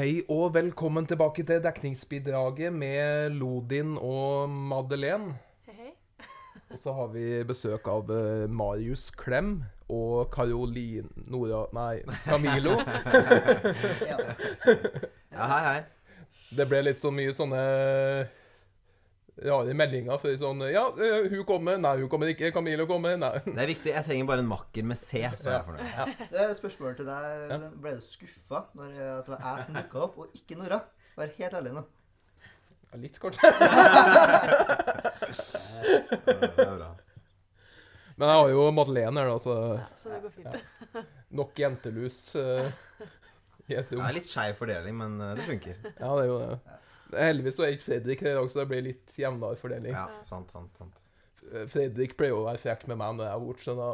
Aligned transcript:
Hei 0.00 0.22
og 0.32 0.54
velkommen 0.54 1.04
tilbake 1.04 1.42
til 1.44 1.58
dekningsbidraget 1.60 2.72
med 2.72 3.34
Lodin 3.36 3.98
og 4.00 4.48
Madeleine. 4.48 5.34
Hei, 5.68 5.74
hei. 5.76 5.90
Og 6.70 6.78
så 6.80 6.94
har 6.96 7.10
vi 7.12 7.24
besøk 7.44 7.84
av 7.92 8.08
eh, 8.08 8.46
Marius 8.48 9.10
Klem 9.12 9.58
og 9.92 10.30
Caroline 10.32 11.04
Nora 11.28 11.66
Nei, 11.76 12.00
Camilo. 12.24 12.78
Ja. 14.08 14.16
Ja, 15.36 15.50
hei, 15.52 15.60
hei. 15.66 15.84
Det 16.56 16.68
ble 16.72 16.80
litt 16.86 17.02
så 17.02 17.12
mye 17.12 17.36
sånne 17.36 17.60
rare 19.46 19.74
meldinger. 19.76 20.18
For 20.22 20.36
sånn 20.40 20.60
Ja, 20.72 20.84
eh, 21.00 21.28
hun 21.32 21.44
kommer. 21.48 21.78
Nei, 21.80 21.94
hun 22.02 22.08
kommer 22.12 22.30
ikke. 22.32 22.50
Camilo 22.54 22.86
kommer. 22.90 23.16
Nei. 23.20 23.32
Det 23.46 23.56
er 23.64 23.70
viktig. 23.72 23.92
Jeg 23.94 24.04
trenger 24.08 24.26
bare 24.30 24.44
en 24.44 24.50
makker 24.50 24.84
med 24.90 24.98
C, 25.00 25.22
så 25.36 25.48
er 25.50 25.56
jeg 25.58 25.66
fornøyd. 25.68 26.26
Det 26.32 26.42
er 26.44 26.54
spørsmålet 26.58 27.00
til 27.02 27.08
deg. 27.10 27.68
Ble 27.84 27.94
du 27.96 28.02
skuffa 28.04 28.64
når 28.78 28.90
at 29.20 29.24
det 29.28 29.34
var 29.36 29.46
jeg 29.46 29.66
som 29.68 29.78
dukka 29.80 30.04
opp, 30.08 30.18
og 30.24 30.36
ikke 30.40 30.58
Nora? 30.60 30.80
Vær 31.16 31.32
helt 31.38 31.56
ærlig 31.60 31.72
nå. 31.78 31.86
Ja, 32.90 32.98
Litt, 32.98 33.20
kanskje. 33.22 33.40
Det 35.30 36.64
er 36.64 36.74
bra. 36.74 36.90
Men 38.20 38.28
jeg 38.28 38.36
har 38.36 38.50
jo 38.52 38.64
Madeleine 38.76 39.22
her, 39.22 39.30
da, 39.30 39.36
så 39.40 39.54
Ja, 39.78 39.86
så 39.96 40.10
det 40.12 40.18
går 40.24 40.32
fint. 40.34 41.06
nok 41.40 41.60
jentelus 41.62 42.18
Uh, 42.36 42.66
et 43.70 43.86
Det 43.88 44.00
er 44.02 44.12
litt 44.16 44.26
skeiv 44.26 44.56
fordeling, 44.58 44.96
men 44.98 45.12
eh, 45.22 45.36
det 45.38 45.44
funker. 45.46 45.76
Ja, 45.94 46.08
det 46.18 46.24
er 46.24 46.26
jo 46.26 46.38
det. 46.42 46.78
Heldigvis 47.16 47.56
så 47.58 47.62
er 47.66 47.70
ikke 47.76 47.88
Fredrik 47.88 48.20
her 48.26 48.34
dag, 48.38 48.46
så 48.50 48.56
det 48.62 48.70
blir 48.70 48.82
litt 48.86 49.08
jevnere 49.18 49.56
fordeling. 49.60 49.94
Ja, 49.96 50.06
sant, 50.26 50.48
sant, 50.54 50.72
sant. 50.78 50.96
Fredrik 51.72 52.12
pleier 52.18 52.36
å 52.36 52.46
være 52.46 52.62
frekk 52.62 52.82
med 52.90 52.96
meg 53.00 53.10
når 53.16 53.24
jeg 53.26 53.34
er 53.34 53.44
borte, 53.46 53.64
så 53.64 53.72
da 53.78 53.88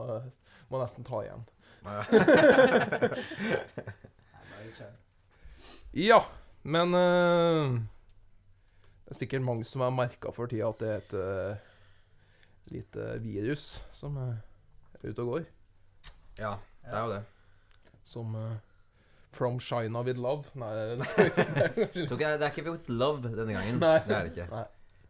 må 0.68 0.72
jeg 0.76 0.84
nesten 0.84 1.04
ta 1.06 1.16
igjen. 1.24 1.42
Ja, 5.96 6.26
men 6.62 6.92
uh, 6.92 7.80
Det 9.06 9.14
er 9.14 9.16
sikkert 9.16 9.42
mange 9.46 9.64
som 9.64 9.80
har 9.80 9.90
merka 9.96 10.28
for 10.34 10.46
tida 10.50 10.68
at 10.68 10.80
det 10.82 10.88
er 10.90 10.96
et 11.00 11.14
uh, 11.16 11.56
lite 12.74 13.02
virus 13.24 13.80
som 13.96 14.16
er 14.20 14.34
ute 15.00 15.22
og 15.22 15.28
går. 15.30 15.44
Ja, 16.36 16.52
det 16.84 16.92
er 16.92 17.00
jo 17.06 17.10
det. 17.14 17.22
Som 18.06 18.34
eh, 18.36 18.58
From 19.32 19.58
China 19.60 20.02
with 20.06 20.18
love. 20.18 20.46
Nei, 20.54 20.70
det, 20.76 21.08
er 21.08 21.74
ikke, 21.76 22.16
det 22.16 22.46
er 22.46 22.52
ikke 22.52 22.70
with 22.70 22.86
love 22.88 23.20
denne 23.26 23.52
gangen. 23.52 23.80
Nei. 23.82 23.98
Det 24.06 24.14
er 24.16 24.28
det 24.28 24.32
ikke. 24.36 24.46
Nei. 24.52 24.64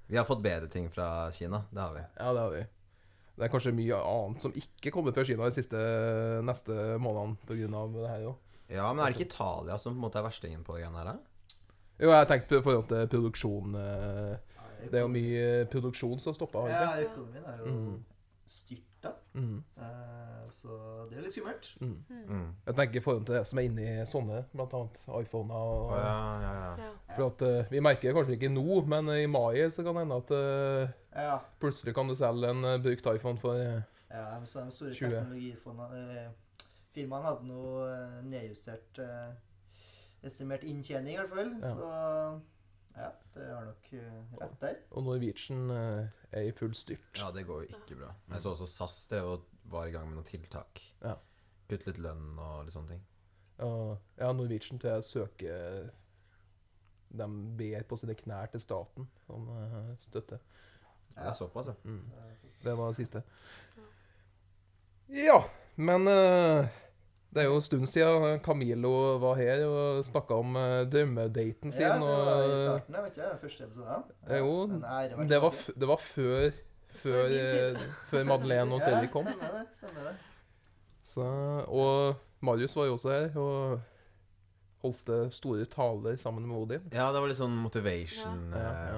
Vi 0.06 0.16
har 0.18 0.26
fått 0.26 0.42
bedre 0.42 0.68
ting 0.70 0.88
fra 0.90 1.30
Kina. 1.34 1.64
Det 1.70 1.82
har 1.82 1.94
vi. 1.94 2.02
Ja, 2.18 2.32
det 2.32 2.40
har 2.42 2.50
vi. 2.54 2.64
Det 3.36 3.44
er 3.44 3.52
kanskje 3.52 3.74
mye 3.76 3.96
annet 4.00 4.40
som 4.46 4.54
ikke 4.56 4.90
kommer 4.94 5.12
fra 5.12 5.24
Kina 5.28 5.44
de 5.50 5.54
siste 5.58 5.80
neste 6.46 6.76
månedene 7.02 7.36
pga. 7.46 7.84
det 7.94 8.10
her 8.10 8.26
òg. 8.30 8.36
Ja, 8.72 8.88
men 8.92 9.02
er 9.04 9.12
det 9.12 9.18
ikke 9.20 9.28
Italia 9.28 9.76
som 9.78 9.92
på 9.92 9.98
en 9.98 10.04
måte 10.06 10.18
er 10.18 10.26
verstingen 10.26 10.64
på 10.66 10.74
det 10.74 10.82
greiene 10.86 11.02
her? 11.04 11.18
Jo, 12.00 12.10
jeg 12.10 12.28
tenkte 12.32 12.58
på 12.58 12.64
forhold 12.66 12.88
til 12.90 13.06
produksjon 13.08 13.76
eh, 13.80 14.56
Det 14.90 14.98
er 14.98 15.04
jo 15.04 15.12
mye 15.12 15.44
produksjon 15.72 16.18
som 16.20 16.34
stopper, 16.36 16.66
Ja, 16.68 16.90
økonomien 17.06 17.46
er 17.46 17.62
jo 17.62 17.72
Mm. 17.76 17.94
Styrta, 19.06 19.22
Mm. 19.36 19.56
Uh, 19.76 20.50
så 20.56 20.76
det 21.10 21.18
er 21.18 21.24
litt 21.26 21.34
skummelt. 21.34 21.66
Mm. 21.80 21.96
Mm. 22.08 22.44
Jeg 22.66 22.74
tenker 22.78 22.96
i 22.96 23.02
forhold 23.04 23.26
til 23.26 23.34
det 23.36 23.42
som 23.46 23.58
er 23.58 23.66
inni 23.68 23.88
sånne, 24.08 24.38
annet 24.56 25.00
iPhoner 25.20 25.54
og 25.56 25.90
oh, 25.90 25.96
ja, 25.98 26.14
ja, 26.40 26.52
ja. 26.54 26.70
Ja. 26.86 26.92
For 27.16 27.26
at 27.26 27.42
uh, 27.44 27.70
Vi 27.70 27.80
merker 27.84 28.08
det 28.08 28.14
kanskje 28.16 28.38
ikke 28.38 28.52
nå, 28.54 28.80
men 28.88 29.10
i 29.12 29.26
mai 29.28 29.58
så 29.70 29.84
kan 29.84 29.94
det 29.98 30.06
hende 30.06 30.20
at 30.22 30.32
uh, 30.32 30.94
Ja. 31.16 31.36
plutselig 31.60 31.94
kan 31.94 32.08
du 32.08 32.14
selge 32.14 32.48
en 32.50 32.64
eh, 32.64 32.78
brukt 32.82 33.06
iPhone 33.14 33.38
for 33.40 33.56
eh, 33.56 33.82
ja 34.10 34.24
de, 34.40 34.46
så 34.46 34.64
de 34.64 34.72
store 34.72 34.94
20. 34.94 35.10
teknologifondene 35.10 36.02
eh, 36.20 36.30
Firmaene 36.96 37.26
hadde 37.28 37.46
nå 37.48 37.62
eh, 37.90 38.18
nedjustert 38.24 38.98
eh, 39.04 39.32
estimert 40.24 40.64
inntjening, 40.64 41.14
i 41.14 41.20
hvert 41.20 41.32
fall. 41.32 41.50
Ja. 41.60 41.72
Så 41.76 42.40
ja, 42.96 43.10
det 43.34 43.46
har 43.50 43.66
nok 43.68 43.88
eh, 43.92 44.20
rett 44.40 44.60
der. 44.62 44.78
Og 44.90 45.04
Norwegian 45.04 45.70
eh, 45.70 46.22
er 46.32 46.48
i 46.48 46.54
full 46.56 46.74
styrt. 46.74 47.18
Ja, 47.18 47.30
det 47.34 47.46
går 47.48 47.64
jo 47.64 47.76
ikke 47.76 47.98
bra. 48.00 48.14
Jeg 48.32 48.44
så 48.44 48.54
også 48.54 48.68
SAS 48.70 49.02
det 49.12 49.20
var 49.70 49.86
i 49.86 49.92
gang 49.94 50.08
med 50.08 50.18
noen 50.18 50.28
tiltak. 50.28 50.80
Ja. 51.02 51.16
Kutt 51.68 51.86
litt 51.88 52.00
lønn 52.00 52.38
og 52.38 52.64
litt 52.64 52.76
sånne 52.76 52.94
ting. 52.94 53.04
Ja, 53.56 54.32
Norwegian 54.36 54.78
til 54.78 54.90
jeg 54.90 55.04
søker 55.08 55.86
De 57.16 57.26
ber 57.56 57.86
på 57.88 57.96
sine 57.96 58.12
knær 58.18 58.50
til 58.52 58.60
staten 58.60 59.08
om 59.32 59.48
eh, 59.56 59.92
støtte. 60.04 60.40
Det 61.16 61.24
er 61.24 61.32
såpass, 61.32 61.70
ja. 61.72 61.76
Mm. 61.84 62.02
Det 62.64 62.74
var 62.76 62.90
det 62.92 62.98
siste. 62.98 63.22
Ja, 65.08 65.38
men 65.76 66.08
eh, 66.08 66.68
det 67.36 67.42
er 67.44 67.48
jo 67.50 67.56
en 67.58 67.64
stund 67.64 67.86
siden 67.90 68.38
Camilo 68.44 68.92
var 69.22 69.36
her 69.38 69.62
og 69.68 70.04
snakka 70.08 70.38
om 70.40 70.56
eh, 70.56 70.84
drømmedaten 70.92 71.72
sin. 71.74 71.82
Ja, 71.84 71.94
det 72.00 72.06
var 72.06 72.44
i 72.46 72.54
starten, 72.62 72.96
jeg 72.96 73.04
vet 73.06 73.18
ikke, 73.18 73.32
første 73.42 73.66
episode. 73.66 73.98
Ja, 74.30 74.38
jo, 74.40 74.54
det 75.28 75.40
var, 75.44 75.58
det 75.84 75.88
var 75.92 76.00
før 76.06 76.46
før, 77.02 77.26
tid. 77.28 77.76
eh, 77.76 77.98
før 78.10 78.24
Madeleine 78.32 78.72
og 78.78 78.80
Fredrik 78.86 79.12
kom. 79.12 79.28
Ja, 79.28 79.36
stemmer 79.36 79.58
det. 79.60 79.66
stemmer 79.76 80.08
det. 80.08 80.16
Så, 81.06 81.26
og 81.68 82.16
Marius 82.42 82.74
var 82.76 82.88
jo 82.88 82.96
også 82.96 83.12
her 83.12 83.36
og 83.38 83.80
holdt 84.82 85.12
eh, 85.14 85.28
store 85.34 85.64
taler 85.70 86.16
sammen 86.20 86.48
med 86.48 86.56
Odin. 86.56 86.88
Ja, 86.92 87.10
det 87.14 87.20
var 87.22 87.30
litt 87.30 87.38
sånn 87.38 87.60
Ja, 88.56 88.64
ja. 88.64 88.96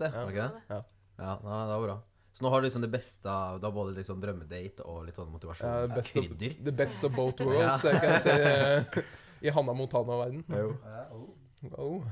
det. 0.00 0.12
Ja. 0.14 0.22
Var 0.22 0.30
det 0.30 0.36
ikke 0.38 0.48
det? 0.54 0.62
Ja. 0.76 0.80
Ja, 1.20 1.34
ja, 1.44 1.58
det 1.68 1.74
var 1.74 1.84
bra. 1.84 1.98
Så 2.32 2.44
nå 2.44 2.50
har 2.52 2.60
du 2.62 2.66
liksom 2.68 2.82
det 2.84 2.88
beste 2.92 3.26
av 3.30 3.56
Du 3.60 3.66
har 3.66 3.72
både 3.74 3.96
liksom 3.96 4.20
drømmedate 4.22 4.84
og 4.86 5.02
litt 5.08 5.16
sånn 5.18 5.32
Ja, 5.32 5.34
best 5.34 5.62
of, 5.64 6.28
motivasjonskrydder. 6.30 6.54
the 6.64 6.72
best 6.72 7.04
of 7.04 7.12
both 7.16 7.40
Ja. 7.42 7.46
worlds, 7.46 7.84
jeg 7.84 8.00
kan 8.00 8.22
si, 8.22 8.30
eh, 8.30 9.02
i 9.42 9.50
Hanna 9.56 9.72
Montana-verden. 9.74 10.44
Jo. 10.48 10.76
Ja, 10.84 11.04
oh. 11.12 11.28
Oh. 11.76 12.02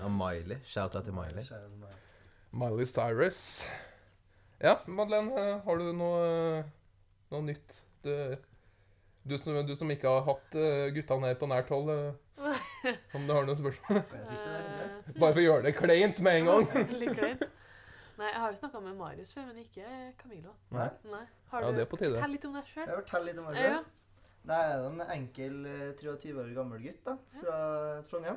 Ja, 0.00 0.08
Miley. 0.08 0.56
Shout-out 0.64 1.04
til 1.04 1.12
Miley. 1.16 1.44
Miley 2.52 2.86
Cyrus. 2.86 3.66
Ja, 4.62 4.76
Madeleine, 4.86 5.32
eh, 5.38 5.58
har 5.64 5.78
du 5.78 5.90
noe, 5.92 6.22
eh, 6.60 6.64
noe 7.34 7.42
nytt? 7.46 7.80
Du, 8.02 8.14
du, 9.28 9.36
som, 9.38 9.58
du 9.66 9.74
som 9.76 9.90
ikke 9.90 10.08
har 10.08 10.24
hatt 10.26 10.56
gutta 10.94 11.18
ned 11.20 11.36
på 11.40 11.48
nært 11.50 11.68
hold, 11.74 11.90
om 13.18 13.26
du 13.26 13.32
har 13.34 13.44
noen 13.44 13.58
spørsmål? 13.58 14.02
Bare 15.18 15.32
for 15.34 15.40
å 15.42 15.46
gjøre 15.48 15.66
det 15.66 15.74
kleint 15.78 16.20
med 16.24 16.40
en 16.40 16.50
gang. 16.52 17.48
Nei, 18.18 18.26
jeg 18.32 18.40
har 18.42 18.50
jo 18.50 18.56
snakka 18.58 18.80
med 18.82 18.96
Marius 18.98 19.32
før, 19.34 19.46
men 19.46 19.58
ikke 19.62 19.86
Camilo. 20.18 20.52
Nei. 20.74 20.88
Nei. 21.06 21.24
Har 21.52 21.62
Ja, 21.62 21.70
du 21.70 21.76
det 21.76 21.84
er 21.86 21.90
på 21.92 21.98
tide. 22.00 22.14
Fortell 22.18 22.30
litt 22.34 22.44
om 22.48 22.52
deg 22.58 22.64
Jeg 22.64 22.72
sjøl. 22.74 22.86
vil 22.90 23.02
fortelle 23.04 23.24
litt 23.30 23.38
om 23.38 23.44
meg 23.44 23.56
Ja. 23.56 23.62
selv. 23.62 23.84
Nei, 24.48 24.56
jeg 24.56 24.78
er 24.78 24.86
en 24.88 25.00
enkel 25.14 25.66
eh, 25.66 25.92
23 26.00 26.32
år 26.42 26.54
gammel 26.54 26.82
gutt 26.82 27.04
da, 27.04 27.16
fra 27.40 28.02
Trondheim. 28.08 28.36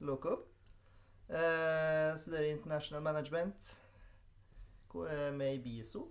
Loco. 0.00 0.36
Eh, 1.28 2.14
studerer 2.16 2.50
International 2.52 3.02
Management. 3.02 3.80
Er 4.94 5.28
eh, 5.28 5.32
Med 5.34 5.54
i 5.54 5.58
BISO. 5.58 6.06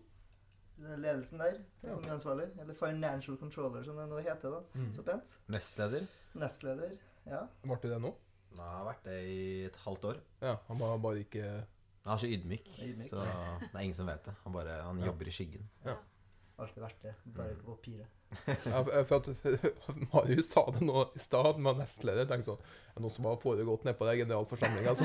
Ledelsen 0.77 1.39
der. 1.39 1.61
Ja. 1.83 1.95
Eller 1.95 2.73
Financial 2.73 3.37
Controller, 3.37 3.83
som 3.83 3.95
det 3.95 4.09
nå 4.09 4.17
heter. 4.19 4.49
da. 4.51 4.59
Mm. 4.75 4.91
Så 4.93 5.03
pent. 5.03 5.35
Nestleder. 5.47 6.05
Nestleder. 6.35 6.97
Ja. 7.25 7.45
Ble 7.63 7.77
det 7.81 7.91
det 7.93 8.01
nå? 8.01 8.11
Nei, 8.55 8.63
Jeg 8.65 8.75
har 8.77 8.85
vært 8.85 9.03
det 9.03 9.15
i 9.29 9.65
et 9.65 9.75
halvt 9.85 10.03
år. 10.05 10.19
Ja, 10.41 10.57
han 10.67 10.77
var 10.79 10.97
bare 10.97 11.23
ikke 11.23 11.65
Han 12.05 12.13
er 12.13 12.19
så 12.21 12.27
ydmyk, 12.29 12.67
Ydmyk. 12.85 13.07
så 13.09 13.23
det 13.25 13.71
er 13.73 13.79
ingen 13.81 13.95
som 13.97 14.05
vet 14.09 14.23
det. 14.27 14.33
Han 14.43 14.53
bare, 14.53 14.75
han 14.85 14.99
Ja. 15.01 15.05
jobber 15.09 15.27
i 15.27 15.31
skyggen. 15.33 15.63
Alltid 16.57 16.83
vært 16.83 17.01
det. 17.03 17.13
Bare 17.35 17.55
på 17.59 17.73
papiret. 17.75 18.07
ja, 18.47 18.81
For 19.03 19.15
at 19.17 19.27
Marius 20.13 20.49
sa 20.53 20.61
det 20.71 20.81
nå 20.87 21.01
i 21.15 21.19
stad, 21.19 21.57
med 21.59 21.77
nestleder. 21.81 22.25
Tenkte 22.29 22.53
sånn 22.53 22.61
Er 22.61 22.95
det 22.95 23.03
noe 23.03 23.11
som 23.11 23.25
har 23.27 23.35
foregått 23.41 23.83
nede 23.87 23.97
på 23.99 24.07
den 24.07 24.21
generalforsamlinga? 24.21 24.93
Altså. 24.93 25.03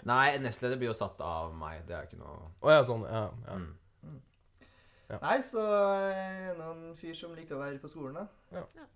Nei, 0.10 0.38
nestleder 0.44 0.78
blir 0.80 0.90
jo 0.92 0.96
satt 0.96 1.20
av 1.24 1.50
meg. 1.58 1.82
Det 1.88 1.96
er 1.96 2.06
ikke 2.08 2.20
noe 2.20 2.50
Å 2.62 2.70
ja, 2.76 2.84
sånn. 2.86 3.02
Ja. 3.08 3.24
ja. 3.48 3.56
mm. 3.58 4.20
Ja. 5.10 5.18
Nei, 5.24 5.36
så 5.42 5.64
er 5.66 6.52
det 6.52 6.58
noen 6.60 6.94
fyr 7.00 7.16
som 7.18 7.32
liker 7.34 7.56
å 7.58 7.62
være 7.64 7.80
på 7.82 7.90
skolen, 7.90 8.14
da. 8.20 8.26
Ja. 8.54 8.62
Ja. 8.78 8.86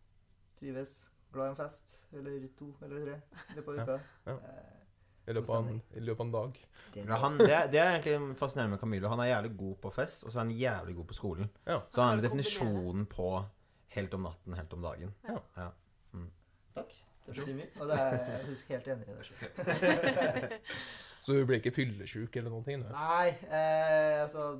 Trives. 0.61 0.93
Glad 1.35 1.49
i 1.49 1.51
en 1.51 1.59
fest. 1.59 1.97
Eller 2.15 2.45
to 2.59 2.71
eller 2.87 3.03
tre 3.09 3.17
i 3.51 3.59
løpet 3.59 3.69
av 3.69 3.75
Ja, 3.75 3.83
uka. 3.83 3.97
ja. 4.31 4.37
Eh, 4.39 4.84
I 5.27 5.33
løpet 5.33 5.51
av 5.57 5.69
en, 5.71 5.79
i 5.97 6.01
løpet 6.05 6.21
av 6.21 6.27
en 6.27 6.33
dag. 6.33 6.59
det- 6.95 7.19
han, 7.23 7.39
det, 7.39 7.51
er- 7.53 7.69
det 7.73 7.81
er 7.81 7.91
egentlig 7.99 8.37
fascinerende 8.39 8.75
med 8.77 8.81
Camilo. 8.81 9.09
Han 9.09 9.21
er 9.25 9.31
jævlig 9.31 9.57
god 9.57 9.77
på 9.87 9.91
fest, 9.95 10.25
og 10.25 10.33
så 10.33 10.39
er 10.39 10.45
han 10.45 10.51
jævlig 10.59 10.97
god 10.97 11.05
på 11.13 11.15
skolen. 11.15 11.51
Ja. 11.67 11.79
Så 11.91 12.03
han 12.03 12.19
er 12.19 12.23
definisjonen 12.23 13.07
på 13.07 13.31
helt 13.97 14.15
om 14.15 14.21
natten, 14.29 14.55
helt 14.59 14.73
om 14.73 14.83
dagen. 14.83 15.15
Takk. 16.75 16.95
Det 17.27 17.35
betyr 17.39 17.55
mye. 17.57 17.71
Og 17.81 17.89
det 17.89 17.97
er 17.97 18.17
jeg 18.37 18.47
husker 18.51 18.75
helt 18.77 18.89
enig 18.89 19.07
i 19.09 19.15
det. 19.17 20.59
Så 21.25 21.33
du 21.33 21.47
blir 21.49 21.57
ikke 21.63 21.71
fyllesyk 21.73 22.35
eller 22.37 22.51
noen 22.53 22.65
ting? 22.67 22.83
Nei, 22.91 23.29
eh, 23.49 24.23
altså 24.27 24.51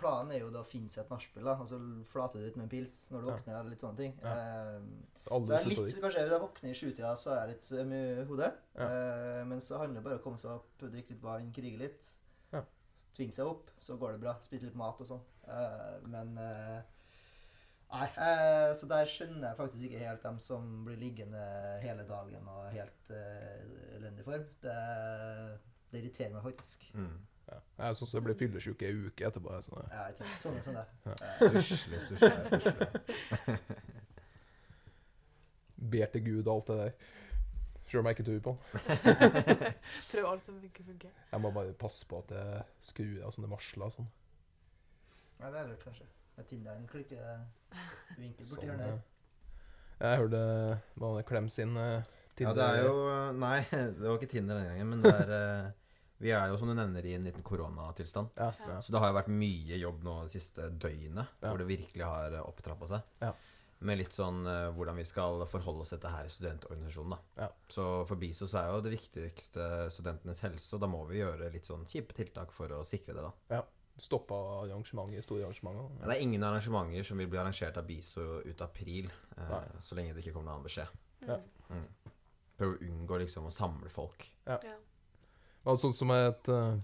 Planen 0.00 0.32
er 0.34 0.42
jo 0.42 0.50
da 0.54 0.62
å 0.62 0.68
finne 0.68 0.92
seg 0.92 1.04
et 1.04 1.12
nachspiel, 1.12 1.48
og 1.52 1.68
så 1.70 1.78
flater 2.10 2.42
du 2.42 2.48
ut 2.48 2.58
med 2.58 2.66
en 2.66 2.72
pils 2.72 2.96
når 3.12 3.22
du 3.22 3.28
våkner. 3.30 3.58
eller 3.58 3.72
litt 3.74 3.84
sånne 3.84 4.00
ting. 4.00 4.16
Ja. 4.22 4.32
Eh, 4.32 5.14
så 5.26 5.40
jeg 5.52 5.58
er 5.58 5.70
litt, 5.70 6.00
kanskje 6.04 6.24
Hvis 6.26 6.34
jeg 6.36 6.42
våkner 6.44 6.70
i 6.70 6.78
sjutida, 6.80 7.14
så 7.18 7.32
er 7.34 7.40
jeg 7.40 7.54
litt 7.54 7.70
øm 7.82 7.94
i 7.96 8.02
hodet. 8.30 8.50
Ja. 8.76 8.88
Eh, 8.88 9.44
men 9.52 9.62
så 9.64 9.80
handler 9.82 10.00
det 10.00 10.04
bare 10.08 10.18
om 10.18 10.22
å 10.22 10.26
komme 10.26 10.42
seg 10.42 10.52
opp, 10.56 10.68
drikke 10.82 11.14
litt 11.14 11.24
vann, 11.24 11.52
krige 11.56 11.80
litt. 11.80 12.10
Ja. 12.52 12.62
Tvinge 13.16 13.38
seg 13.38 13.48
opp, 13.50 13.72
så 13.80 13.96
går 14.00 14.16
det 14.16 14.24
bra. 14.26 14.36
Spise 14.46 14.68
litt 14.68 14.78
mat 14.78 15.00
og 15.02 15.10
sånn. 15.10 15.24
Eh, 15.46 15.96
men 16.12 16.36
eh, 16.42 16.84
Nei, 17.86 18.06
eh, 18.18 18.72
så 18.74 18.88
der 18.90 19.06
skjønner 19.06 19.52
jeg 19.52 19.58
faktisk 19.60 19.86
ikke 19.86 20.02
helt 20.02 20.24
dem 20.26 20.38
som 20.42 20.64
blir 20.86 20.98
liggende 20.98 21.42
hele 21.84 22.02
dagen 22.08 22.48
og 22.50 22.64
helt 22.74 23.12
eh, 23.14 23.62
elendig 23.94 24.26
form. 24.26 24.46
Det, 24.62 24.74
det 25.92 26.00
irriterer 26.00 26.34
meg 26.34 26.48
faktisk. 26.48 26.88
Mm. 26.98 27.14
Ja. 27.46 27.58
Jeg 27.86 27.96
syns 28.00 28.14
jeg 28.16 28.24
blir 28.26 28.34
fyllesyk 28.40 28.80
i 28.82 28.86
ei 28.88 28.94
uke 29.06 29.26
etterpå. 29.28 29.58
Sånn, 29.62 29.84
Ja, 29.92 30.06
ikke? 30.10 30.30
Sånn 30.42 30.56
sånn. 30.66 30.76
Eh, 30.80 30.86
Stusslig, 31.38 32.00
stusslig. 32.02 32.32
stusslig. 32.48 33.58
ber 35.92 36.06
til 36.12 36.24
Gud 36.26 36.46
og 36.48 36.54
alt 36.56 36.66
det 36.72 36.76
der. 36.80 36.92
Sjøl 37.86 38.00
om 38.02 38.08
jeg 38.10 38.16
ikke 38.16 38.26
tror 38.26 38.40
på 38.42 38.52
han. 38.56 38.60
Prøv 40.12 40.24
alt 40.32 40.48
som 40.48 40.56
ikke 40.66 40.82
funker. 40.88 41.10
Jeg 41.32 41.40
må 41.44 41.52
bare 41.54 41.74
passe 41.78 42.06
på 42.10 42.18
at 42.24 42.32
jeg 42.34 42.64
skrur 42.88 43.20
av 43.28 43.34
sånne 43.36 43.50
varsler 43.52 43.86
og 43.86 43.94
sånn. 43.94 44.08
Nei, 45.38 45.50
det 45.52 45.60
er 45.60 45.68
lurt, 45.70 45.84
kanskje. 45.84 46.06
Med 46.36 46.48
Tinderen 46.50 46.88
klikker 46.90 47.20
vinkel 48.18 48.42
borti 48.42 48.48
sånn 48.50 48.64
hjørnet. 48.66 48.88
eh. 48.90 50.02
jeg 50.02 50.18
hørte 50.20 50.40
hva 51.00 51.06
var 51.06 51.14
det 51.20 51.26
Klem 51.30 51.46
sin 51.48 51.70
Tinder 52.36 52.50
Ja, 52.50 52.52
det 52.58 52.66
er 52.66 52.82
jo 52.84 52.96
Nei, 53.40 53.60
det 53.70 54.02
var 54.02 54.18
ikke 54.18 54.28
Tinder 54.34 54.58
denne 54.58 54.74
gangen, 54.74 54.90
men 54.90 55.04
det 55.06 55.12
er 55.14 55.32
eh, 55.38 55.70
Vi 56.18 56.30
er 56.32 56.48
jo, 56.48 56.56
som 56.56 56.68
du 56.70 56.74
nevner, 56.74 57.04
i 57.04 57.14
en 57.14 57.24
liten 57.28 57.42
koronatilstand. 57.44 58.30
ja, 58.36 58.52
Ja. 58.58 58.68
ja. 58.74 58.78
Så 58.80 58.92
det 58.92 59.00
har 59.02 59.12
jo 59.12 59.18
vært 59.18 59.28
mye 59.28 59.76
jobb 59.78 60.02
nå 60.02 60.22
det 60.24 60.32
siste 60.32 60.70
døgnet, 60.70 61.26
Ja. 61.42 61.50
hvor 61.50 61.58
det 61.58 61.66
virkelig 61.68 62.04
har 62.04 62.38
opptrappa 62.42 62.88
seg. 62.88 63.02
Ja. 63.20 63.32
Med 63.80 63.98
litt 63.98 64.12
sånn 64.16 64.46
uh, 64.48 64.72
hvordan 64.72 64.96
vi 64.96 65.04
skal 65.04 65.44
forholde 65.46 65.82
oss 65.84 65.90
til 65.92 65.98
dette 65.98 66.08
her 66.14 66.24
i 66.24 66.28
studentorganisasjonen. 66.32 67.10
da. 67.10 67.18
Ja. 67.42 67.48
Så 67.68 68.06
for 68.08 68.16
BISOS 68.16 68.54
er 68.54 68.70
jo 68.72 68.80
det 68.80 68.94
viktigste 68.94 69.90
studentenes 69.92 70.40
helse, 70.40 70.72
og 70.74 70.80
da 70.80 70.86
må 70.88 71.02
vi 71.10 71.18
gjøre 71.20 71.50
litt 71.52 71.66
sånn 71.68 71.84
kjipe 71.84 72.14
tiltak 72.16 72.52
for 72.56 72.68
å 72.72 72.80
sikre 72.88 73.12
det. 73.18 73.26
da. 73.50 73.62
Stoppa 73.98 74.34
arrangementer, 74.64 75.20
store 75.24 75.44
arrangementer. 75.44 75.90
Ja. 76.00 76.06
det 76.08 76.16
er 76.16 76.22
ingen 76.24 76.42
arrangementer 76.44 77.04
som 77.04 77.16
vil 77.18 77.28
bli 77.28 77.38
arrangert 77.38 77.76
av 77.76 77.86
BISO 77.86 78.40
ut 78.44 78.60
april, 78.64 79.10
uh, 79.38 79.60
så 79.80 79.94
lenge 79.96 80.14
det 80.14 80.24
ikke 80.24 80.32
kommer 80.38 80.48
noen 80.52 80.58
annen 80.58 80.68
beskjed. 80.68 80.88
Ja. 81.28 81.38
Mm. 81.68 81.86
Prøve 82.56 82.76
å 82.78 82.82
unngå 82.88 83.18
liksom 83.20 83.44
å 83.48 83.52
samle 83.52 83.88
folk. 83.92 84.24
Ja. 84.46 84.56
Det 85.66 85.72
var 85.72 85.80
sånn 85.82 85.96
som 85.98 86.12
et 86.14 86.48
eh, 86.54 86.76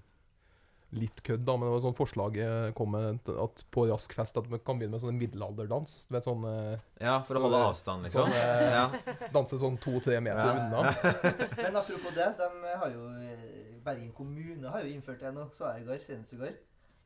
Litt 0.92 1.22
kødd, 1.24 1.40
da, 1.46 1.54
men 1.56 1.64
det 1.70 1.72
var 1.72 1.80
sånn 1.86 1.94
forslaget 1.96 2.74
kom 2.76 2.90
med 2.92 3.28
at 3.40 3.62
på 3.72 3.86
Rask 3.88 4.12
fest 4.12 4.36
at 4.36 4.48
man 4.52 4.60
kan 4.60 4.76
begynne 4.76 4.92
med 4.98 5.00
sånn 5.00 5.16
middelalderdans. 5.16 5.94
Du 6.10 6.12
vet 6.18 6.26
sånn 6.26 6.42
eh, 6.44 6.82
Ja, 7.00 7.14
for 7.24 7.38
å 7.38 7.44
holde 7.46 7.56
det- 7.62 7.68
avstand, 7.70 8.04
liksom. 8.04 8.26
sånn, 8.28 8.34
eh, 8.36 8.74
ja. 8.74 9.28
Danse 9.32 9.56
sånn 9.62 9.78
to-tre 9.80 10.18
meter 10.20 10.50
Ja. 10.50 10.66
unna. 10.66 10.82
Men 11.62 11.78
apropos 11.80 12.12
det, 12.18 12.26
de 12.42 12.74
har 12.82 12.90
jo 12.92 13.06
eh, 13.22 13.78
Bergen 13.86 14.12
kommune 14.12 14.68
har 14.68 14.84
jo 14.84 14.92
innført 14.92 15.24
det 15.24 15.32
nå, 15.32 15.46
så 15.56 15.70
jeg 15.72 15.86
i 15.86 15.88
går, 15.88 16.04
senest 16.04 16.34
i 16.36 16.42
går. 16.42 16.52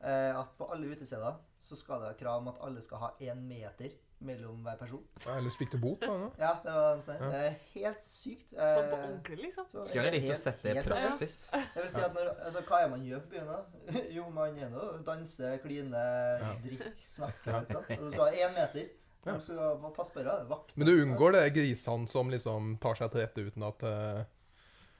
Eh, 0.03 0.33
at 0.41 0.51
på 0.59 0.67
alle 0.73 0.91
utesteder 0.91 1.39
så 1.57 1.79
skal 1.79 2.01
det 2.01 2.09
være 2.09 2.19
krav 2.25 2.41
om 2.43 2.51
at 2.51 2.59
alle 2.67 2.83
skal 2.83 3.05
ha 3.05 3.13
én 3.23 3.39
meter 3.47 3.95
mellom 4.19 4.63
hver 4.65 4.77
person. 4.79 5.03
Ja, 5.25 5.35
Ellers 5.37 5.55
fikk 5.59 5.71
du 5.71 5.77
bot. 5.77 6.01
Da, 6.01 6.13
ja. 6.13 6.29
Ja, 6.41 6.51
det 6.63 6.73
var 6.73 7.01
sånn. 7.05 7.19
Ja. 7.21 7.29
Det 7.33 7.41
er 7.45 7.57
helt 7.75 8.01
sykt. 8.05 8.47
Eh, 8.55 8.71
Sånn 8.73 8.87
på 8.89 8.97
ordentlig, 8.97 9.37
liksom. 9.43 9.67
så 9.73 9.83
Skulle 9.89 10.11
likt 10.15 10.31
å 10.33 10.37
sette 10.41 10.63
det 10.73 10.81
i 10.81 10.85
praksis. 10.87 11.35
Jeg 11.53 11.83
vil 11.83 11.91
si 11.93 12.01
at 12.01 12.15
når, 12.17 12.31
altså, 12.47 12.63
Hva 12.69 12.79
er 12.83 12.89
man 12.95 13.03
gjør 13.05 13.19
på 13.25 13.33
byen, 13.35 13.51
da? 13.51 13.59
Jo, 14.17 14.29
man 14.33 14.57
er 14.57 14.71
nå 14.73 14.87
danse, 15.05 15.51
kline, 15.65 16.05
Ja. 16.41 16.53
drikke, 16.63 16.93
snakke. 17.07 17.51
Ja. 17.51 17.59
Ikke 17.61 17.75
sant? 17.77 17.91
Og 17.99 18.07
så 18.07 18.13
skal 18.15 18.25
ha 18.25 18.47
én 18.47 18.55
meter. 18.57 18.87
Ja. 19.27 19.33
De 19.35 19.41
skal 19.43 19.59
ha- 19.59 19.91
passe 19.97 20.13
på 20.15 20.23
det. 20.23 20.37
Vakt. 20.49 20.73
Men 20.77 20.87
du 20.87 20.93
unngår 21.03 21.37
det 21.37 21.45
grisene 21.59 22.07
som 22.07 22.29
liksom 22.33 22.73
tar 22.81 22.95
seg 22.95 23.11
til 23.11 23.21
rette 23.25 23.45
uten 23.51 23.63
at 23.69 23.83
uh... 23.83 24.23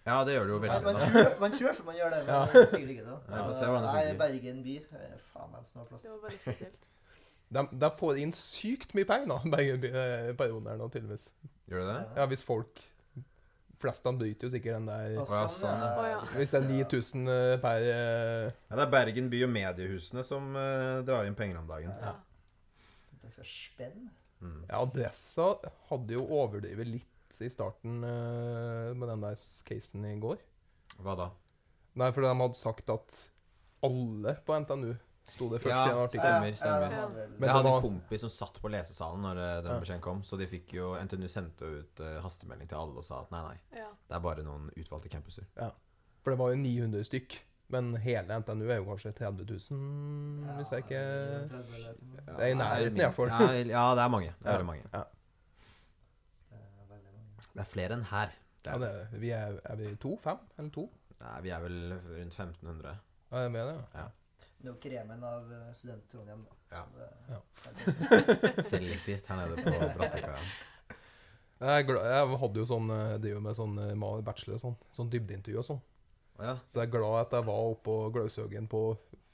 Ja, 0.07 0.21
det 0.23 0.37
gjør 0.37 0.45
du 0.47 0.51
jo 0.53 0.59
veldig 0.63 0.83
man, 0.85 0.95
bra. 0.95 1.07
tror, 1.11 1.33
man 1.41 1.51
tror 1.57 1.79
man 1.83 1.95
gjør 1.97 2.13
det, 2.13 2.19
men 2.23 2.29
Ja. 2.31 2.45
det 2.53 2.61
er 2.61 2.69
sikkert 2.71 2.91
ikke 2.93 3.07
det 3.07 3.81
Nei. 3.83 4.03
Bergen 4.21 4.61
by 4.63 4.75
eh, 4.95 5.17
Faen 5.33 5.49
meg 5.51 5.59
en 5.59 5.65
snåplass. 5.67 6.01
Det 6.05 6.11
var 6.13 6.21
veldig 6.29 6.39
spesielt. 6.45 6.87
De, 7.53 7.63
de 7.71 7.89
får 7.99 8.19
inn 8.21 8.33
sykt 8.35 8.93
mye 8.97 9.07
penger, 9.07 9.31
da, 9.31 9.39
begge 9.55 9.89
eh, 9.89 10.29
periodene 10.37 10.73
her 10.73 10.79
nå, 10.81 10.89
tydeligvis. 10.93 11.27
Gjør 11.71 11.83
de 11.83 11.89
det? 11.93 12.03
Ja, 12.19 12.29
hvis 12.33 12.45
folk 12.47 12.85
Flest 13.77 14.07
av 14.09 14.15
bryter 14.17 14.47
jo 14.47 14.49
sikkert 14.49 14.79
den 14.79 14.87
der 14.89 15.19
Å, 15.21 15.23
ja, 15.29 15.41
sånn. 15.53 15.83
Ja. 16.01 16.15
Hvis 16.33 16.49
det 16.49 16.57
er 16.63 16.63
9000 16.65 17.29
eh, 17.29 17.51
per 17.61 17.83
eh, 17.85 18.45
Ja, 18.47 18.71
det 18.71 18.85
er 18.87 18.93
Bergen 18.95 19.27
by 19.29 19.41
og 19.45 19.51
mediehusene 19.53 20.23
som 20.25 20.57
drar 21.05 21.27
inn 21.29 21.37
penger 21.37 21.59
om 21.61 21.69
dagen. 21.69 21.93
Ja. 22.01 22.15
Det 23.21 23.29
er 23.43 23.49
spenn. 23.51 24.07
Mm. 24.41 24.63
Ja, 24.65 24.81
Adressa 24.81 25.51
hadde 25.91 26.17
jo 26.17 26.25
overdrevet 26.25 26.89
litt 26.89 27.37
i 27.45 27.49
starten 27.53 28.01
uh, 28.01 28.93
med 28.97 29.11
den 29.11 29.25
der 29.25 29.41
casen 29.67 30.05
i 30.09 30.15
går. 30.21 30.41
Hva 31.05 31.13
da? 31.19 31.27
Nei, 31.97 32.09
for 32.13 32.25
de 32.25 32.33
hadde 32.33 32.57
sagt 32.57 32.89
at 32.93 33.17
alle 33.85 34.33
på 34.45 34.57
NTNU 34.63 34.95
sto 35.27 35.49
det 35.51 35.59
først 35.61 35.75
i 35.75 35.91
en 35.91 35.97
artikkel. 36.01 36.27
stemmer, 36.27 36.47
Ja, 36.47 36.55
stemmer. 36.55 36.91
Ja, 36.91 37.01
hadde 37.01 37.15
vel- 37.15 37.29
jeg 37.31 37.39
det 37.41 37.49
hadde 37.55 37.71
en 37.75 37.81
kompis 37.81 38.19
som 38.21 38.29
satt 38.29 38.61
på 38.63 38.69
lesesalen 38.71 39.21
når 39.21 39.37
eh, 39.43 39.61
den 39.63 39.71
Ja. 39.73 39.79
beskjeden 39.79 40.01
kom, 40.01 40.21
så 40.23 40.37
de 40.39 40.47
fikk 40.47 40.73
jo 40.73 40.93
NTNU 40.95 41.27
sendte 41.27 41.61
ut 41.65 41.99
eh, 41.99 42.21
hastemelding 42.21 42.67
til 42.69 42.77
alle 42.77 42.97
og 42.97 43.03
sa 43.05 43.21
at 43.21 43.31
nei, 43.31 43.41
nei, 43.49 43.57
Ja. 43.81 43.89
det 44.07 44.15
er 44.15 44.19
bare 44.19 44.43
noen 44.43 44.69
utvalgte 44.77 45.09
campuser. 45.09 45.43
Ja. 45.57 45.69
For 46.23 46.31
det 46.31 46.39
var 46.39 46.49
jo 46.51 46.55
900 46.57 47.03
stykk. 47.03 47.39
Men 47.69 47.95
hele 47.97 48.31
NTNU 48.39 48.69
er 48.71 48.77
jo 48.77 48.85
kanskje 48.85 49.11
30 49.13 49.43
000, 49.43 50.55
hvis 50.55 50.69
jeg 50.71 50.83
ikke 50.85 51.01
Det 51.49 52.39
er 52.39 52.47
i 52.47 52.53
nærheten, 52.55 52.95
i 52.95 53.03
hvert 53.03 53.13
fall. 53.15 53.27
Ja, 53.27 53.51
ja, 53.51 53.95
det 53.95 54.03
er 54.03 54.07
mange. 54.09 54.33
Det 54.39 54.47
er 54.47 54.51
veldig 54.57 54.65
mange. 54.65 54.83
Ja, 54.93 55.03
Det 57.53 57.59
er 57.63 57.69
flere 57.71 57.93
enn 57.97 58.03
her. 58.11 58.27
Det 58.63 58.71
ja 58.71 58.75
er, 58.75 58.79
det 58.79 58.89
er, 59.13 59.19
vi 59.19 59.29
er, 59.35 59.59
er 59.65 59.75
vi 59.79 59.95
to? 59.95 60.15
Fem? 60.21 60.37
Eller 60.57 60.69
to? 60.75 60.89
Nei, 61.21 61.41
vi 61.41 61.49
er 61.49 61.59
vel 61.63 61.77
rundt 61.95 62.35
1500. 62.39 62.97
Ja, 63.31 63.37
jeg 63.43 63.51
mener 63.51 63.71
det. 63.73 63.85
ja. 63.95 64.07
Det 64.57 64.65
er 64.65 64.71
jo 64.73 64.79
kremen 64.81 65.23
av 65.23 65.51
eh, 65.53 65.67
student-Trondheim, 65.77 66.45
da. 66.47 66.55
Ja. 66.71 66.85
Ja. 67.29 67.41
Selektivt 68.71 69.29
her 69.29 69.43
nede 69.43 69.61
på 69.61 69.91
Brattekøya. 69.97 70.39
Jeg, 71.57 71.85
jeg 71.89 72.37
hadde 72.41 72.59
jo 72.61 72.65
sånn 72.69 72.89
Jeg 72.93 73.21
driver 73.23 73.43
med 73.47 73.57
sånn 73.57 73.77
eh, 73.81 73.93
bachelor 74.25 74.57
og 74.57 74.63
sånn. 74.65 74.75
Sånn 74.97 75.13
dybdeintervju 75.13 75.61
og 75.61 75.67
sånn. 75.69 75.79
Ja. 76.37 76.57
Så 76.69 76.81
jeg 76.81 76.89
er 76.89 76.93
glad 76.93 77.19
at 77.23 77.37
jeg 77.37 77.47
var 77.47 77.69
oppe 77.71 77.85
på 77.87 77.95
Gløshaugen 78.13 78.67
på 78.69 78.81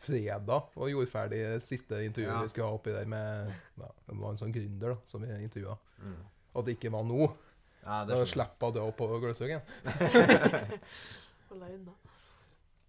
fredag 0.03 0.69
og 0.75 0.91
gjorde 0.91 1.11
ferdig 1.11 1.41
siste 1.63 1.99
intervjuet 2.03 2.31
Ja. 2.31 2.41
vi 2.43 2.51
skulle 2.51 2.67
ha 2.67 2.77
oppi 2.77 2.91
der 2.95 3.07
med 3.07 3.51
ja, 3.79 3.89
Det 4.07 4.15
var 4.19 4.31
en 4.31 4.39
sånn 4.39 4.55
gründer 4.55 4.95
da, 4.95 4.97
som 5.07 5.23
vi 5.23 5.31
intervjua. 5.43 5.75
Mm. 6.03 6.21
At 6.53 6.67
det 6.67 6.77
ikke 6.77 6.91
var 6.93 7.03
nå. 7.07 7.27
ja, 7.83 8.03
det 8.07 8.19
Da 8.19 8.25
slipper 8.27 8.67
jeg 8.67 8.71
å 8.71 8.77
dra 8.77 8.87
opp 8.91 8.99
på 8.99 9.09
Glaushaugen. 9.23 9.61
Hold 11.49 11.61
deg 11.63 11.77
unna. 11.79 11.95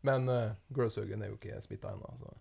Men 0.05 0.29
uh, 0.29 0.51
Grosshaugen 0.77 1.23
er 1.25 1.31
jo 1.33 1.39
ikke 1.39 1.61
smitta 1.65 1.95
ennå. 1.95 2.11
Så. 2.21 2.35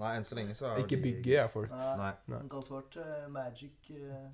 Nei, 0.00 0.10
enn 0.16 0.24
så 0.28 0.36
lenge 0.38 0.54
så 0.56 0.68
er 0.70 0.82
Ikke 0.84 0.96
de- 0.98 1.02
bygget, 1.06 1.32
jeg, 1.34 1.50
folk. 1.52 1.70
Nei. 1.72 1.94
Nei. 2.00 2.10
Nei. 2.28 2.38
Den 2.44 2.50
kalte 2.52 2.74
vårt 2.76 2.96
uh, 3.00 3.24
Magic 3.32 3.90
uh... 3.96 4.28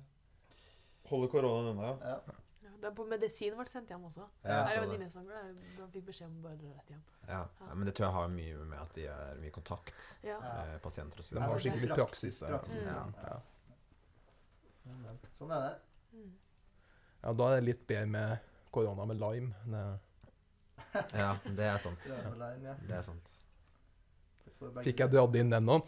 Holder 1.07 1.31
koronaen 1.31 1.71
unna, 1.71 1.87
ja. 1.87 2.15
Ja. 2.27 2.35
Ja, 2.67 2.71
det 2.81 2.87
er 2.89 2.95
på 2.97 3.05
medisin 3.07 3.53
ble 3.55 3.63
sendt 3.69 3.89
hjem 3.93 4.03
også. 4.09 4.25
Ja, 4.43 4.49
jeg 4.49 4.57
er 4.59 4.65
en 4.65 4.67
det. 4.67 4.87
venninne 4.97 5.11
som 5.13 5.87
fikk 5.93 6.09
beskjed 6.09 6.27
om 6.27 6.41
bare 6.43 6.57
å 6.57 6.59
dra 6.61 6.71
rett 6.75 6.89
hjem. 6.91 7.03
Ja. 7.29 7.39
ja. 7.61 7.67
Men 7.73 7.87
det 7.87 7.93
tror 7.95 8.05
jeg 8.09 8.15
har 8.17 8.33
mye 8.33 8.65
med 8.73 8.81
at 8.81 8.97
de 8.99 9.05
er 9.13 9.39
mye 9.39 9.53
kontakt 9.55 10.09
Ja. 10.27 10.35
eh, 10.51 10.73
pasienter 10.83 11.23
og 11.23 11.25
så 11.29 11.37
De 11.37 11.39
Ja, 11.39 11.47
har 11.47 11.63
litt 11.63 11.93
praksis. 11.95 12.41
Ja. 12.43 12.49
praksis, 12.57 12.85
Ja. 12.91 13.05
ja. 13.23 13.37
Ja. 14.87 15.15
Sånn 15.35 15.51
er 15.55 15.63
det. 15.69 15.71
Mm. 16.17 16.35
ja, 17.23 17.33
da 17.39 17.47
er 17.51 17.55
det 17.61 17.65
litt 17.69 17.87
bedre 17.87 18.11
med 18.11 18.37
korona 18.71 19.05
med 19.09 19.19
lime. 19.23 19.55
Det 19.65 19.85
Ja, 21.13 21.31
det 21.45 21.65
er 21.67 21.77
sant. 21.81 22.07
Lime, 22.07 22.53
ja. 22.63 22.75
Det 22.87 22.95
er 22.99 23.05
sant. 23.05 23.33
Fikk 24.57 25.03
jeg 25.03 25.13
dratt 25.13 25.35
inn 25.37 25.51
den 25.53 25.67
nå. 25.67 25.79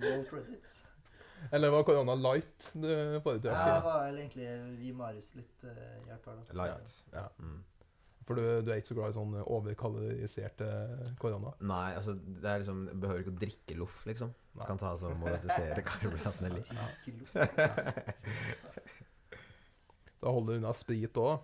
Roll 0.00 0.24
credits. 0.30 0.80
Eller 1.50 1.72
var 1.72 1.84
korona 1.86 2.14
light 2.18 2.70
du 2.74 2.88
foretrakk? 3.24 3.56
Jeg 3.56 3.82
var 3.86 4.06
egentlig 4.10 4.48
vi 4.78 4.92
Marius 4.94 5.32
litt 5.38 5.64
uh, 5.64 5.70
hjelp 6.06 6.26
her, 6.28 6.40
da. 6.40 6.56
Light. 6.60 6.96
Ja. 7.14 7.26
Mm. 7.40 7.60
For 8.28 8.38
du, 8.38 8.42
du 8.62 8.70
er 8.70 8.78
ikke 8.78 8.92
så 8.92 8.96
glad 8.98 9.10
i 9.10 9.16
sånn 9.16 9.32
overkaloriserte 9.40 10.66
korona? 11.18 11.54
Nei, 11.66 11.88
altså 11.98 12.14
det 12.14 12.46
er 12.46 12.60
liksom 12.62 12.84
Du 12.92 12.98
behøver 13.02 13.24
ikke 13.24 13.32
å 13.32 13.40
drikke 13.40 13.78
loff, 13.80 13.96
liksom. 14.06 14.30
Du 14.54 14.62
kan 14.68 14.78
ta 14.78 14.92
sånn 15.00 15.18
modifisere 15.18 15.82
karbohydratene 15.88 16.52
litt. 16.54 16.70
Da 20.20 20.34
holder 20.36 20.52
du 20.52 20.60
unna 20.60 20.74
sprit 20.76 21.16
òg, 21.18 21.40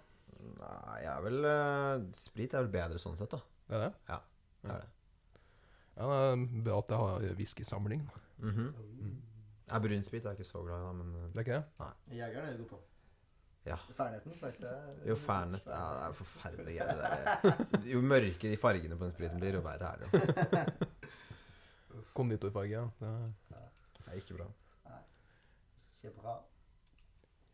Nei, 0.56 0.96
jeg 1.02 1.10
er 1.12 1.22
vel 1.24 1.44
eh, 1.50 2.04
Sprit 2.16 2.54
er 2.54 2.64
vel 2.66 2.72
bedre 2.74 2.98
sånn 3.02 3.16
sett, 3.18 3.30
da. 3.34 3.40
det 3.68 3.76
er 3.78 3.84
det? 3.86 3.92
Ja, 4.10 4.18
Det 4.62 4.70
er 4.74 4.82
det. 4.84 4.90
Ja, 5.96 6.06
det 6.06 6.16
er 6.26 6.64
bra 6.66 6.78
at 6.82 6.90
jeg 6.92 6.98
har 7.00 7.38
whiskysamling. 7.38 8.02
Mhm. 8.42 8.66
Ja, 9.66 9.78
Brunsprit 9.82 10.22
er 10.26 10.34
jeg 10.34 10.38
ikke 10.38 10.46
så 10.46 10.60
glad 10.62 10.78
i, 10.78 10.84
da, 10.86 10.92
men 10.94 11.14
eh, 11.16 11.30
Det 11.32 11.40
er 11.40 11.46
ikke 11.46 11.56
det? 11.56 11.64
Nei. 11.80 12.18
Jeg 12.20 12.36
er 12.42 12.52
du 12.52 12.58
god 12.64 12.68
på. 12.74 12.82
Ja. 13.66 13.76
Vet 13.98 14.60
du. 14.62 14.66
Jo, 15.08 15.16
Fernet 15.18 15.64
ja, 15.66 15.78
Det 15.96 16.04
er 16.06 16.12
forferdelig 16.20 16.76
greier. 16.76 16.86
det 16.92 17.00
der. 17.42 17.64
Jo 17.90 18.02
mørkere 18.06 18.52
de 18.52 18.56
fargene 18.62 18.94
på 19.00 19.08
den 19.08 19.14
spriten 19.16 19.40
blir, 19.42 19.56
jo 19.58 19.62
verre 19.64 19.88
er 19.90 20.04
det. 20.04 20.86
Konditorfarge, 22.14 22.70
ja. 22.76 22.84
Det 23.00 23.08
er... 23.08 23.32
Det 23.96 24.12
er 24.12 24.20
ikke 24.20 24.36
bra. 24.38 24.46
Kjempebra. 25.98 26.36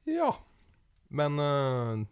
Ja. 0.06 0.28
Men 1.08 1.38
øh, 1.40 2.04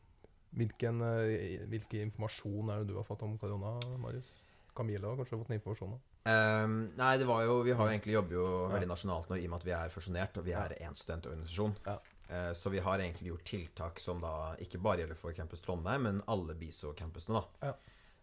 hvilken, 0.57 1.03
øh, 1.07 1.67
hvilken 1.71 2.09
informasjon 2.09 2.71
er 2.71 2.83
det 2.83 2.93
du 2.93 2.97
har 2.99 3.07
fått 3.07 3.23
om 3.27 3.37
korona, 3.39 3.77
Marius? 3.99 4.33
Camilla 4.77 5.11
har 5.11 5.21
kanskje 5.21 5.39
fått 5.39 5.51
noe 5.51 5.59
informasjon? 5.59 5.97
da? 5.97 6.01
Ehm, 6.31 6.79
nei, 6.99 7.15
det 7.17 7.27
var 7.29 7.47
jo 7.47 7.63
Vi 7.65 7.73
har 7.73 7.87
jo 7.87 7.93
egentlig 7.95 8.13
jobber 8.13 8.37
jo 8.37 8.47
veldig 8.69 8.89
nasjonalt 8.91 9.31
nå 9.31 9.39
i 9.41 9.47
og 9.47 9.53
med 9.53 9.63
at 9.63 9.69
vi 9.69 9.77
er 9.77 9.93
fusjonert, 9.95 10.41
og 10.41 10.45
vi 10.45 10.57
er 10.57 10.75
én 10.85 10.97
studentorganisasjon. 10.97 11.77
Ja. 11.87 11.97
Eh, 12.31 12.53
så 12.55 12.71
vi 12.71 12.83
har 12.85 12.99
egentlig 13.03 13.33
gjort 13.33 13.47
tiltak 13.49 14.01
som 14.01 14.21
da 14.23 14.55
ikke 14.63 14.79
bare 14.83 15.03
gjelder 15.03 15.19
for 15.19 15.35
Campus 15.35 15.65
Trondheim, 15.65 16.05
men 16.07 16.21
alle 16.31 16.55
BISO-campusene, 16.55 17.41
da. 17.41 17.73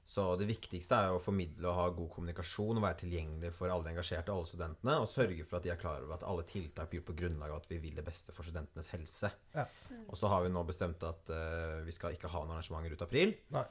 Så 0.08 0.24
det 0.40 0.46
viktigste 0.48 0.96
er 0.96 1.12
å 1.12 1.20
formidle 1.20 1.68
og 1.68 1.76
ha 1.76 1.86
god 1.92 2.08
kommunikasjon 2.14 2.80
og 2.80 2.84
være 2.86 3.02
tilgjengelig 3.02 3.50
for 3.58 3.68
alle 3.74 3.92
engasjerte, 3.92 4.32
og 4.32 4.40
alle 4.40 4.52
studentene, 4.54 4.94
og 5.04 5.10
sørge 5.12 5.44
for 5.44 5.60
at 5.60 5.66
de 5.66 5.74
er 5.74 5.82
klar 5.82 6.00
over 6.00 6.16
at 6.16 6.24
alle 6.24 6.46
tiltak 6.48 6.94
blir 6.94 7.04
på 7.04 7.16
grunnlag 7.20 7.52
av 7.52 7.60
at 7.60 7.68
vi 7.68 7.82
vil 7.84 7.98
det 8.00 8.06
beste 8.08 8.32
for 8.36 8.48
studentenes 8.48 8.88
helse. 8.94 9.34
Ja. 9.52 9.66
Og 10.08 10.16
så 10.16 10.32
har 10.32 10.46
vi 10.46 10.54
nå 10.54 10.64
bestemt 10.70 11.04
at 11.04 11.28
uh, 11.34 11.84
vi 11.84 11.96
skal 11.96 12.16
ikke 12.16 12.32
ha 12.32 12.46
noen 12.46 12.56
arrangementer 12.56 12.96
ut 12.96 13.04
april. 13.04 13.36
Nei. 13.52 13.66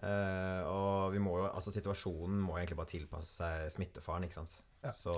Uh, 0.00 0.62
og 0.70 1.12
vi 1.12 1.20
må 1.20 1.36
jo, 1.42 1.50
altså 1.50 1.74
situasjonen 1.74 2.40
må 2.40 2.56
egentlig 2.56 2.78
bare 2.80 2.92
tilpasse 2.94 3.36
seg 3.42 3.68
smittefaren, 3.76 4.24
ikke 4.24 4.40
sant. 4.40 4.56
Ja. 4.80 4.94
Så 4.96 5.12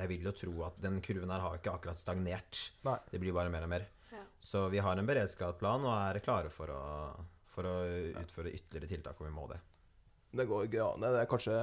jeg 0.00 0.10
vil 0.10 0.26
jo 0.26 0.34
tro 0.42 0.56
at 0.66 0.82
den 0.82 0.98
kurven 1.06 1.30
her 1.36 1.46
har 1.46 1.60
ikke 1.60 1.76
akkurat 1.78 2.02
stagnert. 2.02 2.64
Nei. 2.88 2.98
Det 3.14 3.22
blir 3.22 3.36
bare 3.36 3.54
mer 3.54 3.68
og 3.68 3.72
mer. 3.76 3.86
Ja. 4.10 4.26
Så 4.42 4.66
vi 4.74 4.82
har 4.82 4.98
en 4.98 5.06
beredskapsplan 5.06 5.86
og 5.86 5.94
er 5.94 6.20
klare 6.26 6.50
for 6.50 6.74
å, 6.74 6.82
for 7.54 7.70
å 7.70 7.78
utføre 8.26 8.50
ytterligere 8.50 8.90
tiltak 8.96 9.22
om 9.22 9.30
vi 9.30 9.34
må 9.38 9.46
det. 9.54 9.62
Det 10.36 10.46
går 10.48 10.68
ikke 10.68 10.84
an. 10.94 11.00
Det 11.04 11.20
er 11.22 11.26
kanskje 11.30 11.58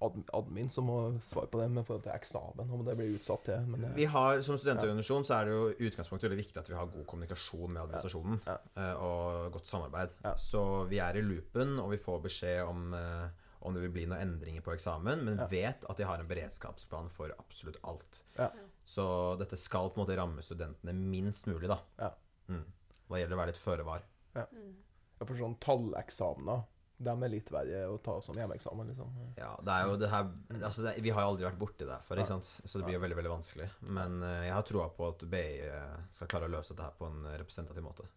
admin 0.00 0.68
som 0.70 0.86
må 0.86 0.96
svare 1.24 1.48
på 1.50 1.58
det 1.58 1.64
med 1.74 1.82
forhold 1.86 2.04
til 2.04 2.12
eksamen, 2.14 2.68
om 2.70 2.84
det 2.86 2.94
blir 3.00 3.16
utsatt 3.16 3.42
til. 3.48 3.64
Men 3.66 3.80
det, 3.82 3.88
Vi 3.96 4.04
har, 4.06 4.42
Som 4.46 4.54
studentorganisasjon 4.60 5.24
så 5.26 5.34
er 5.40 5.48
det 5.48 5.56
jo 5.56 5.64
i 5.72 5.88
utgangspunktet 5.90 6.30
veldig 6.30 6.44
viktig 6.44 6.60
at 6.62 6.68
vi 6.70 6.76
har 6.78 6.86
god 6.92 7.06
kommunikasjon 7.10 7.72
med 7.74 7.82
administrasjonen 7.82 8.38
Ja. 8.46 8.56
ja. 8.76 8.92
og 9.02 9.52
godt 9.56 9.66
samarbeid. 9.66 10.14
Ja. 10.22 10.36
Så 10.36 10.62
vi 10.88 11.00
er 11.02 11.18
i 11.18 11.24
loopen, 11.26 11.78
og 11.82 11.90
vi 11.90 11.98
får 11.98 12.22
beskjed 12.28 12.62
om, 12.68 12.94
eh, 12.94 13.28
om 13.66 13.74
det 13.74 13.82
vil 13.82 13.90
bli 13.96 14.06
noen 14.06 14.22
endringer 14.22 14.62
på 14.62 14.72
eksamen, 14.76 15.24
men 15.24 15.38
Ja. 15.42 15.46
vet 15.50 15.82
at 15.90 15.96
de 15.96 16.04
har 16.06 16.18
en 16.22 16.28
beredskapsplan 16.30 17.10
for 17.10 17.34
absolutt 17.36 17.78
alt. 17.82 18.22
Ja. 18.38 18.50
Så 18.86 19.36
dette 19.36 19.58
skal 19.58 19.90
på 19.90 19.98
en 19.98 20.06
måte 20.06 20.16
ramme 20.16 20.40
studentene 20.46 20.94
minst 20.94 21.46
mulig, 21.50 21.66
da. 21.68 21.80
Ja. 21.98 22.12
Mm. 22.48 22.64
Da 23.10 23.16
gjelder 23.16 23.34
det 23.34 23.36
å 23.36 23.42
være 23.42 23.52
litt 23.52 23.64
føre 23.66 23.84
var. 23.84 24.02
Mm. 24.36 24.74
Ja, 25.18 25.26
for 25.26 25.34
sånn 25.34 25.58
talleksamener, 25.58 26.62
de 26.98 27.12
er 27.14 27.30
litt 27.30 27.50
verre 27.54 27.82
å 27.92 27.98
ta 28.02 28.16
som 28.26 28.34
hjemmeeksamen, 28.38 28.88
liksom. 28.90 29.12
Ja, 29.38 29.52
det 29.62 29.74
er 29.74 29.84
jo 29.86 29.98
det 30.00 30.08
her 30.10 30.24
altså 30.66 30.82
det, 30.82 30.96
Vi 31.04 31.12
har 31.14 31.22
jo 31.22 31.34
aldri 31.34 31.46
vært 31.46 31.60
borti 31.60 31.86
det 31.86 31.98
før, 32.06 32.22
ikke 32.22 32.32
sant? 32.32 32.48
så 32.64 32.80
det 32.80 32.88
blir 32.88 32.98
jo 32.98 33.02
veldig 33.04 33.18
veldig 33.20 33.34
vanskelig. 33.36 33.68
Men 33.98 34.18
eh, 34.26 34.48
jeg 34.48 34.56
har 34.56 34.66
troa 34.66 34.88
på 34.96 35.06
at 35.12 35.22
BI 35.30 35.44
eh, 35.68 35.94
skal 36.16 36.30
klare 36.32 36.50
å 36.50 36.54
løse 36.56 36.74
dette 36.74 36.88
her 36.88 36.98
på 36.98 37.06
en 37.06 37.22
representativ 37.36 37.86
måte. 37.86 38.08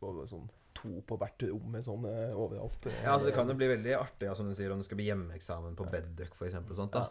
Og 0.00 0.22
sånn 0.30 0.48
to 0.80 1.00
på 1.04 1.16
hvert 1.20 1.42
rom 1.44 1.72
med 1.74 1.84
sånn 1.84 2.06
overalt. 2.08 2.86
Ja, 3.02 3.16
altså 3.16 3.26
Det 3.28 3.34
kan 3.36 3.50
jo 3.50 3.56
bli 3.58 3.68
veldig 3.72 3.96
artig 3.98 4.30
ja, 4.30 4.36
som 4.38 4.48
du 4.48 4.54
sier, 4.56 4.72
om 4.72 4.80
det 4.80 4.86
skal 4.86 5.00
bli 5.00 5.10
hjemmeeksamen 5.10 5.76
på 5.76 5.88
Bedduk 5.92 6.36
f.eks. 6.38 6.56
og 6.62 6.78
sånt. 6.78 6.96
da. 6.96 7.10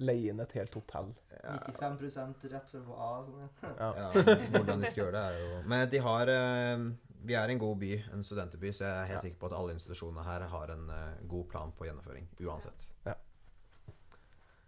Leie 0.00 0.32
inn 0.32 0.40
et 0.40 0.54
helt 0.56 0.74
hotell. 0.78 1.10
95 1.42 2.48
rett 2.52 2.70
før 2.72 2.88
A. 2.96 3.10
Sånn, 3.26 3.42
ja. 3.42 3.48
Ja. 3.76 3.90
Ja, 4.00 4.36
Hvordan 4.54 4.80
de 4.80 4.88
skal 4.88 5.02
gjøre 5.04 5.12
det, 5.18 5.24
er 5.26 5.40
jo 5.42 5.60
Men 5.68 5.84
de 5.92 6.02
har 6.06 6.32
eh, 6.32 6.84
Vi 7.26 7.34
er 7.36 7.48
en 7.52 7.58
god 7.60 7.76
by, 7.82 7.90
en 8.14 8.22
studenterby, 8.24 8.70
så 8.72 8.84
jeg 8.86 8.96
er 9.02 9.04
helt 9.10 9.16
Ja. 9.18 9.20
sikker 9.26 9.38
på 9.42 9.46
at 9.50 9.56
alle 9.58 9.72
institusjonene 9.76 10.22
her 10.24 10.40
har 10.48 10.70
en 10.72 10.86
uh, 10.90 11.28
god 11.28 11.44
plan 11.50 11.72
på 11.76 11.84
gjennomføring. 11.84 12.28
Uansett. 12.40 12.86
Ja. 13.06 13.14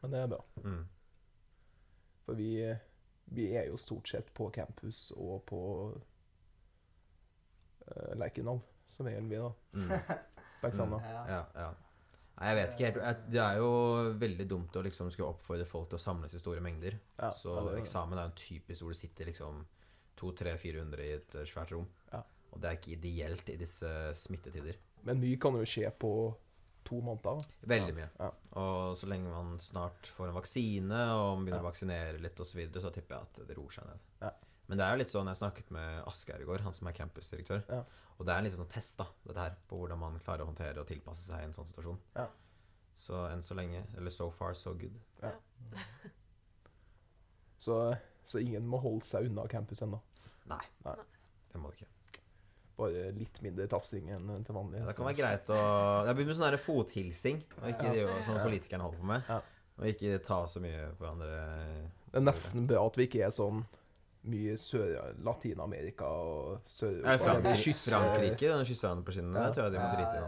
Men 0.02 0.10
det 0.12 0.20
er 0.20 0.26
bra. 0.34 0.40
Mm. 0.64 0.82
For 2.26 2.34
vi, 2.38 2.50
vi 3.32 3.46
er 3.56 3.66
jo 3.70 3.76
stort 3.80 4.08
sett 4.08 4.28
på 4.34 4.50
campus 4.52 5.12
og 5.16 5.44
på 5.48 5.60
uh, 7.88 8.12
Lerkendal, 8.18 8.60
som 8.88 9.08
er 9.08 9.20
vi, 9.20 9.36
da. 9.40 9.52
Mm. 9.72 9.90
På 10.62 10.68
Mm. 10.70 10.92
Ja. 11.02 11.22
Ja, 11.26 11.44
ja. 11.58 11.70
Nei, 12.38 12.48
jeg 12.48 12.56
vet 12.56 12.74
ikke 12.74 12.86
helt. 13.02 13.22
Det 13.34 13.40
er 13.42 13.56
jo 13.58 13.70
veldig 14.18 14.44
dumt 14.48 14.76
å 14.78 14.82
liksom 14.86 15.08
skulle 15.10 15.32
oppfordre 15.34 15.64
folk 15.66 15.88
til 15.90 15.98
å 15.98 16.02
samles 16.02 16.34
i 16.34 16.38
store 16.38 16.60
mengder. 16.62 16.94
Ja, 17.18 17.32
Så 17.34 17.50
ja, 17.56 17.64
det 17.72 17.80
eksamen 17.82 18.18
er 18.18 18.28
jo 18.28 18.30
en 18.30 18.38
typisk 18.38 18.82
hvor 18.84 18.94
du 18.94 18.98
sitter 18.98 19.26
liksom 19.26 19.64
200-400 20.20 21.02
i 21.02 21.10
et 21.16 21.34
eh, 21.34 21.44
svært 21.50 21.72
rom. 21.74 21.88
Ja. 22.12 22.22
Og 22.52 22.60
det 22.60 22.68
er 22.68 22.76
ikke 22.78 22.94
ideelt 22.98 23.48
i 23.48 23.56
disse 23.60 23.88
smittetider. 24.20 24.76
Men 25.06 25.20
mye 25.22 25.38
kan 25.40 25.56
jo 25.56 25.64
skje 25.66 25.88
på 25.98 26.12
to 26.84 26.98
måneder. 27.00 27.38
da. 27.40 27.66
Veldig 27.72 27.94
mye. 27.96 28.08
Ja. 28.20 28.28
Og 28.60 28.96
så 28.98 29.08
lenge 29.08 29.30
man 29.32 29.56
snart 29.62 30.10
får 30.16 30.28
en 30.28 30.36
vaksine 30.36 30.98
og 31.16 31.36
man 31.38 31.44
begynner 31.46 31.62
Ja. 31.62 31.64
å 31.64 31.70
vaksinere 31.70 32.20
litt 32.20 32.38
osv., 32.42 32.52
så, 32.52 32.58
videre, 32.58 32.82
så 32.82 32.92
tipper 32.92 33.16
jeg 33.16 33.22
at 33.22 33.46
det 33.48 33.56
roer 33.56 33.70
seg 33.70 33.86
ned. 33.86 33.98
Ja. 34.20 34.30
Men 34.68 34.78
det 34.78 34.84
er 34.86 34.92
jo 34.94 35.00
litt 35.02 35.12
sånn, 35.12 35.26
jeg 35.30 35.36
snakket 35.40 35.70
med 35.74 36.04
Asgeir 36.06 36.40
i 36.42 36.44
går, 36.48 36.60
han 36.64 36.72
som 36.72 36.86
er 36.88 36.92
campusdirektør. 36.92 37.62
Ja. 37.68 37.82
Og 38.18 38.26
det 38.26 38.32
er 38.34 38.38
en 38.38 38.44
litt 38.44 38.54
sånn 38.54 38.68
test 38.70 38.98
da, 38.98 39.06
dette 39.26 39.38
her, 39.46 39.56
på 39.68 39.78
hvordan 39.80 39.98
man 39.98 40.20
klarer 40.22 40.44
å 40.44 40.50
håndtere 40.52 40.80
og 40.80 40.86
tilpasse 40.86 41.26
seg 41.26 41.40
i 41.40 41.48
en 41.48 41.52
sånn 41.56 41.66
situasjon. 41.70 41.98
Ja. 42.16 42.28
Så 42.98 43.24
enn 43.32 43.42
så 43.42 43.54
lenge, 43.58 43.82
eller 43.96 44.10
so 44.14 44.30
far, 44.30 44.54
so 44.54 44.74
good. 44.78 44.94
Så, 47.62 47.76
så 48.26 48.38
ingen 48.42 48.66
må 48.66 48.78
holde 48.82 49.06
seg 49.06 49.28
unna 49.28 49.44
campus 49.50 49.82
ennå. 49.84 49.98
Nei, 50.50 50.62
Nei. 50.84 50.96
det 51.52 51.60
må 51.62 51.70
du 51.70 51.78
ikke. 51.78 51.90
Bare 52.78 53.10
litt 53.12 53.42
mindre 53.44 53.66
tafsing 53.68 54.06
enn 54.10 54.44
til 54.46 54.54
vanlig. 54.56 54.80
Det 54.86 54.94
kan 54.96 55.04
være 55.06 55.16
greit 55.18 55.46
å 55.52 55.58
Det 56.06 56.14
begynner 56.16 56.32
med 56.32 56.40
sånn 56.40 56.58
fothilsing, 56.64 57.42
og 57.60 57.66
ikke 57.68 57.84
Ja. 57.84 57.92
drive 57.92 58.22
sånn 58.26 58.40
politikerne 58.46 58.82
holder 58.86 58.98
på 58.98 59.04
med. 59.10 59.20
Ja. 59.28 59.38
Og 59.78 59.84
ikke 59.92 60.18
ta 60.24 60.38
så 60.46 60.58
mye 60.60 60.88
på 60.96 61.04
hverandre. 61.04 61.30
Det 62.12 62.18
er 62.20 62.24
nesten 62.26 62.66
bra 62.66 62.86
at 62.86 62.96
vi 62.96 63.02
ikke 63.06 63.22
er 63.26 63.30
sånn 63.30 63.64
mye 64.24 64.54
sør 64.56 65.14
Latin-Amerika 65.24 66.04
og 66.06 66.60
sør 66.70 67.02
det 67.02 67.20
Frankrike, 67.20 67.74
Frankrike 67.90 68.48
den 68.52 68.64
kysser 68.68 68.88
han 68.88 69.02
på 69.02 69.12
kinnene? 69.16 69.40
Ja. 69.40 69.46
Det 69.48 69.54
tror 69.56 69.64
jeg 69.64 69.72
de 69.72 69.78
må 69.78 69.88
drite 69.96 70.16
i 70.16 70.20
nå. 70.20 70.26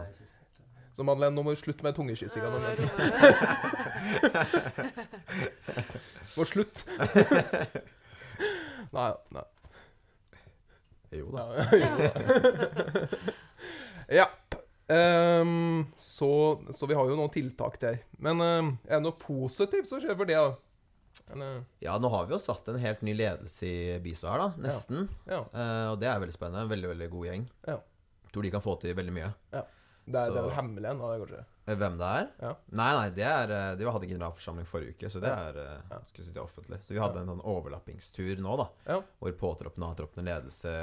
Så- 0.95 1.03
Madeleine, 1.03 1.35
nå 1.35 1.41
må 1.43 1.49
du 1.51 1.55
slutte 1.59 1.83
med 1.83 1.95
tungekyssinga. 1.95 2.49
Må 6.37 6.43
slutt. 6.51 6.83
nei, 8.95 9.09
nei. 9.35 9.45
Jo 11.13 11.29
da. 11.33 11.45
Ja. 11.77 12.09
ja. 14.19 14.25
Ehm, 14.87 15.85
så, 15.97 16.61
så 16.73 16.85
vi 16.89 16.93
har 16.97 17.09
jo 17.09 17.17
noen 17.17 17.31
tiltak 17.33 17.79
der. 17.81 18.01
Men 18.21 18.41
um, 18.41 18.71
er 18.85 18.99
det 18.99 19.05
noe 19.07 19.17
positivt 19.17 19.89
som 19.89 20.01
skjer 20.03 20.17
for 20.17 20.29
det? 20.29 20.37
da? 20.37 20.53
Eller, 21.33 21.63
Ja, 21.81 21.95
nå 22.01 22.09
har 22.13 22.27
vi 22.27 22.35
jo 22.35 22.41
satt 22.43 22.67
en 22.69 22.77
helt 22.81 23.01
ny 23.05 23.15
ledelse 23.17 23.65
i 23.65 23.97
BISO 24.03 24.29
her, 24.29 24.43
da. 24.43 24.67
Nesten. 24.67 25.07
ja. 25.29 25.41
Eh, 25.49 25.87
og 25.93 25.99
det 26.01 26.09
er 26.11 26.21
veldig 26.21 26.35
spennende. 26.35 26.67
Veldig, 26.69 26.91
veldig 26.91 27.09
god 27.13 27.29
gjeng. 27.31 27.47
Ja. 27.69 27.79
Tror 28.33 28.45
de 28.45 28.51
kan 28.53 28.63
få 28.65 28.75
til 28.81 28.97
veldig 28.97 29.15
mye. 29.15 29.31
Det 30.05 30.19
er, 30.21 30.31
det 30.31 30.37
er 30.37 30.45
vel 30.45 30.53
hemmelig 30.53 30.89
ennå, 30.91 31.07
det, 31.11 31.19
kanskje? 31.25 31.43
Eh, 31.65 31.77
Hvem 31.81 31.95
det 31.97 32.09
er? 32.19 32.27
Ja. 32.45 32.49
Nei, 32.77 32.89
nei, 32.93 33.05
det 33.17 33.23
er 33.25 33.53
eh, 33.55 33.69
De 33.79 33.87
hadde 33.89 34.09
generalforsamling 34.11 34.67
forrige 34.69 34.93
uke, 34.93 35.09
så 35.09 35.21
det 35.23 35.31
er 35.33 35.57
eh, 35.63 35.79
Ja. 35.89 35.99
skulle 36.11 36.27
si 36.27 36.33
det 36.35 36.43
offentlig. 36.43 36.77
Så 36.85 36.93
vi 36.93 37.01
hadde 37.01 37.23
en 37.23 37.31
sånn 37.33 37.41
overlappingstur 37.41 38.37
nå, 38.45 38.57
da. 38.61 38.67
Ja. 38.85 38.99
Hvor 39.19 39.33
påtroppende 39.39 39.87
og 39.89 39.95
avtroppende 39.95 40.27
ledelse 40.29 40.75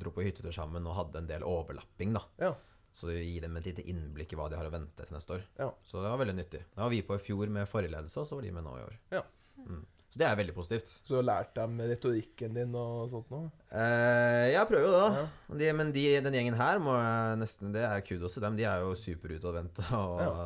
dro 0.00 0.14
på 0.16 0.24
hyttetur 0.24 0.54
sammen 0.56 0.86
og 0.88 0.96
hadde 0.96 1.20
en 1.20 1.28
del 1.28 1.44
overlapping, 1.44 2.16
da. 2.16 2.24
Ja. 2.40 2.54
Så 2.94 3.08
det 3.10 3.20
gir 3.26 3.42
dem 3.42 3.56
et 3.58 3.66
lite 3.66 3.82
innblikk 3.90 4.32
i 4.32 4.36
hva 4.38 4.48
de 4.48 4.56
har 4.56 4.68
å 4.68 4.72
vente 4.72 5.02
til 5.04 5.16
neste 5.16 5.34
år. 5.36 5.44
Ja. 5.58 5.68
Så 5.82 6.00
det 6.00 6.08
var 6.12 6.20
veldig 6.22 6.36
nyttig. 6.38 6.60
Da 6.76 6.84
var 6.86 6.92
vi 6.94 7.02
på 7.02 7.16
i 7.18 7.24
fjor 7.26 7.50
med 7.52 7.66
forrige 7.68 7.90
ledelse, 7.96 8.22
og 8.22 8.28
så 8.30 8.38
var 8.38 8.46
de 8.46 8.52
med 8.54 8.64
nå 8.64 8.76
i 8.78 8.84
år. 8.86 8.96
Ja. 9.18 9.22
Mm. 9.66 9.82
Så 10.14 10.20
det 10.20 10.26
er 10.28 10.36
veldig 10.38 10.52
positivt. 10.54 10.90
Så 11.02 11.08
du 11.10 11.16
har 11.18 11.24
lært 11.26 11.54
dem 11.56 11.72
retorikken 11.90 12.54
din 12.54 12.74
og 12.78 13.08
sånt 13.10 13.32
noe? 13.34 13.48
Eh, 13.74 14.52
jeg 14.52 14.68
prøver 14.70 14.84
jo 14.86 14.92
det, 14.94 15.00
da. 15.00 15.22
Ja. 15.24 15.56
De, 15.58 15.70
men 15.80 15.90
de, 15.96 16.04
den 16.22 16.36
gjengen 16.38 16.54
her 16.60 16.78
må 16.78 16.94
jeg 16.94 17.40
nesten 17.40 17.72
Det 17.74 17.82
er 17.82 18.04
kudos 18.06 18.36
til 18.36 18.44
dem. 18.46 18.54
De 18.60 18.62
er 18.70 18.84
jo 18.84 18.92
superutadvendte 18.94 19.82
og 19.98 20.22
Ja. 20.22 20.36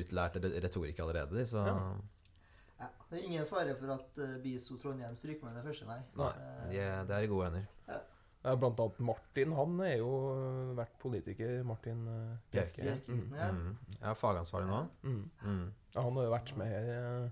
utlærte 0.00 0.42
retorikk 0.62 0.98
allerede, 1.04 1.36
de. 1.38 1.46
Så 1.46 1.62
Ja. 1.66 1.76
Ja, 2.80 2.86
det 3.10 3.18
er 3.20 3.24
ingen 3.28 3.46
fare 3.46 3.74
for 3.76 3.92
at 3.92 4.18
uh, 4.18 4.36
BISO 4.42 4.76
Trondheim 4.80 5.14
stryker 5.14 5.44
med 5.46 5.56
det 5.58 5.64
første, 5.68 5.84
nei. 5.86 5.98
nei, 6.16 6.28
Eh, 6.32 6.70
de, 6.70 6.78
er- 6.80 7.04
det 7.06 7.16
er 7.16 7.26
i 7.26 7.26
gode 7.28 7.50
hender. 7.50 7.66
Ja, 8.42 8.54
blant 8.56 8.78
annet 8.80 9.00
Martin. 9.04 9.52
Han 9.52 9.74
er 9.84 9.98
jo 10.00 10.10
vært 10.78 10.94
politiker. 11.02 11.58
Martin 11.68 12.06
eh, 12.08 12.36
Bjerke. 12.54 12.82
Bjerke, 12.86 13.12
Mm. 13.12 13.34
ja. 13.36 13.50
Mm. 13.52 13.76
Jeg 14.00 14.08
er 14.10 14.14
fagansvarlig 14.16 14.70
nå. 14.70 14.78
Mm. 15.02 15.30
Mm. 15.44 15.66
Ja, 15.94 16.00
han 16.06 16.16
har 16.16 16.24
jo 16.24 16.32
vært 16.32 16.56
med 16.56 16.66
her 16.72 16.88
eh, 16.94 17.28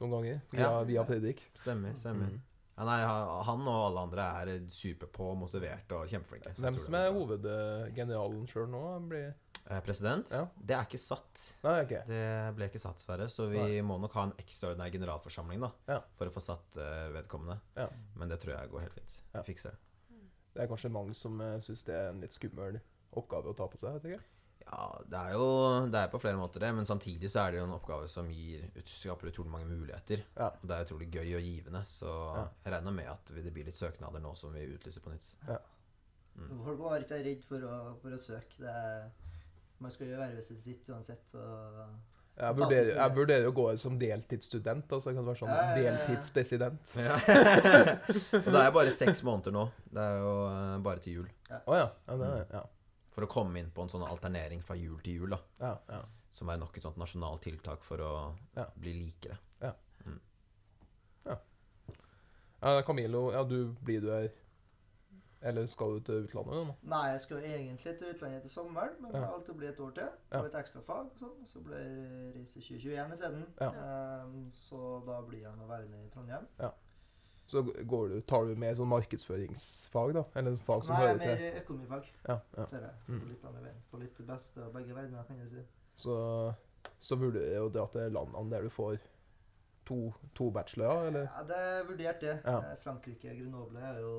noen 0.00 0.10
ganger 0.16 0.40
via, 0.52 0.60
Ja. 0.60 0.82
via 0.84 1.04
Fredrik. 1.04 1.42
Stemmer. 1.54 1.94
stemmer. 2.00 2.30
Mm. 2.32 2.40
Ja, 2.80 2.84
nei, 2.88 3.00
han 3.44 3.66
og 3.68 3.82
alle 3.90 4.00
andre 4.06 4.22
er 4.40 4.60
superpå, 4.72 5.34
motiverte 5.36 5.92
og 5.98 6.08
kjempeflinke. 6.08 6.54
Hvem 6.56 6.78
som 6.80 6.94
er 6.96 7.10
hovedgeneralen 7.12 8.46
sjøl 8.48 8.68
nå, 8.72 8.82
blir 9.08 9.34
Eh, 9.70 9.78
President? 9.84 10.26
Ja. 10.32 10.46
Det 10.56 10.74
er 10.74 10.86
ikke 10.86 10.98
satt. 10.98 11.40
Nei, 11.62 11.82
okay. 11.84 12.00
Det 12.08 12.54
ble 12.56 12.66
ikke 12.70 12.80
satt, 12.80 12.96
dessverre. 12.96 13.26
Så 13.30 13.44
vi 13.50 13.58
Nei. 13.58 13.82
må 13.82 14.00
nok 14.00 14.12
ha 14.16 14.22
en 14.24 14.32
ekstraordinær 14.40 14.90
generalforsamling 14.90 15.60
da, 15.60 15.70
Ja. 15.86 16.00
for 16.16 16.26
å 16.26 16.32
få 16.32 16.40
satt 16.42 16.76
uh, 16.80 17.10
vedkommende. 17.12 17.60
Ja. 17.76 17.86
Men 18.16 18.28
det 18.32 18.40
tror 18.40 18.56
jeg 18.56 18.70
går 18.70 18.80
helt 18.80 18.94
fint. 18.94 19.20
Ja. 19.34 19.42
Vi 19.42 19.52
fikser 19.52 19.70
det. 19.70 19.78
Det 20.54 20.62
er 20.64 20.66
kanskje 20.66 20.90
mange 20.90 21.14
som 21.14 21.38
uh, 21.40 21.58
syns 21.60 21.84
det 21.84 21.94
er 21.94 22.08
en 22.08 22.20
litt 22.24 22.32
skummel 22.32 22.80
oppgave 23.12 23.52
å 23.52 23.54
ta 23.54 23.68
på 23.68 23.78
seg. 23.78 23.92
vet 24.00 24.02
jeg 24.08 24.18
ikke. 24.18 24.24
Ja, 24.66 24.84
det 25.10 25.18
er 25.18 25.32
jo 25.34 25.46
det 25.90 25.98
er 25.98 26.10
på 26.12 26.20
flere 26.22 26.38
måter 26.38 26.62
det, 26.62 26.68
men 26.76 26.86
samtidig 26.86 27.30
så 27.32 27.40
er 27.46 27.50
det 27.54 27.58
jo 27.60 27.64
en 27.66 27.74
oppgave 27.74 28.06
som 28.08 28.28
gir, 28.30 28.62
skaper 28.86 29.30
utrolig 29.32 29.50
mange 29.50 29.66
muligheter. 29.66 30.22
Ja. 30.36 30.50
Og 30.52 30.68
det 30.70 30.76
er 30.76 30.84
utrolig 30.86 31.08
gøy 31.10 31.32
og 31.38 31.42
givende, 31.42 31.82
så 31.90 32.12
Ja. 32.36 32.44
jeg 32.64 32.72
regner 32.76 32.94
med 32.94 33.08
at 33.10 33.32
det 33.34 33.52
blir 33.52 33.64
litt 33.66 33.74
søknader 33.80 34.20
nå 34.22 34.34
som 34.38 34.52
vi 34.54 34.66
utlyser 34.74 35.00
på 35.02 35.10
nytt. 35.10 35.32
Folk 36.64 36.78
må 36.78 36.94
ikke 37.00 37.16
være 37.16 37.24
redd 37.26 37.42
for 37.48 37.66
å, 37.66 37.80
for 38.00 38.14
å 38.14 38.18
søke. 38.22 38.54
Det 38.62 38.70
er, 38.70 39.10
Man 39.80 39.90
skal 39.90 40.06
gjøre 40.10 40.20
vervet 40.28 40.44
sitt 40.44 40.88
uansett. 40.92 41.34
og... 41.34 41.84
Jeg 42.40 42.56
vurderer, 42.56 42.90
jeg 42.96 43.12
vurderer 43.16 43.46
å 43.50 43.52
gå 43.52 43.64
som 43.76 43.98
deltidsstudent. 44.00 44.92
Altså 44.92 45.10
jeg 45.10 45.16
kan 45.18 45.26
være 45.26 45.38
sånn 45.40 45.50
Ja, 45.50 45.56
ja, 45.56 45.62
ja, 45.66 45.82
ja. 45.82 45.96
deltidspresident. 45.98 46.92
Ja. 46.96 47.16
og 48.44 48.48
det 48.54 48.60
er 48.62 48.70
bare 48.76 48.92
seks 48.96 49.20
måneder 49.26 49.52
nå. 49.56 49.64
Det 49.90 50.04
er 50.04 50.20
jo 50.22 50.30
eh, 50.46 50.76
bare 50.86 51.02
til 51.04 51.18
jul. 51.18 51.26
Å 51.50 51.76
ja. 51.76 51.88
Ja, 52.06 52.16
det, 52.22 52.30
er- 52.38 52.54
ja. 52.54 52.62
For 53.10 53.22
å 53.26 53.28
komme 53.28 53.58
inn 53.58 53.70
på 53.74 53.82
en 53.82 53.88
sånn 53.90 54.06
alternering 54.06 54.62
fra 54.62 54.76
jul 54.78 55.00
til 55.02 55.14
jul, 55.22 55.30
da. 55.30 55.38
Ja, 55.60 55.76
ja. 55.88 56.02
Som 56.30 56.48
er 56.48 56.58
nok 56.62 56.76
et 56.78 56.82
sånt 56.84 56.96
nasjonalt 56.96 57.42
tiltak 57.42 57.82
for 57.82 57.98
å 57.98 58.10
Ja. 58.56 58.66
bli 58.76 58.92
likere. 58.94 59.38
ja 62.62 62.82
Camilo, 62.86 63.32
ja, 63.32 63.42
du 63.44 63.74
blir 63.80 64.00
du 64.00 64.10
her 64.12 64.28
Eller 65.42 65.66
skal 65.66 65.94
du 65.96 66.00
til 66.04 66.26
utlandet 66.26 66.66
nå? 66.68 66.74
Nei, 66.82 67.06
jeg 67.14 67.20
skal 67.24 67.38
jo 67.40 67.44
egentlig 67.48 67.94
til 67.98 68.10
utlandet 68.12 68.42
til 68.42 68.50
sommeren, 68.50 68.90
men 69.00 69.10
Ja. 69.14 69.18
det 69.20 69.26
har 69.26 69.34
alltid 69.38 69.54
blitt 69.56 69.70
et 69.70 69.80
år 69.80 69.90
til. 69.94 70.08
På 70.30 70.38
Og 70.38 70.46
et 70.46 70.54
ekstra 70.60 70.82
fag 70.84 71.06
og 71.06 71.16
sånn. 71.16 71.46
Så 71.46 71.60
blir 71.64 71.78
det 71.78 72.34
reise 72.36 72.60
2021 72.60 73.12
isteden. 73.14 73.46
Ja. 73.60 73.70
Um, 74.24 74.50
så 74.50 75.00
da 75.06 75.22
blir 75.22 75.40
jeg 75.40 75.56
nå 75.56 75.66
værende 75.66 76.04
i 76.04 76.10
Trondheim. 76.10 76.46
Så 77.50 77.62
går 77.62 78.08
du, 78.08 78.20
tar 78.30 78.44
du 78.46 78.54
mer 78.62 78.76
sånn 78.78 78.90
markedsføringsfag, 78.92 80.12
da? 80.14 80.22
Eller 80.38 80.58
fag 80.62 80.84
som 80.86 80.94
Nei, 80.94 81.00
hører 81.02 81.16
mer 81.18 81.40
til 81.40 81.56
økonomifag. 81.64 82.10
Ja, 82.28 82.36
ja. 82.54 82.66
Tar 82.70 82.84
jeg. 82.84 82.98
Mm. 83.08 83.16
Få 83.16 83.30
litt 83.30 83.46
av 83.48 83.56
med 83.56 83.64
veien. 83.66 83.80
Få 83.90 84.02
litt 84.04 84.20
beste 84.28 84.66
av 84.66 84.76
begge 84.76 84.94
verdener, 84.94 85.24
kan 85.26 85.40
jeg 85.42 85.50
si. 85.56 85.64
Så, 85.98 86.18
så 87.02 87.18
vurderer 87.18 87.56
jeg 87.56 87.64
å 87.66 87.72
dra 87.74 87.88
til 87.90 88.14
landene 88.14 88.54
der 88.54 88.68
du 88.68 88.70
får 88.70 89.00
to, 89.90 89.98
to 90.38 90.46
bachelorer, 90.54 91.08
eller? 91.10 91.26
Ja, 91.26 91.42
det 91.48 91.58
er 91.58 91.88
vurdert, 91.88 92.20
det. 92.22 92.36
Ja. 92.44 92.56
Eh, 92.70 92.78
Frankrike 92.84 93.34
Grenoble 93.40 93.82
er 93.88 93.98
jo 94.04 94.14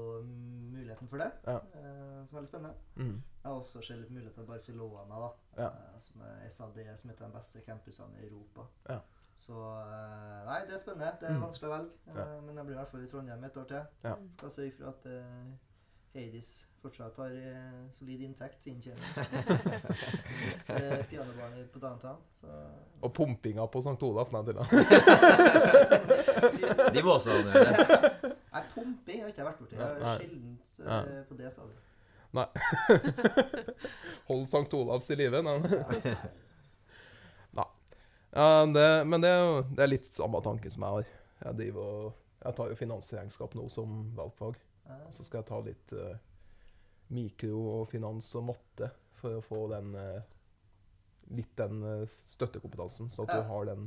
muligheten 0.73 1.07
for 1.07 1.23
det. 1.23 1.31
Ja. 1.47 1.55
Eh, 1.79 2.19
som 2.27 2.35
er 2.35 2.41
veldig 2.41 2.51
spennende. 2.51 2.75
Mm. 2.97 3.15
Jeg 3.15 3.47
har 3.47 3.55
også 3.61 3.85
sett 3.87 4.01
litt 4.01 4.11
muligheter 4.11 4.43
i 4.43 4.51
Barcelona, 4.51 5.23
da. 5.23 5.31
Ja. 5.55 5.69
Eh, 5.71 5.97
som 6.03 6.27
er 6.27 6.43
SAD, 6.49 6.83
som 6.99 7.13
heter 7.13 7.29
den 7.29 7.35
beste 7.39 7.63
campusene 7.63 8.19
i 8.19 8.27
Europa. 8.27 8.67
Så 9.35 9.53
eh, 9.53 10.45
Nei, 10.45 10.59
det 10.67 10.73
er 10.73 10.77
spennende. 10.77 11.11
Det 11.21 11.27
er 11.29 11.33
Mm. 11.33 11.41
vanskelig 11.47 11.69
å 11.69 11.73
velge. 11.77 11.91
Eh, 12.07 12.15
Ja. 12.17 12.25
Men 12.45 12.55
jeg 12.57 12.65
blir 12.65 12.75
i 12.75 12.79
hvert 12.79 12.91
fall 12.91 13.03
i 13.03 13.07
Trondheim 13.07 13.43
et 13.43 13.57
år 13.57 13.63
til. 13.67 13.81
Ja. 14.03 14.15
Skal 14.37 14.51
sørge 14.51 14.71
for 14.77 14.85
at 14.91 15.05
uh, 15.05 15.11
Heidis 16.13 16.67
fortsatt 16.81 17.15
har 17.15 17.31
uh, 17.31 17.91
solid 17.91 18.19
inntekt 18.25 18.61
til 18.63 18.73
inntjening. 18.73 19.03
Mens 20.49 20.69
eh, 20.69 21.05
pianobarnet 21.07 21.69
på 21.71 21.79
downtown. 21.79 22.17
Så 22.41 22.47
Og 23.01 23.13
pumpinga 23.13 23.65
på 23.65 23.79
St. 23.81 24.03
Olavs 24.03 24.29
til 24.29 24.55
da. 24.55 24.63
De 26.93 27.03
var 27.05 27.13
også 27.13 27.29
det. 27.31 27.53
Nei, 28.53 28.63
pumping 28.75 29.21
har 29.21 29.27
ikke 29.31 29.41
jeg 29.41 29.45
vært 29.47 29.59
borti. 29.61 29.75
Jeg 29.75 29.81
Nei. 29.81 30.03
har 30.03 30.17
sjeldent 30.19 30.79
eh, 30.79 30.85
Ja. 30.85 31.23
på 31.29 31.37
det 31.39 31.53
stadiet. 31.53 31.79
Hold 34.27 34.45
St. 34.47 34.73
Olavs 34.73 35.09
i 35.09 35.15
live. 35.15 35.41
Nei. 35.43 35.57
Nei. 35.59 36.15
Ja, 38.31 38.65
det, 38.65 38.87
men 39.11 39.21
det 39.23 39.29
er 39.29 39.63
det 39.75 39.83
er 39.83 39.91
litt 39.91 40.07
samme 40.07 40.39
tanke 40.45 40.71
som 40.71 40.85
jeg 40.87 40.97
har. 40.97 41.07
Jeg 41.45 41.57
driver 41.59 41.87
og 42.05 42.11
jeg 42.41 42.55
tar 42.57 42.71
jo 42.71 42.77
finansregnskap 42.79 43.55
nå 43.57 43.67
som 43.69 43.97
valgfag. 44.17 44.55
Så 45.13 45.23
skal 45.23 45.41
jeg 45.41 45.47
ta 45.49 45.59
litt 45.63 45.93
uh, 45.93 46.15
mikro 47.13 47.59
og 47.75 47.89
finans 47.91 48.29
og 48.39 48.47
matte 48.49 48.89
for 49.21 49.37
å 49.37 49.43
få 49.45 49.59
den 49.71 49.91
uh, 49.95 50.23
litt 51.37 51.51
den 51.59 51.83
uh, 51.85 52.07
støttekompetansen, 52.33 53.11
så 53.13 53.23
at 53.27 53.35
Ja. 53.35 53.41
du 53.43 53.51
har 53.51 53.69
den 53.69 53.85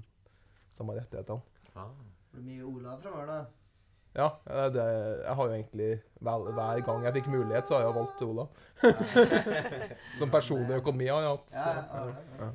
samme 0.72 0.94
rettighetene. 0.96 1.42
Ah. 1.74 1.90
Det 2.30 2.38
blir 2.38 2.46
mye 2.52 2.64
Olav 2.70 3.02
fremover, 3.02 3.26
da. 3.26 3.40
Ja, 4.14 4.28
det, 4.70 4.84
jeg 5.24 5.34
har 5.34 5.48
jo 5.48 5.54
egentlig 5.56 5.88
vel, 6.22 6.44
Hver 6.54 6.80
gang 6.86 7.04
jeg 7.04 7.14
fikk 7.16 7.28
mulighet, 7.32 7.66
så 7.66 7.74
har 7.74 7.88
jeg 7.88 7.96
valgt 7.96 8.22
Olav. 8.22 8.48
Som 10.20 10.30
personlig 10.30 10.78
økonomi 10.78 11.08
har 11.10 11.24
jeg 11.26 11.32
hatt. 11.32 11.56
Ja, 11.56 11.64
Så, 11.66 12.04
ja, 12.04 12.44
ja, 12.44 12.50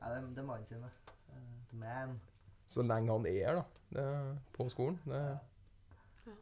ja. 0.00 0.10
det, 0.14 0.20
det 0.34 0.38
er 0.42 0.46
mannen 0.48 0.66
sin, 0.66 0.82
det. 0.82 0.90
Eh, 1.30 1.46
The 1.70 1.76
man. 1.76 2.20
så 2.66 2.82
lenge 2.82 3.12
han 3.12 3.26
er 3.26 3.54
da, 3.60 3.62
det, 3.94 4.38
på 4.56 4.68
skolen. 4.72 5.00
Det, 5.06 5.22
Ja. 6.26 6.32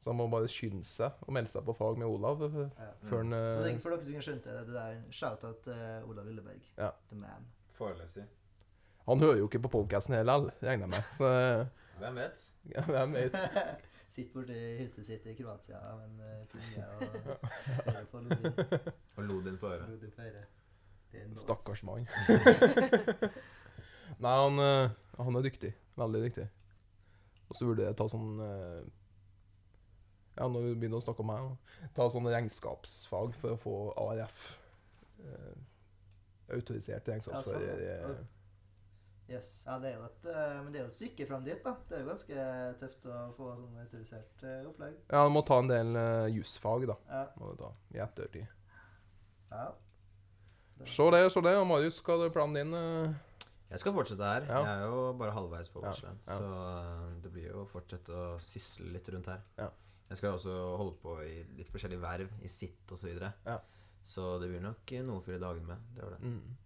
så 0.00 0.10
han 0.12 0.16
må 0.20 0.28
bare 0.30 0.48
skynde 0.48 0.84
seg 0.86 1.10
og 1.26 1.32
melde 1.34 1.50
seg 1.50 1.64
på 1.66 1.74
fag 1.74 1.98
med 1.98 2.06
Olav. 2.06 2.42
eh, 2.46 2.68
Ja. 2.78 2.90
Før 3.08 3.16
han, 3.24 3.30
Så 3.32 3.62
det, 3.64 3.74
er 3.74 3.78
for 3.82 3.90
dere 3.90 4.02
som 4.04 4.12
ikke 4.14 4.22
skjønte 4.28 4.54
det, 4.58 4.66
det 4.66 4.74
der 4.74 5.00
shout-out 5.10 5.62
til 5.64 6.04
Olav 6.10 6.24
Lilleberg. 6.26 6.62
Ja. 6.78 6.90
The 7.10 7.16
man. 7.18 7.46
Foreløsig. 7.74 8.24
han 9.06 9.18
hører 9.20 9.36
jo 9.38 9.48
ikke 9.48 9.58
på 9.62 9.68
podkasten 9.68 10.14
heller, 10.14 10.50
regner 10.62 10.86
jeg 10.86 10.88
med. 10.88 11.02
Så 11.16 11.26
eh, 11.26 11.66
Hvem 11.98 12.14
vet? 12.16 12.50
ja, 12.74 12.82
hvem 12.84 13.12
vet. 13.14 13.36
Sitter 14.08 14.32
borti 14.34 14.56
huset 14.82 15.06
sitt 15.06 15.26
i 15.26 15.34
Kroatia 15.34 15.78
med 15.96 16.06
en 16.06 16.46
pinje 16.46 16.84
og 16.86 17.02
hører 17.86 18.04
på 18.12 18.20
Lodin. 18.20 18.52
Og 19.16 19.24
Lodin 19.24 19.58
på 19.58 19.66
øret. 19.66 19.88
Lodin 19.90 20.10
på 20.16 20.22
øret. 20.22 20.44
Stakkars 21.36 21.82
mann. 21.86 22.06
Nei, 24.22 24.32
han, 24.32 24.58
eh, 24.58 24.90
han 25.18 25.36
er 25.38 25.42
dyktig. 25.44 25.72
Veldig 25.96 26.22
dyktig. 26.26 26.46
Og 27.48 27.56
så 27.56 27.66
burde 27.68 27.86
jeg 27.86 27.96
ta 27.98 28.06
sånn 28.10 28.40
eh, 28.42 28.86
Ja, 30.36 30.48
nå 30.52 30.60
begynner 30.76 30.98
å 30.98 31.04
snakke 31.04 31.22
om 31.24 31.30
meg, 31.30 31.52
ta 31.96 32.08
sånn 32.12 32.26
regnskapsfag 32.28 33.32
for 33.40 33.54
å 33.54 33.60
få 33.60 33.74
ARF. 34.02 34.40
eh, 35.24 35.54
autorisert 36.56 37.08
regnskapsfører. 37.08 37.84
Ja, 37.84 38.00
sånn, 38.06 38.18
eh, 38.22 38.32
Yes. 39.26 39.48
Ja, 39.66 39.80
det 39.82 39.88
er 39.90 39.94
jo 39.96 40.04
et, 40.06 40.26
men 40.62 40.68
det 40.70 40.78
er 40.78 40.84
jo 40.84 40.90
et 40.92 40.98
stykke 41.00 41.24
fram 41.26 41.42
dit, 41.42 41.58
da. 41.64 41.72
Det 41.88 41.96
er 41.96 42.02
jo 42.04 42.10
ganske 42.12 42.42
tøft 42.78 43.08
å 43.10 43.16
få 43.34 43.48
sånn 43.58 43.80
autorisert 43.82 44.44
opplegg. 44.68 45.00
ja, 45.10 45.24
du 45.26 45.32
må 45.34 45.42
ta 45.42 45.56
en 45.58 45.66
del 45.72 45.90
uh, 45.98 46.28
jusfag, 46.30 46.86
da. 46.86 46.94
Ja. 47.10 47.24
Må 47.40 47.48
du 47.50 47.56
ta, 47.64 47.72
I 47.96 47.98
ettertid. 48.04 48.46
ja. 49.50 49.64
Se 50.84 51.06
det, 51.14 51.22
se 51.32 51.40
det. 51.40 51.54
Og 51.56 51.66
Marius, 51.66 52.02
hva 52.04 52.18
er 52.24 52.34
planen 52.34 52.58
din? 52.58 52.74
eh? 52.76 53.14
Jeg 53.70 53.82
skal 53.82 53.94
fortsette 53.96 54.22
her. 54.22 54.44
Ja. 54.46 54.60
Jeg 54.62 54.82
er 54.82 54.92
jo 54.92 55.06
bare 55.18 55.34
halvveis 55.34 55.70
på 55.72 55.82
bacheloren. 55.82 56.18
ja. 56.26 56.36
Så 56.38 56.50
eh, 56.66 57.16
det 57.24 57.32
blir 57.34 57.48
jo 57.50 57.64
å 57.64 57.70
fortsette 57.70 58.14
å 58.14 58.26
sysle 58.42 58.92
litt 58.94 59.08
rundt 59.10 59.30
her. 59.32 59.42
Ja. 59.58 59.70
Jeg 60.06 60.20
skal 60.20 60.36
også 60.36 60.54
holde 60.78 60.94
på 61.02 61.16
i 61.24 61.40
litt 61.58 61.70
forskjellige 61.72 62.02
verv, 62.02 62.30
i 62.46 62.50
sitt 62.52 62.86
osv. 62.94 63.00
Så, 63.00 63.08
videre. 63.08 63.32
Ja. 63.46 63.58
så 64.06 64.36
det 64.38 64.52
blir 64.52 64.62
nok 64.62 64.92
eh, 64.94 65.02
noe 65.02 65.18
å 65.18 65.24
fylle 65.26 65.42
dagene 65.42 65.72
med. 65.72 65.88
Det 65.96 66.10
det. 66.14 66.20
Mm. 66.22 66.56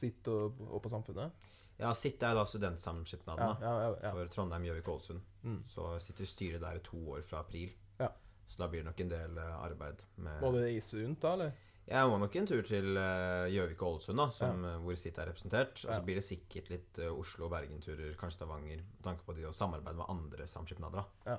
Sitt 0.00 0.30
og, 0.32 0.62
og 0.70 0.80
på 0.80 0.92
Samfunnet? 0.92 1.48
Ja, 1.80 1.90
sitt 1.96 2.22
er 2.22 2.36
da 2.36 2.44
studentsamskipnaden 2.44 3.40
Ja, 3.40 3.52
da, 3.60 3.68
ja, 3.68 3.84
ja. 3.84 3.92
ja. 4.04 4.10
for 4.16 4.32
Trondheim, 4.32 4.64
Gjøvik 4.68 4.88
og 4.88 4.98
Ålesund. 4.98 5.22
Mm. 5.44 5.60
Så 5.68 5.90
sitter 6.00 6.24
i 6.24 6.28
styret 6.28 6.64
der 6.64 6.80
i 6.80 6.84
to 6.84 7.00
år 7.16 7.24
fra 7.26 7.40
april. 7.44 7.72
Ja. 8.00 8.08
Så 8.48 8.62
da 8.62 8.68
blir 8.68 8.80
det 8.82 8.88
nok 8.88 9.00
en 9.04 9.12
del 9.12 9.38
arbeid 9.44 10.00
med 10.16 10.40
Må 10.40 10.54
i 10.64 10.80
rundt, 10.80 11.20
da, 11.22 11.34
eller? 11.36 11.52
Jeg 11.90 12.06
må 12.06 12.18
nok 12.22 12.36
en 12.38 12.46
tur 12.46 12.62
til 12.62 12.92
Gjøvik 12.94 13.54
Gjøvik 13.56 13.80
og 13.82 13.96
Ålesund, 13.96 14.20
da, 14.20 14.26
som, 14.30 14.60
ja. 14.64 14.76
hvor 14.84 14.94
sitt 15.00 15.16
er 15.18 15.26
representert. 15.26 15.72
Og 15.84 15.88
så 15.88 15.96
Ja. 15.98 16.04
blir 16.06 16.14
det 16.20 16.24
sikkert 16.24 16.68
litt 16.70 16.98
uh, 17.02 17.08
Oslo- 17.18 17.48
og 17.48 17.50
Bergen-turer, 17.50 18.12
kanskje 18.20 18.36
Stavanger, 18.38 18.76
med 18.84 19.02
tanke 19.02 19.24
på 19.26 19.34
de 19.34 19.48
å 19.48 19.52
samarbeide 19.52 19.96
med 19.98 20.06
andre 20.08 20.46
samskipnader. 20.46 21.02
da. 21.02 21.32
Ja. 21.32 21.38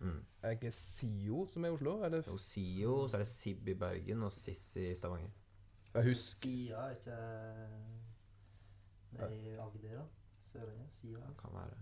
Mm. 0.00 0.24
Er 0.42 0.48
det 0.48 0.56
ikke 0.58 0.72
SIO 0.72 1.46
som 1.46 1.64
er 1.64 1.68
i 1.68 1.76
Oslo? 1.76 2.02
Eller? 2.02 2.22
Jo, 2.26 2.36
SIO, 2.40 2.94
så 3.08 3.14
er 3.18 3.22
det 3.22 3.28
SIB 3.30 3.68
i 3.68 3.74
Bergen 3.74 4.22
og 4.26 4.32
SIS 4.32 4.76
i 4.76 4.94
Stavanger. 4.96 5.30
Jeg 5.94 6.04
husker 6.04 6.48
Sia 6.48 6.76
er 6.86 6.90
ikke 6.96 7.16
Nei, 9.18 9.56
Agder, 9.58 9.96
da. 9.98 10.04
Sørlandet. 10.52 10.92
Sia. 10.94 11.18
Det 11.18 11.36
kan 11.38 11.50
være. 11.54 11.76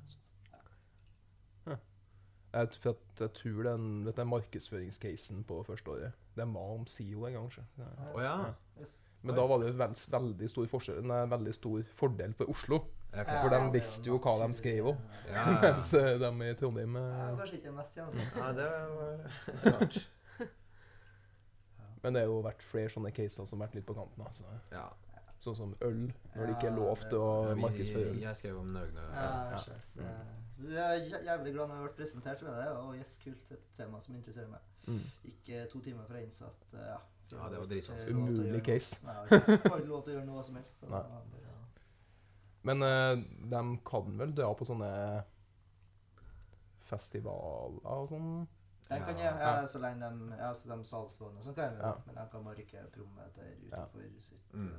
jeg, 2.53 2.69
jeg, 2.85 2.95
jeg 3.21 3.33
tror 3.37 3.63
den, 3.69 4.05
dette 4.07 4.21
er 4.25 4.29
markedsføringscasen 4.29 5.45
på 5.45 5.63
første 5.69 5.91
året. 5.91 6.13
Den 6.39 6.55
var 6.55 6.73
om 6.79 6.87
SIO 6.91 7.27
en 7.29 7.37
gang. 7.39 7.51
Ja. 7.79 7.91
Oh, 8.15 8.23
ja. 8.23 8.37
Ja. 8.79 8.87
Men 9.27 9.35
da 9.35 9.45
var 9.51 9.59
det 9.59 9.73
jo 9.73 9.79
veld, 9.81 9.99
veldig 10.15 10.49
stor 10.53 10.69
forskjell, 10.71 11.01
nei, 11.11 11.25
veldig 11.27 11.53
stor 11.57 11.81
fordel 11.99 12.35
for 12.39 12.51
Oslo. 12.53 12.79
Ja, 13.11 13.25
For 13.25 13.49
de 13.51 13.59
visste 13.73 14.07
jo 14.11 14.19
hva 14.21 14.35
de 14.45 14.53
skrev 14.55 14.91
om, 14.93 14.99
Ja, 15.27 15.33
ja, 15.33 15.43
ja. 15.49 15.61
Mens 15.65 15.91
eh, 15.97 16.11
de 16.21 16.29
i 16.45 16.55
Trondheim 16.61 16.95
Ja, 17.01 17.05
eh, 17.31 17.39
kanskje 17.41 17.57
ikke 17.59 17.73
mest 17.73 17.97
igjen. 17.97 18.21
ja, 18.37 18.51
det 18.53 18.67
var 18.69 19.73
rart. 19.73 19.99
Men 22.05 22.15
det 22.15 22.21
har 22.23 22.29
jo 22.31 22.41
vært 22.45 22.63
flere 22.69 22.93
sånne 22.93 23.11
caser 23.17 23.49
som 23.49 23.59
har 23.59 23.67
vært 23.67 23.79
litt 23.81 23.89
på 23.89 23.97
kanten. 23.97 24.23
Altså. 24.29 24.45
Ja. 24.71 24.85
Sånn 25.43 25.57
som 25.59 25.73
øl, 25.87 26.05
når 26.35 26.45
det 26.45 26.55
ikke 26.57 26.69
er 26.71 26.77
lov 26.77 27.03
til 27.09 27.19
å 27.23 27.33
Ja, 27.49 27.57
markedsføre 27.65 28.13
øl. 28.13 28.21
Jeg 28.23 28.39
skrev 28.39 28.61
om 28.61 28.71
Nøgne. 28.77 29.09
Ja, 29.15 29.65
Ja. 29.99 30.13
Så 30.59 30.73
jeg 30.75 30.83
er 30.83 31.23
jævlig 31.23 31.53
glad 31.55 31.69
når 31.69 31.75
jeg 31.75 31.83
har 31.83 31.87
vært 31.89 31.97
presentert 32.01 32.43
med 32.43 32.57
det. 32.59 32.69
Og 32.77 32.97
yes, 32.99 33.19
kult. 33.25 33.53
Et 33.55 33.69
tema 33.77 34.01
som 34.03 34.15
interesserer 34.19 34.49
meg. 34.51 34.61
Mm. 34.89 35.05
Ikke 35.31 35.67
to 35.71 35.81
timer 35.85 36.05
fra 36.09 36.19
innsatt. 36.25 36.67
eh, 36.75 36.81
ja, 36.81 36.97
Ja, 37.31 37.49
det 37.53 37.59
var 37.61 37.67
dritvanskelig. 37.71 38.15
Umulig 38.17 38.63
case. 38.65 39.07
Nei, 39.07 39.15
jeg 39.31 39.43
har 39.47 39.79
ikke 39.79 39.91
lov 39.93 40.03
til 40.05 40.15
å 40.15 40.17
gjøre 40.17 40.27
noe 40.27 40.45
som 40.45 40.57
helst. 40.57 40.83
Nei. 40.83 40.91
bare, 40.91 41.57
Men 42.63 42.83
uh, 42.83 43.17
de 43.53 43.61
kan 43.87 44.19
vel 44.19 44.33
dra 44.37 44.49
på 44.57 44.65
sånne 44.67 44.89
festivaler 46.89 47.85
og 47.85 48.09
sånn? 48.11 48.31
Den 48.89 49.03
kan 49.05 49.19
jeg, 49.21 49.35
ja, 49.43 49.67
så 49.69 49.81
lenge 49.83 50.09
de, 50.09 50.29
ja, 50.41 50.49
så 50.57 50.71
de 50.71 50.79
salgsvognene 50.89 51.45
sånn 51.45 51.55
kan 51.59 51.75
jeg, 51.75 51.83
Ja. 51.85 51.93
men 52.07 52.15
de 52.17 52.25
kan 52.33 52.45
bare 52.47 52.63
ikke 52.65 52.85
promme 52.95 53.27
der 53.37 53.51
utenfor 53.67 54.01
sitt 54.25 54.55
Mm. 54.55 54.73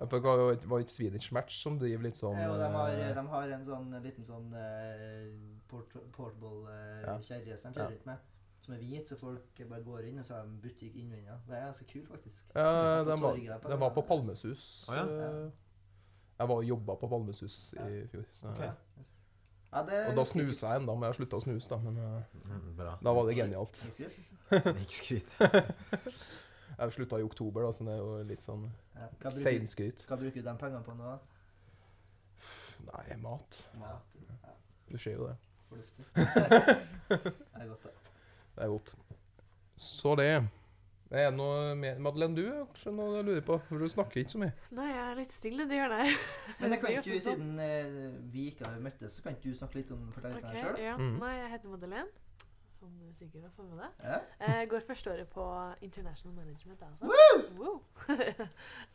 Ja. 0.00 0.06
Ja, 0.06 0.06
For 0.06 0.16
det 0.16 0.68
var 0.68 0.78
jo 0.78 0.84
et- 0.84 0.88
Swedish 0.90 1.32
Match 1.32 1.62
som 1.62 1.78
driver 1.78 2.02
litt 2.02 2.14
sånn 2.16 2.36
Jo, 2.40 2.56
de 2.56 2.68
har, 2.72 2.88
eh, 2.90 3.14
de 3.14 3.26
har 3.28 3.48
en 3.52 3.64
sånn 3.64 4.02
liten 4.02 4.24
sånn 4.24 4.54
eh, 4.54 5.28
port, 5.68 5.92
portable 6.12 6.66
eh, 6.72 7.02
Ja. 7.06 7.18
som 7.20 7.36
de 7.38 7.50
Ja. 7.50 7.56
kjører 7.56 7.90
rundt 7.90 8.06
med. 8.06 8.18
Som 8.60 8.74
er 8.74 8.78
hvit, 8.78 9.08
så 9.08 9.16
folk 9.16 9.68
bare 9.68 9.82
går 9.82 10.04
inn, 10.08 10.18
og 10.18 10.24
så 10.24 10.34
har 10.34 10.42
de 10.44 10.68
butikk 10.68 10.94
innvendig. 10.94 11.32
Det 11.48 11.56
er 11.56 11.64
ganske 11.72 11.86
kult, 11.88 12.08
faktisk. 12.08 12.44
Ja, 12.54 13.04
de 13.04 13.10
den 13.10 13.20
var, 13.20 13.34
den 13.68 13.80
var 13.80 13.90
på 13.90 14.02
Palmesus. 14.06 14.86
Å, 14.88 14.94
ja. 14.94 15.50
Jeg 16.38 16.48
var 16.48 16.56
og 16.56 16.64
jobba 16.64 16.94
på 16.96 17.08
Palmesus 17.08 17.74
i 17.74 18.06
fjor. 18.08 18.24
Så. 18.32 18.46
Ok. 18.48 18.60
Yes. 18.98 19.12
Ja, 19.72 19.82
det 19.82 20.08
Og 20.08 20.16
da 20.16 20.24
snusa 20.24 20.66
jeg 20.66 20.80
enda, 20.80 20.94
men 20.94 21.12
jeg 21.12 21.14
slutta 21.26 21.36
å 21.36 21.42
snuse, 21.42 21.68
da. 21.68 21.76
Men 21.78 21.96
Mm, 22.44 22.76
da 22.76 23.12
var 23.14 23.26
det 23.26 23.36
genialt. 23.36 23.76
Snikskritt. 23.76 24.16
Snikskryt. 24.64 25.30
Jeg 26.80 26.92
slutta 26.96 27.18
i 27.20 27.24
oktober, 27.26 27.66
da, 27.66 27.72
så 27.76 27.84
det 27.84 27.92
er 27.92 27.98
jo 28.00 28.22
litt 28.24 28.44
sånn 28.44 28.64
Ja. 28.96 29.30
Seinskryt. 29.30 30.06
hva 30.08 30.16
bruker 30.16 30.40
du 30.40 30.46
de 30.48 30.54
pengene 30.60 30.82
på 30.86 30.94
nå? 30.96 31.18
Nei, 32.86 33.16
mat. 33.20 33.58
Mat. 33.78 34.14
Ja, 34.44 34.54
Du 34.90 34.96
ser 34.98 35.12
jo 35.18 35.26
det. 35.28 35.36
fornuftig. 35.68 36.04
det 36.16 37.60
er 37.60 37.68
godt, 37.68 37.82
det. 37.82 37.92
Det 38.56 38.64
er 38.64 38.68
godt. 38.72 38.94
Så 39.76 40.14
det. 40.16 40.30
Er 41.10 41.24
det 41.30 41.34
noe 41.34 41.74
mer 41.74 41.98
Madeleine, 41.98 42.36
du 42.38 42.44
er 42.46 42.64
kanskje 42.70 42.92
noe 42.94 43.18
du 43.18 43.28
lurer 43.32 43.42
på? 43.42 43.56
For 43.66 43.82
du 43.82 43.88
snakker 43.90 44.20
ikke 44.22 44.30
så 44.30 44.40
mye. 44.44 44.52
Nei, 44.78 44.86
jeg 44.92 45.02
er 45.10 45.16
litt 45.18 45.32
stille, 45.34 45.64
det 45.66 45.78
gjør 45.80 45.94
det. 45.96 46.04
Men 46.60 46.70
jeg 46.76 46.80
kan 46.80 46.90
er 46.92 46.98
ikke 47.00 47.14
du, 47.16 47.22
siden 47.24 47.48
eh, 47.64 48.18
vi 48.30 48.44
ikke 48.52 48.68
har 48.68 48.78
møttes, 48.84 49.16
så 49.18 49.24
kan 49.24 49.34
ikke 49.34 49.50
du 49.50 49.58
snakke 49.58 49.80
litt 49.80 49.90
om 49.96 50.04
fortellingen 50.14 50.46
okay, 50.46 50.54
deg 50.54 50.68
sjøl? 50.68 50.82
ja. 50.84 50.96
Mhm. 51.00 51.16
Nei, 51.24 51.32
jeg 51.40 51.50
heter 51.56 51.72
Madeleine, 51.74 52.06
som 52.80 52.88
du 52.98 53.06
sikkert 53.18 53.42
har 53.46 53.52
fått 53.56 53.68
med 53.70 53.78
deg. 53.84 53.90
Ja. 54.08 54.18
Jeg 54.58 54.68
går 54.72 54.80
første 54.88 55.12
året 55.12 55.28
på 55.36 55.46
International 55.86 56.34
Management, 56.40 56.80
jeg 56.80 56.88
også. 56.90 57.04
Woo! 57.60 57.80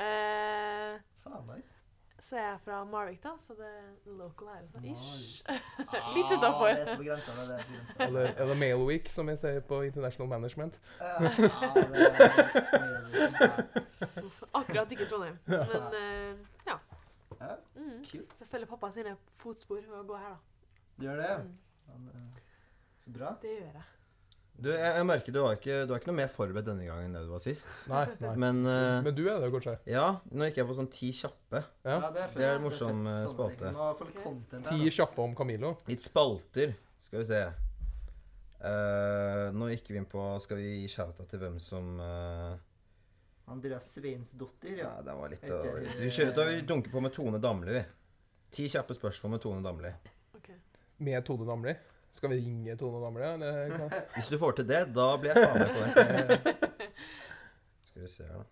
eh, 0.06 1.00
Faen, 1.24 1.50
nice. 1.56 1.78
så 2.20 2.38
jeg 2.40 2.48
er 2.54 2.58
fra 2.64 2.80
Marvik, 2.90 3.20
da, 3.24 3.34
så 3.38 3.54
det 3.60 3.68
er 3.70 4.18
local 4.18 4.48
her 4.48 4.62
også. 4.66 4.80
Ish. 4.84 5.44
Ah, 5.86 6.12
Litt 6.16 6.32
utenfor. 6.32 6.68
Det 6.68 6.94
er 6.96 7.04
grensa. 7.04 7.32
Det 7.32 7.60
er 7.60 7.64
grensa. 7.70 7.94
Eller, 8.08 8.32
eller 8.42 8.56
Mail 8.56 8.82
Week, 8.88 9.10
som 9.14 9.30
jeg 9.30 9.40
sier 9.40 9.60
på 9.70 9.82
International 9.86 10.30
Management. 10.32 10.80
Ja, 11.00 11.06
det 11.22 11.30
er 12.02 12.26
Akkurat 14.54 14.92
ikke 14.92 15.06
Trondheim. 15.10 15.38
Men 15.48 15.94
eh, 16.02 16.36
ja. 16.68 16.78
Ja, 17.42 17.56
Mm. 17.76 18.04
Så 18.36 18.46
følger 18.46 18.66
pappa 18.68 18.90
sine 18.92 19.12
fotspor 19.38 19.76
ved 19.84 19.98
å 20.00 20.04
gå 20.08 20.16
her, 20.18 20.30
da. 20.30 20.38
Du 20.98 21.04
gjør 21.06 21.20
det? 21.20 21.34
Mm. 21.44 21.52
Han, 21.92 22.06
eh, 22.14 22.40
Så 23.06 23.14
bra. 23.14 23.36
Det 23.42 23.52
gjør 23.54 23.76
jeg. 23.78 23.84
Du, 24.56 24.70
jeg, 24.72 24.92
jeg 24.96 25.04
merker 25.04 25.34
du 25.36 25.42
var, 25.44 25.58
ikke, 25.58 25.82
du 25.84 25.92
har 25.92 26.00
ikke 26.00 26.10
noe 26.14 26.18
mer 26.22 26.30
forberedt 26.32 26.68
denne 26.70 26.86
gangen 26.88 27.10
enn 27.10 27.18
det 27.18 27.26
du 27.28 27.32
var 27.34 27.42
sist. 27.44 27.68
Nei, 27.92 28.06
nei. 28.24 28.32
Men 28.40 28.62
uh, 28.64 29.02
Men 29.04 29.16
du 29.18 29.26
er 29.28 29.42
det, 29.44 29.50
kanskje? 29.52 29.74
ja, 29.92 30.06
nå 30.32 30.48
gikk 30.48 30.62
jeg 30.62 30.70
på 30.70 30.78
sånn 30.78 30.88
ti 30.94 31.10
kjappe. 31.14 31.62
Ja. 31.84 31.98
det 32.16 32.22
er. 32.24 32.30
Det 32.38 32.46
er 32.48 32.56
en 32.56 32.64
morsom, 32.64 33.02
eh, 33.12 33.26
spalte. 33.34 33.74
Ti 34.70 34.94
kjappe 34.96 35.26
om 35.26 35.36
Camilo. 35.38 35.74
Litt 35.90 36.06
spalter, 36.06 36.72
skal 37.04 37.22
vi 37.22 37.28
se. 37.34 37.42
Uh, 38.56 39.52
nå 39.54 39.68
gikk 39.74 39.92
vi 39.92 40.00
inn 40.00 40.08
på 40.10 40.22
Skal 40.42 40.58
vi 40.58 40.70
gi 40.80 40.86
shouta 40.90 41.26
til 41.30 41.42
hvem 41.44 41.58
som 41.62 42.00
uh, 42.00 42.56
Andreas 43.52 43.92
Sveinsdottir, 43.94 44.80
Ja, 44.80 44.88
ja. 44.96 45.04
den 45.06 45.20
var 45.20 45.30
litt, 45.30 45.44
var 45.44 45.84
litt. 45.84 46.00
Vi 46.00 46.10
kjører, 46.10 46.32
da 46.34 46.48
vi 46.48 46.64
dunker 46.66 46.96
på 46.96 47.04
med 47.04 47.14
Tone 47.14 47.42
Damli, 47.44 47.76
vi. 47.76 47.84
Ti 48.56 48.70
kjappe 48.72 48.96
spørsmål 48.98 49.36
med 49.36 49.44
Tone 49.44 49.62
Damli. 49.68 49.92
Okay. 50.40 50.58
Med 51.06 51.28
Tone 51.28 51.46
Damli. 51.46 51.76
Skal 52.16 52.32
vi 52.32 52.38
ringe 52.40 52.76
Tone 52.80 53.02
Damli, 53.04 53.24
eller? 53.28 53.96
Hvis 54.16 54.30
du 54.32 54.38
får 54.40 54.56
til 54.62 54.68
det, 54.70 54.82
da 54.96 55.08
blir 55.20 55.34
jeg 55.36 55.44
faen 55.44 55.58
med 55.60 55.72
på 55.76 55.80
det. 55.84 56.56
Skal 57.90 58.06
vi 58.06 58.12
se 58.12 58.24
her, 58.28 58.38
da. 58.40 58.46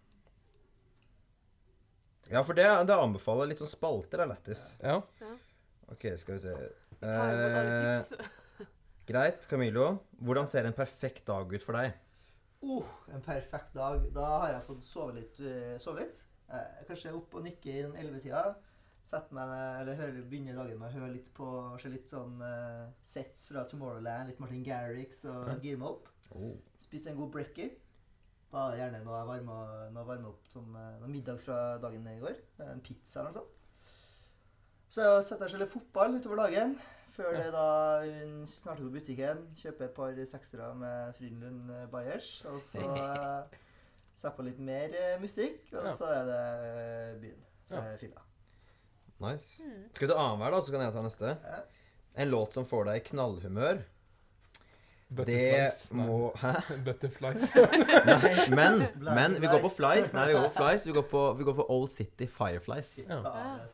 Ja, 2.33 2.41
for 2.47 2.57
det, 2.57 2.65
det 2.89 2.95
anbefaler 2.97 3.49
litt 3.51 3.59
sånn 3.61 3.69
spalter 3.71 4.23
er 4.23 4.29
lættis. 4.31 4.61
Ja. 4.81 4.97
OK, 5.93 6.05
skal 6.19 6.37
vi 6.37 6.41
se. 6.45 6.53
Vi 6.55 6.69
Eh, 7.03 8.27
greit, 9.09 9.43
Camillo. 9.51 9.89
Hvordan 10.23 10.47
ser 10.47 10.65
en 10.69 10.75
perfekt 10.77 11.25
dag 11.27 11.51
ut 11.51 11.65
for 11.65 11.75
deg? 11.77 11.95
Oh, 12.63 12.87
en 13.11 13.21
perfekt 13.25 13.73
dag. 13.75 14.05
Da 14.15 14.27
har 14.39 14.53
jeg 14.53 14.63
fått 14.69 14.85
sove 14.87 15.17
litt. 15.17 15.39
eh, 15.43 15.75
sove 15.83 16.05
litt. 16.05 16.21
Eh, 16.47 16.83
kanskje 16.87 17.11
opp 17.15 17.35
og 17.35 17.43
nikke 17.43 17.69
i 17.73 17.81
den 17.83 17.95
ellevetida. 17.99 18.53
Sette 19.03 19.35
meg 19.35 19.49
eller 19.81 19.97
høre, 19.99 20.23
begynne 20.23 20.55
dagen 20.55 20.79
med 20.79 20.87
å 20.87 20.93
høre 20.95 21.13
litt 21.17 21.27
på 21.35 21.47
se 21.81 21.91
litt 21.91 22.11
sånn 22.11 22.37
uh, 22.39 22.91
sets 23.03 23.49
fra 23.49 23.65
Tomorrowland, 23.67 24.29
litt 24.31 24.39
Martin 24.39 24.63
Garrix 24.63 25.25
og 25.27 25.49
Ja. 25.51 25.57
gire 25.59 25.81
meg 25.81 25.89
opp. 25.89 26.07
Oh. 26.31 26.53
Spise 26.79 27.11
en 27.11 27.19
god 27.19 27.33
brekkie. 27.35 27.73
Da 28.53 28.67
er 28.67 28.71
det 28.71 28.79
gjerne 28.83 29.03
noe 29.03 29.19
jeg 29.19 29.29
varmer, 29.31 29.69
noe 29.91 30.15
jeg 30.15 30.25
opp 30.29 30.47
som 30.51 30.75
eh, 30.77 30.97
noe 31.01 31.09
middag 31.09 31.39
fra 31.41 31.59
dagen 31.81 32.05
i 32.05 32.19
går. 32.21 32.35
En 32.67 32.83
pizza 32.85 33.19
eller 33.19 33.31
noe 33.31 33.39
sånt. 33.39 33.61
Så 34.93 35.07
setter 35.25 35.49
jeg 35.49 35.65
og 35.65 35.71
fotball 35.73 36.19
utover 36.19 36.43
dagen. 36.43 36.75
Før 37.13 37.33
det 37.33 37.47
da 37.53 37.65
hun 38.05 38.43
snart 38.49 38.79
er 38.79 38.85
på 38.87 38.93
butikken, 38.93 39.41
kjøper 39.57 39.85
et 39.85 39.95
par 39.97 40.21
seksere 40.29 40.69
med 40.77 41.13
Frydenlund 41.17 41.73
eh, 41.73 41.87
Bayers. 41.89 42.29
Og 42.49 42.61
så 42.61 42.81
setter 42.81 44.29
jeg 44.29 44.37
på 44.37 44.45
litt 44.47 44.61
mer 44.61 44.95
eh, 44.97 45.17
musikk, 45.21 45.65
og 45.73 45.89
så 45.97 46.09
er 46.13 46.29
det 46.29 46.39
eh, 46.69 47.17
byen. 47.25 47.43
Så 47.69 47.81
er 47.81 47.91
det 47.91 47.99
fylla. 48.05 48.25
Nice. 49.21 49.63
Mm. 49.63 49.89
Skal 49.93 50.07
vi 50.07 50.13
ta 50.13 50.19
annenhver, 50.19 50.51
da, 50.51 50.61
så 50.61 50.71
kan 50.73 50.85
jeg 50.85 50.93
ta 50.93 51.03
neste? 51.05 51.35
En 52.13 52.29
låt 52.29 52.53
som 52.53 52.65
får 52.65 52.89
deg 52.89 53.01
i 53.01 53.05
knallhumør. 53.09 53.83
Det 55.13 55.25
Butterflies. 55.25 55.91
Nei. 55.91 56.05
må 56.07 56.31
Hæ? 56.41 56.51
Butterflies. 56.85 57.43
Nei, 57.53 58.55
men, 58.55 58.79
men 59.17 59.35
vi 59.41 59.49
går 59.51 59.61
på 59.61 59.69
flies. 59.77 60.13
Nei, 60.15 60.25
vi 60.31 60.33
går 60.37 60.47
på 60.47 60.53
flies. 60.57 60.87
Vi 60.87 60.95
går, 60.95 61.05
på, 61.11 61.21
vi 61.37 61.45
går 61.47 61.57
for 61.59 61.71
Old 61.75 61.91
City 61.91 62.27
Fireflies. 62.27 62.89
Ja. 63.09 63.19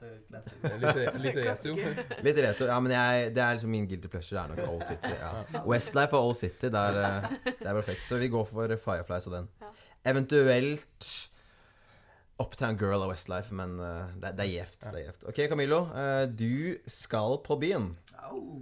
det 0.01 0.11
classic. 0.27 0.57
litt, 0.83 1.21
litt 1.23 1.39
retro. 1.45 1.77
Litt 2.27 2.41
retro. 2.43 2.67
Ja, 2.67 2.79
men 2.83 2.95
jeg, 2.95 3.31
det 3.37 3.43
er 3.45 3.55
liksom 3.55 3.71
min 3.71 3.87
guilty 3.87 4.11
pleasure. 4.11 4.43
Det 4.43 4.43
er 4.43 4.65
nok 4.65 4.73
Old 4.75 4.85
City. 4.89 5.13
Ja. 5.15 5.63
Westlife 5.63 6.19
og 6.19 6.31
Old 6.31 6.39
City, 6.41 6.67
det 6.67 6.83
er, 6.83 7.01
eh, 7.05 7.39
det 7.47 7.63
er 7.63 7.73
perfekt. 7.79 8.05
Så 8.09 8.19
vi 8.19 8.31
går 8.33 8.47
for 8.49 8.75
Fireflies 8.83 9.31
og 9.31 9.37
den. 9.39 9.49
Ja. 9.63 9.71
Eventuelt 10.11 11.09
Uptown 12.39 12.77
Girl 12.79 13.03
og 13.03 13.11
Westlife, 13.11 13.53
men 13.55 13.79
uh, 13.83 14.11
det, 14.15 14.35
det 14.37 14.45
er 14.45 14.51
gjevt. 14.53 14.83
Det 14.83 15.05
er. 15.05 15.23
OK, 15.27 15.41
Camillo. 15.51 15.81
Uh, 15.91 16.25
du 16.31 16.77
skal 16.87 17.39
på 17.43 17.59
byen. 17.59 17.91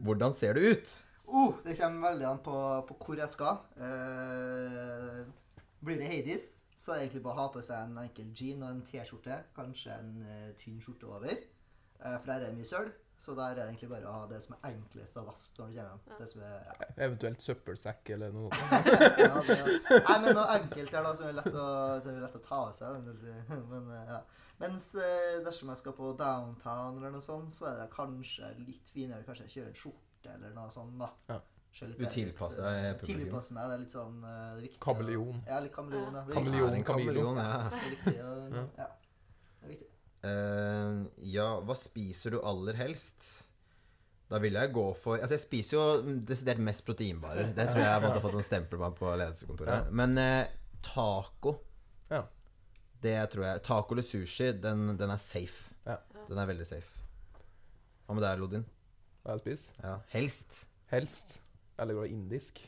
Hvordan 0.05 0.33
ser 0.33 0.57
du 0.57 0.63
ut? 0.71 0.95
Uh, 1.27 1.53
det 1.65 1.75
kommer 1.77 2.09
veldig 2.09 2.25
an 2.29 2.39
på, 2.43 2.55
på 2.87 2.97
hvor 3.03 3.19
jeg 3.19 3.29
skal. 3.29 3.59
Eh, 3.83 5.25
blir 5.83 5.99
det 5.99 6.07
Hades, 6.09 6.45
så 6.75 6.91
er 6.91 6.95
det 6.95 7.03
egentlig 7.07 7.23
bare 7.25 7.35
å 7.35 7.41
ha 7.41 7.49
på 7.53 7.63
seg 7.65 7.83
en 7.83 7.99
enkel 8.01 8.31
jean 8.35 8.63
og 8.63 8.71
en 8.71 8.85
T-skjorte. 8.87 9.41
Kanskje 9.55 9.97
en 9.97 10.13
eh, 10.25 10.53
tynn 10.59 10.79
skjorte 10.81 11.09
over. 11.11 11.35
Eh, 11.35 12.15
for 12.15 12.25
der 12.31 12.39
er 12.39 12.47
det 12.47 12.57
mye 12.57 12.69
søl. 12.69 12.89
Så 13.17 13.34
der 13.34 13.49
er 13.49 13.56
det 13.58 13.63
egentlig 13.65 13.88
bare 13.89 14.06
å 14.08 14.12
ha 14.13 14.25
det 14.30 14.38
som 14.43 14.53
er 14.56 14.67
enklest 14.69 15.17
å 15.17 15.23
vaske 15.25 15.58
når 15.58 15.71
du 15.71 15.77
kommer 15.80 15.89
hjem. 15.89 16.17
Det 16.19 16.27
som 16.30 16.41
er, 16.45 16.58
ja. 16.67 16.89
Eventuelt 17.08 17.41
søppelsekk 17.43 18.12
eller 18.13 18.36
noe. 18.36 18.60
Ja, 19.17 19.41
det, 19.47 19.58
nei, 19.89 20.17
men 20.21 20.38
noe 20.38 20.45
enkelt 20.53 20.93
der 20.93 21.08
da, 21.08 21.13
som 21.17 21.27
er 21.32 21.36
lett 21.39 21.49
å, 21.49 21.65
er 21.97 22.19
lett 22.21 22.38
å 22.38 22.43
ta 22.45 22.60
av 22.67 22.75
seg. 22.77 23.10
Men, 23.71 23.89
eh, 23.97 24.12
ja. 24.13 24.19
Mens 24.62 24.88
eh, 25.01 25.39
dersom 25.45 25.73
jeg 25.73 25.82
skal 25.82 25.95
på 25.97 26.13
downtown 26.19 27.01
eller 27.01 27.17
noe 27.17 27.25
sånt, 27.25 27.53
så 27.53 27.71
er 27.71 27.82
det 27.82 27.89
kanskje 27.95 28.53
litt 28.62 28.93
finere. 28.93 29.25
Kanskje 29.25 29.47
jeg 29.47 29.56
kjører 29.58 29.73
en 29.73 29.82
skjorte 29.82 30.38
eller 30.38 30.56
noe 30.56 30.69
sånt. 30.73 30.95
da. 31.01 31.12
Ja. 31.34 31.41
Du 31.77 32.06
tilpasser 32.10 32.63
eh, 32.65 32.77
deg 32.88 33.01
publikum. 33.01 33.25
Tilpasser 33.25 33.58
meg. 33.58 33.67
Det 33.69 33.75
er 33.75 33.84
litt 33.84 33.97
sånn 33.97 34.15
det 34.23 34.38
er 34.38 34.63
viktig. 34.63 34.80
Kameleon. 34.86 35.43
Ja, 35.49 35.60
litt 35.65 35.75
kameleon. 35.75 36.21
Ja. 36.21 36.25
Kameleon. 36.32 36.80
kameleon, 36.88 37.43
ja. 37.43 37.51
Det 37.67 37.84
er 37.84 37.93
viktig. 37.97 38.17
Ja. 38.21 38.65
Ja. 38.80 38.89
Det 39.60 39.67
er 39.67 39.75
viktig. 39.75 39.93
Eh, 40.25 41.03
ja, 41.30 41.49
hva 41.62 41.75
spiser 41.77 42.34
du 42.34 42.39
aller 42.41 42.77
helst? 42.80 43.27
Da 44.27 44.39
vil 44.43 44.58
jeg 44.60 44.73
gå 44.75 44.86
for 44.99 45.21
Altså, 45.21 45.38
jeg 45.38 45.43
spiser 45.45 45.77
jo 45.77 46.15
desidert 46.27 46.60
mest 46.60 46.84
proteinbarer. 46.88 47.53
Det 47.56 47.67
tror 47.69 47.80
jeg 47.84 47.91
jeg 47.91 48.03
måtte 48.03 48.17
ha 48.19 48.23
fått 48.25 48.39
en 48.41 48.47
stempel 48.49 48.82
på 48.82 48.89
på 48.97 49.13
ledelseskontoret. 49.21 49.91
Men 49.95 50.17
uh, 50.19 50.49
taco 50.84 51.58
Ja. 52.12 52.25
Det 53.01 53.15
tror 53.32 53.45
jeg 53.45 53.62
Taco 53.63 53.93
eller 53.93 54.03
sushi, 54.03 54.51
den, 54.58 54.97
den 54.97 55.13
er 55.13 55.21
safe. 55.21 55.71
Ja. 55.86 55.99
Den 56.27 56.41
er 56.41 56.49
veldig 56.49 56.65
safe. 56.65 57.06
Hva 58.08 58.15
med 58.17 58.25
deg, 58.25 58.41
Lodin? 58.41 58.65
Hva 59.21 59.36
jeg 59.36 59.43
spiser? 59.43 59.80
Ja, 59.84 59.93
Helst. 60.15 60.58
Helst. 60.89 61.38
Eller 61.77 61.93
går 61.93 62.08
det 62.08 62.15
indisk? 62.15 62.62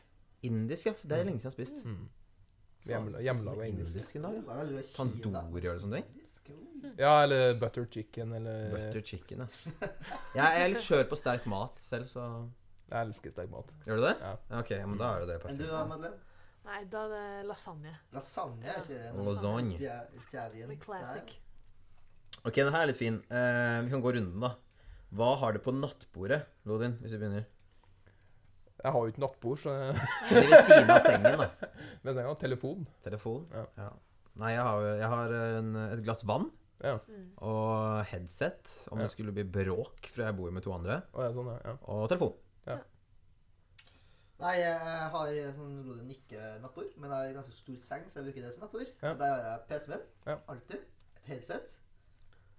Indisk, 0.46 0.86
ja. 0.86 0.94
Det 1.02 1.18
er 1.18 1.26
lenge 1.26 1.42
siden 1.42 1.50
jeg 1.50 1.56
har 1.56 1.58
spist. 1.58 1.86
Mm. 1.86 2.08
Hjemmelaga 3.26 3.68
indisk. 3.68 3.98
Indisk 3.98 4.16
en 4.20 4.28
dag, 4.28 4.38
ja. 4.46 4.84
Tandori 4.96 5.72
og 5.72 5.82
sånne 5.82 6.02
ting. 6.02 6.29
Ja, 6.98 7.24
eller 7.24 7.54
butter 7.60 7.86
chicken, 7.92 8.34
eller 8.38 8.70
Butter 8.72 9.02
chicken, 9.06 9.44
ja. 9.46 9.90
Jeg 10.36 10.62
er 10.64 10.70
litt 10.74 10.84
skjør 10.86 11.04
på 11.12 11.18
sterk 11.20 11.46
mat 11.52 11.76
selv, 11.90 12.08
så 12.12 12.24
Jeg 12.90 13.06
elsker 13.06 13.32
sterk 13.36 13.52
mat. 13.52 13.70
Gjør 13.86 14.00
du 14.00 14.06
det? 14.08 14.16
Ja. 14.24 14.32
Ja, 14.50 14.60
Ok, 14.64 14.72
ja, 14.72 14.86
men 14.88 14.98
da 14.98 15.12
er 15.16 15.24
jo 15.26 15.28
det 15.30 15.38
Enn 15.46 15.60
du 15.60 15.66
da, 15.68 15.84
perfekt. 15.84 15.90
Madeleine? 15.92 16.18
Nei, 16.70 16.80
da 16.92 17.04
er 17.06 17.12
det 17.14 17.46
lasagne. 17.50 17.94
Lasagne 18.14 18.66
er 18.68 18.80
ikke 18.82 18.98
det? 18.98 19.12
Lasagne. 19.28 19.78
Ita- 19.78 20.24
Italian 20.24 20.74
classic. 20.84 21.36
Ok, 22.46 22.56
den 22.56 22.74
her 22.74 22.82
er 22.86 22.90
litt 22.92 22.98
fin. 23.00 23.22
Eh, 23.30 23.78
vi 23.86 23.90
kan 23.94 24.02
gå 24.04 24.12
runden, 24.16 24.40
da. 24.44 24.54
Hva 25.16 25.32
har 25.42 25.54
du 25.56 25.60
på 25.66 25.74
nattbordet, 25.74 26.44
Lodin, 26.70 26.98
hvis 27.02 27.12
vi 27.16 27.18
begynner? 27.24 27.46
Jeg 28.80 28.92
har 28.96 29.00
jo 29.04 29.12
ikke 29.12 29.20
nattbord, 29.26 29.58
så. 29.60 29.74
Eller 30.32 30.46
ved 30.54 30.62
siden 30.70 30.92
av 30.94 31.02
sengen, 31.04 31.42
da. 31.42 31.50
Men 32.04 32.14
senga. 32.16 32.36
Telefon. 32.40 32.86
telefon. 33.04 33.48
Telefon. 33.52 33.68
Ja. 33.76 33.90
Nei, 34.36 34.52
jeg 34.54 34.62
har, 34.64 34.82
jeg 35.00 35.08
har 35.10 35.34
en, 35.60 35.76
et 35.76 36.04
glass 36.04 36.24
vann 36.28 36.52
Ja. 36.84 36.98
Og 37.44 38.06
headset 38.06 38.88
om 38.92 39.00
Ja. 39.00 39.04
det 39.04 39.12
skulle 39.12 39.34
bli 39.36 39.44
bråk, 39.44 40.06
for 40.14 40.22
jeg 40.24 40.36
bor 40.38 40.48
jo 40.48 40.52
med 40.56 40.64
to 40.64 40.72
andre. 40.74 41.02
Og 41.14 41.24
jeg 41.24 41.32
er 41.32 41.36
sånn, 41.36 41.48
ja. 41.52 41.60
ja. 41.66 41.76
Og 41.92 42.08
telefon. 42.10 42.36
Nei, 44.40 44.54
jeg 44.62 44.80
har 45.12 45.34
sånn 45.58 45.74
rolig 45.84 46.06
nikke-nattbord, 46.08 46.94
men 46.96 47.12
jeg 47.12 47.18
har 47.20 47.34
ganske 47.42 47.52
stor 47.58 47.76
seng, 47.84 48.06
så 48.08 48.22
jeg 48.22 48.30
bruker 48.30 48.46
det 48.46 48.54
som. 48.56 48.64
Ja. 49.04 49.14
Der 49.20 49.34
har 49.34 49.42
jeg 49.44 49.60
PC-en, 49.68 50.06
Ja. 50.30 50.38
alltid. 50.48 50.86
Et 51.18 51.26
headset. 51.28 51.80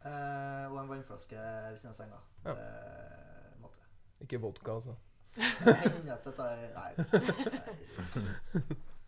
Eh, 0.05 0.67
og 0.69 0.77
en 0.83 0.89
vannflaske 0.93 1.37
ved 1.41 1.79
siden 1.81 1.89
av 1.89 1.95
senga. 1.97 2.21
Ja. 2.45 2.53
Eh, 2.53 3.57
måte. 3.63 3.81
Ikke 4.21 4.41
vodka, 4.41 4.75
altså. 4.77 4.95
Hender 5.37 6.13
at 6.19 6.25
jeg 6.27 6.35
tar 6.35 6.57
Nei. 6.77 6.93
nei. 6.99 8.77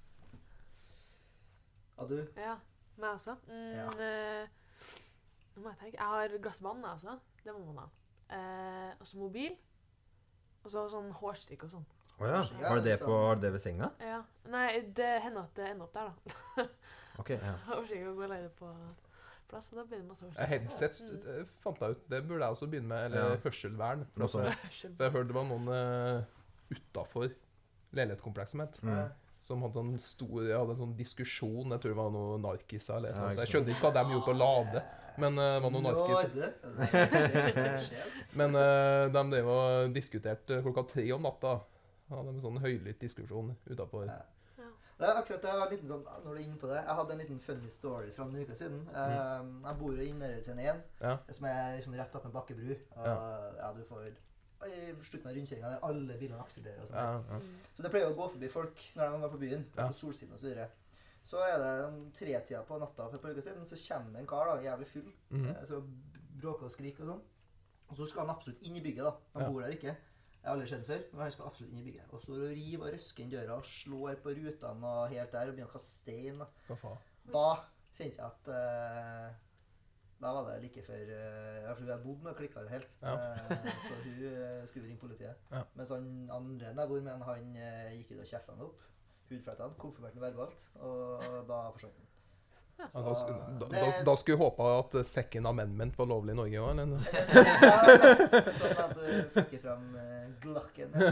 Og 2.03 2.09
du? 2.11 2.19
Ja, 2.37 2.57
meg 2.99 3.11
også. 3.17 3.37
Mm, 3.49 3.73
Ja. 3.77 3.87
eh, 3.88 4.47
nå 5.57 5.62
må 5.62 5.73
jeg 5.73 5.79
tenke. 5.79 5.97
Jeg 5.99 6.07
har 6.07 6.38
glass 6.43 6.62
vann, 6.65 6.85
altså. 6.85 7.19
Det 7.45 7.53
må 7.55 7.65
man 7.73 7.85
ha. 7.85 7.88
Eh, 8.37 8.95
og 9.01 9.07
så 9.07 9.17
mobil. 9.21 9.57
Og 10.65 10.71
så 10.71 10.85
sånn 10.93 11.11
hårstrikk 11.12 11.65
og 11.67 11.71
sånn. 11.75 11.87
Å 12.21 12.27
ja. 12.29 12.43
Ja, 12.61 12.69
Har 12.69 12.77
du 12.79 12.85
det, 12.87 12.99
på, 13.01 13.07
sånn. 13.09 13.27
har 13.27 13.35
du 13.37 13.41
det 13.41 13.53
ved 13.53 13.61
senga? 13.65 13.88
Ja. 14.01 14.23
Nei, 14.53 14.81
det 14.95 15.09
hender 15.25 15.43
at 15.49 15.55
det 15.59 15.71
ender 15.73 15.85
opp 15.88 15.95
der, 15.95 16.11
da. 16.57 16.67
Ok, 17.21 17.31
ja. 17.35 17.55
Orker 17.77 17.97
ikke 17.97 18.09
å 18.12 18.15
gå 18.17 18.23
alene 18.25 18.49
på 18.57 18.69
plass, 19.51 19.67
og 19.73 19.77
da 19.81 19.85
blir 19.85 19.99
det 20.01 20.07
masse 20.09 20.25
Eh, 20.25 20.31
hårstrikk. 20.33 20.49
Headset 20.49 21.01
Mm. 21.03 21.49
fant 21.61 21.81
jeg 21.83 21.91
ut. 21.97 22.07
Det 22.09 22.23
burde 22.29 22.45
jeg 22.47 22.55
også 22.57 22.69
begynne 22.71 22.88
med. 22.88 23.05
Eller 23.11 23.31
Ja. 23.35 23.37
hørselvern. 23.45 24.07
For 24.17 24.41
eh, 24.41 24.55
jeg 24.83 25.11
hørte 25.12 25.27
det 25.29 25.35
var 25.35 25.45
noen 25.45 25.69
uh, 25.69 26.23
utafor 26.73 27.29
leilighetskomplekset 27.93 28.55
mitt. 28.62 28.79
Mm. 28.83 29.12
Som 29.53 29.65
hadde 29.67 29.83
en 29.85 29.99
stor 30.01 30.47
hadde 30.49 30.73
en 30.73 30.79
sånn 30.79 30.95
diskusjon. 30.97 31.75
Jeg 31.75 31.83
tror 31.83 31.93
det 31.93 31.99
var 31.99 32.12
noe 32.15 32.38
narkiser 32.41 32.97
eller 32.97 33.12
noe. 33.12 33.21
Så 33.21 33.27
eller 33.29 33.43
Jeg 33.43 33.53
skjønner 33.53 33.75
ikke 33.75 33.85
hva 33.85 33.93
de 33.99 34.15
gjorde 34.15 34.29
på 34.31 34.37
Lade. 34.38 34.85
Men 35.21 35.41
eh, 35.43 35.51
det 35.53 35.62
var 35.67 35.75
noe 35.75 35.85
narkiser. 35.91 36.41
Men 38.41 38.57
uh, 38.57 39.12
de 39.12 39.25
drev 39.35 39.51
og 39.53 39.93
diskuterte 39.93 40.62
klokka 40.65 40.87
tre 40.95 41.05
om 41.12 41.29
natta. 41.29 41.59
Hadde 42.12 42.33
en 42.33 42.41
sånn 42.41 42.57
høylytt 42.65 43.01
diskusjon 43.05 43.53
utafor. 43.69 44.09
Ja. 44.09 44.23
Det 45.03 45.09
er 45.09 45.19
akkurat 45.19 45.43
det, 45.43 45.51
jeg 45.51 45.59
har 45.59 45.67
en 45.67 45.73
liten 45.73 45.88
sånn, 45.91 46.03
når 46.23 46.29
du 46.29 46.37
er 46.37 46.43
inne 46.45 46.59
på 46.62 46.69
det, 46.71 46.77
jeg 46.79 46.95
hadde 46.95 47.15
en 47.15 47.21
liten 47.25 47.38
funny 47.43 47.71
story 47.75 48.11
fra 48.15 48.27
en 48.29 48.37
uke 48.38 48.55
siden. 48.55 48.83
Mm. 48.87 49.65
jeg 49.65 49.79
bor 49.81 50.03
i 50.05 50.11
Nærøyscene 50.15 50.67
1, 50.71 50.83
Ja. 51.03 51.15
som 51.38 51.49
er 51.51 51.62
liksom 51.79 51.97
rett 51.99 52.15
opp 52.15 52.29
med 52.29 52.37
Bakkebru. 52.37 52.77
Og 53.01 53.09
ja. 53.09 53.73
du 53.75 53.83
får 53.88 54.12
I 54.68 54.94
slutten 55.05 55.29
av 55.31 55.35
rundkjøringa 55.37 55.70
der 55.72 55.85
alle 55.88 56.18
bilene 56.20 56.40
akselererer 56.44 56.83
og 56.83 56.88
sånt. 56.88 57.01
Ja, 57.01 57.12
ja. 57.33 57.38
Mm. 57.38 57.59
Så 57.77 57.83
det 57.83 57.90
pleier 57.90 58.11
å 58.12 58.16
gå 58.16 58.29
forbi 58.35 58.48
folk 58.53 58.83
når 58.96 59.11
de 59.16 59.20
var 59.25 59.29
på 59.35 59.40
byen, 59.42 59.66
Ja. 59.77 59.87
på 59.88 59.92
Solsiden 59.98 60.33
osv. 60.35 60.40
Så, 60.40 60.46
videre. 60.48 60.68
så 61.25 61.42
er 61.46 61.59
det 61.59 61.72
en 61.88 61.98
tretida 62.12 62.62
på 62.66 62.79
natta 62.79 63.09
for 63.09 63.14
et 63.16 63.22
par 63.22 63.31
uker 63.31 63.42
siden, 63.42 63.64
så 63.66 63.77
kommer 63.88 64.12
det 64.12 64.20
en 64.20 64.27
kar 64.27 64.46
da, 64.46 64.62
jævlig 64.62 64.87
full. 64.87 65.12
Mm 65.31 65.46
eh, 65.51 65.64
Så 65.66 65.83
bråker 66.40 66.64
og 66.64 66.70
skriker 66.72 67.05
og 67.05 67.09
sånn. 67.12 67.22
Og 67.90 67.96
så 67.96 68.07
skal 68.09 68.27
han 68.27 68.35
absolutt 68.37 68.62
inn 68.62 68.77
i 68.77 68.81
bygget, 68.81 69.05
da. 69.05 69.12
Han 69.35 69.42
Ja. 69.42 69.51
bor 69.51 69.61
der 69.62 69.68
ikke. 69.77 69.96
Jeg 70.42 70.48
har 70.51 70.55
aldri 70.57 70.68
sett 70.68 70.87
før, 70.87 71.03
men 71.12 71.20
han 71.22 71.31
skal 71.31 71.46
absolutt 71.46 71.70
inn 71.72 71.79
i 71.79 71.85
bygget. 71.90 72.12
Og 72.12 72.20
så 72.22 72.33
river 72.51 72.87
og 72.88 72.92
røsker 72.94 73.22
inn 73.22 73.31
døra 73.31 73.57
og 73.57 73.64
slår 73.64 74.14
på 74.22 74.33
rutene 74.35 74.85
og 74.87 75.09
helt 75.11 75.31
der 75.33 75.48
og 75.48 75.55
begynner 75.55 75.68
å 75.70 75.72
kaste 75.72 76.01
stein. 76.03 76.38
Da, 76.68 76.96
da 77.33 77.64
kjente 77.94 78.16
jeg 78.16 78.27
at 78.27 78.48
eh, 78.48 79.35
Da 80.23 80.31
var 80.37 80.47
det 80.47 80.61
like 80.63 80.83
før 80.87 81.01
Jeg 81.03 81.75
tror 81.79 81.89
jeg 81.91 82.03
bodde 82.05 82.25
med 82.29 82.37
klikka 82.39 82.63
jo 82.63 82.71
helt. 82.71 82.95
Ja. 83.03 83.15
Eh, 83.17 83.67
så 83.83 83.97
hun 84.05 84.23
eh, 84.29 84.63
skulle 84.69 84.87
ringe 84.87 85.01
politiet. 85.01 85.35
Ja. 85.51 85.63
Mens 85.75 85.91
han 85.91 86.07
andre 86.31 86.71
jeg 86.71 86.89
bor 86.89 87.01
med, 87.03 87.25
han 87.27 87.57
eh, 87.59 87.91
gikk 87.97 88.13
ut 88.15 88.23
og 88.23 88.31
kjefta 88.31 88.55
han 88.55 88.65
opp. 88.69 88.85
han, 89.33 89.75
Konfirmerte 89.83 90.21
han 90.21 90.27
verbalt. 90.29 90.69
Og 90.79 91.27
da 91.49 91.61
forsvant 91.75 91.99
han. 91.99 92.09
Ja. 92.79 92.87
Ja, 92.95 93.01
da, 93.05 93.13
da, 93.61 93.67
da, 93.71 93.89
da 94.07 94.15
skulle 94.19 94.39
jeg 94.39 94.43
håpe 94.43 94.69
at 94.79 94.95
second 95.07 95.47
amendment 95.47 95.99
var 95.99 96.09
lovlig 96.11 96.33
i 96.33 96.39
Norge 96.39 96.63
òg, 96.63 96.81
eller? 96.83 97.05
Ja, 97.63 98.55
sånn 98.59 98.81
at 98.87 98.95
du 98.97 99.37
fikk 99.37 99.59
fram 99.63 99.91
glakken. 100.43 100.97